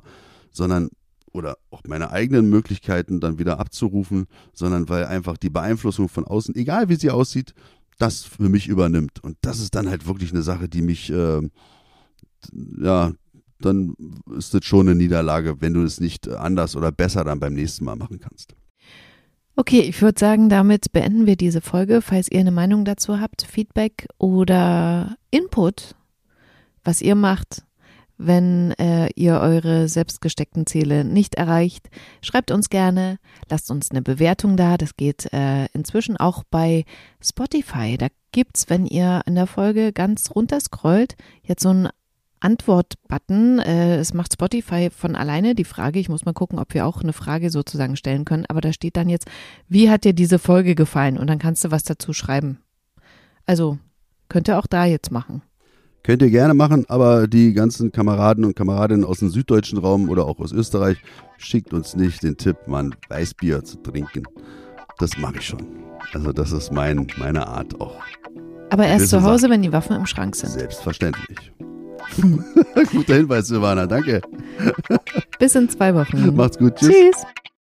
sondern 0.51 0.89
oder 1.33 1.57
auch 1.69 1.81
meine 1.85 2.11
eigenen 2.11 2.49
Möglichkeiten 2.49 3.19
dann 3.19 3.37
wieder 3.37 3.59
abzurufen, 3.59 4.25
sondern 4.53 4.89
weil 4.89 5.05
einfach 5.05 5.37
die 5.37 5.49
Beeinflussung 5.49 6.09
von 6.09 6.25
außen, 6.25 6.55
egal 6.55 6.89
wie 6.89 6.95
sie 6.95 7.11
aussieht, 7.11 7.53
das 7.99 8.23
für 8.23 8.49
mich 8.49 8.67
übernimmt. 8.67 9.23
Und 9.23 9.37
das 9.41 9.59
ist 9.59 9.75
dann 9.75 9.89
halt 9.89 10.07
wirklich 10.07 10.31
eine 10.31 10.41
Sache, 10.41 10.69
die 10.69 10.81
mich, 10.81 11.11
äh, 11.11 11.41
ja, 12.79 13.11
dann 13.59 13.95
ist 14.37 14.53
das 14.53 14.65
schon 14.65 14.87
eine 14.87 14.95
Niederlage, 14.95 15.61
wenn 15.61 15.73
du 15.73 15.83
es 15.83 15.99
nicht 15.99 16.27
anders 16.27 16.75
oder 16.75 16.91
besser 16.91 17.23
dann 17.23 17.39
beim 17.39 17.53
nächsten 17.53 17.85
Mal 17.85 17.95
machen 17.95 18.19
kannst. 18.19 18.55
Okay, 19.55 19.79
ich 19.81 20.01
würde 20.03 20.19
sagen, 20.19 20.49
damit 20.49 20.91
beenden 20.91 21.25
wir 21.25 21.35
diese 21.35 21.61
Folge. 21.61 22.03
Falls 22.03 22.29
ihr 22.31 22.39
eine 22.39 22.51
Meinung 22.51 22.85
dazu 22.85 23.19
habt, 23.19 23.41
Feedback 23.41 24.07
oder 24.19 25.17
Input, 25.31 25.95
was 26.83 27.01
ihr 27.01 27.15
macht, 27.15 27.63
wenn 28.17 28.71
äh, 28.73 29.09
ihr 29.15 29.39
eure 29.39 29.87
selbstgesteckten 29.87 30.65
Ziele 30.65 31.03
nicht 31.03 31.35
erreicht. 31.35 31.89
Schreibt 32.21 32.51
uns 32.51 32.69
gerne, 32.69 33.17
lasst 33.49 33.71
uns 33.71 33.91
eine 33.91 34.01
Bewertung 34.01 34.57
da. 34.57 34.77
Das 34.77 34.95
geht 34.95 35.31
äh, 35.33 35.65
inzwischen 35.73 36.17
auch 36.17 36.43
bei 36.49 36.85
Spotify. 37.19 37.97
Da 37.97 38.07
gibt's, 38.31 38.69
wenn 38.69 38.85
ihr 38.85 39.21
in 39.25 39.35
der 39.35 39.47
Folge 39.47 39.93
ganz 39.93 40.31
runter 40.35 40.59
scrollt, 40.59 41.15
jetzt 41.43 41.63
so 41.63 41.69
ein 41.69 41.89
Antwort-Button. 42.39 43.59
Äh, 43.59 43.97
es 43.97 44.13
macht 44.13 44.33
Spotify 44.33 44.89
von 44.89 45.15
alleine 45.15 45.55
die 45.55 45.63
Frage. 45.63 45.99
Ich 45.99 46.09
muss 46.09 46.25
mal 46.25 46.33
gucken, 46.33 46.59
ob 46.59 46.73
wir 46.73 46.85
auch 46.85 47.01
eine 47.01 47.13
Frage 47.13 47.49
sozusagen 47.49 47.95
stellen 47.95 48.25
können. 48.25 48.45
Aber 48.47 48.61
da 48.61 48.73
steht 48.73 48.97
dann 48.97 49.09
jetzt, 49.09 49.27
wie 49.67 49.89
hat 49.89 50.03
dir 50.03 50.13
diese 50.13 50.39
Folge 50.39 50.75
gefallen? 50.75 51.17
Und 51.17 51.27
dann 51.27 51.39
kannst 51.39 51.63
du 51.63 51.71
was 51.71 51.83
dazu 51.83 52.13
schreiben. 52.13 52.59
Also 53.45 53.77
könnt 54.29 54.47
ihr 54.47 54.59
auch 54.59 54.67
da 54.67 54.85
jetzt 54.85 55.11
machen. 55.11 55.41
Könnt 56.03 56.21
ihr 56.21 56.29
gerne 56.29 56.53
machen, 56.53 56.85
aber 56.87 57.27
die 57.27 57.53
ganzen 57.53 57.91
Kameraden 57.91 58.45
und 58.45 58.55
Kameradinnen 58.55 59.03
aus 59.03 59.19
dem 59.19 59.29
süddeutschen 59.29 59.77
Raum 59.77 60.07
oder 60.07 60.25
auch 60.25 60.39
aus 60.39 60.53
Österreich, 60.53 60.97
schickt 61.37 61.73
uns 61.73 61.97
nicht 61.97 62.23
den 62.23 62.37
Tipp, 62.37 62.55
mal 62.65 62.85
ein 62.85 62.95
Weißbier 63.09 63.63
zu 63.65 63.75
trinken. 63.77 64.23
Das 64.99 65.17
mache 65.17 65.35
ich 65.39 65.47
schon. 65.47 65.65
Also 66.13 66.31
das 66.31 66.53
ist 66.53 66.71
mein, 66.71 67.07
meine 67.17 67.45
Art 67.47 67.81
auch. 67.81 68.01
Aber 68.69 68.85
erst 68.85 69.09
zu 69.09 69.21
Hause, 69.21 69.49
wenn 69.49 69.61
die 69.61 69.73
Waffen 69.73 69.95
im 69.95 70.05
Schrank 70.05 70.35
sind. 70.35 70.51
Selbstverständlich. 70.51 71.51
Guter 72.91 73.15
Hinweis, 73.15 73.47
Silvana, 73.47 73.85
danke. 73.85 74.21
Bis 75.39 75.55
in 75.55 75.69
zwei 75.69 75.93
Wochen. 75.93 76.35
Macht's 76.35 76.57
gut. 76.57 76.75
Tschüss. 76.75 76.89
Tschüss. 76.89 77.23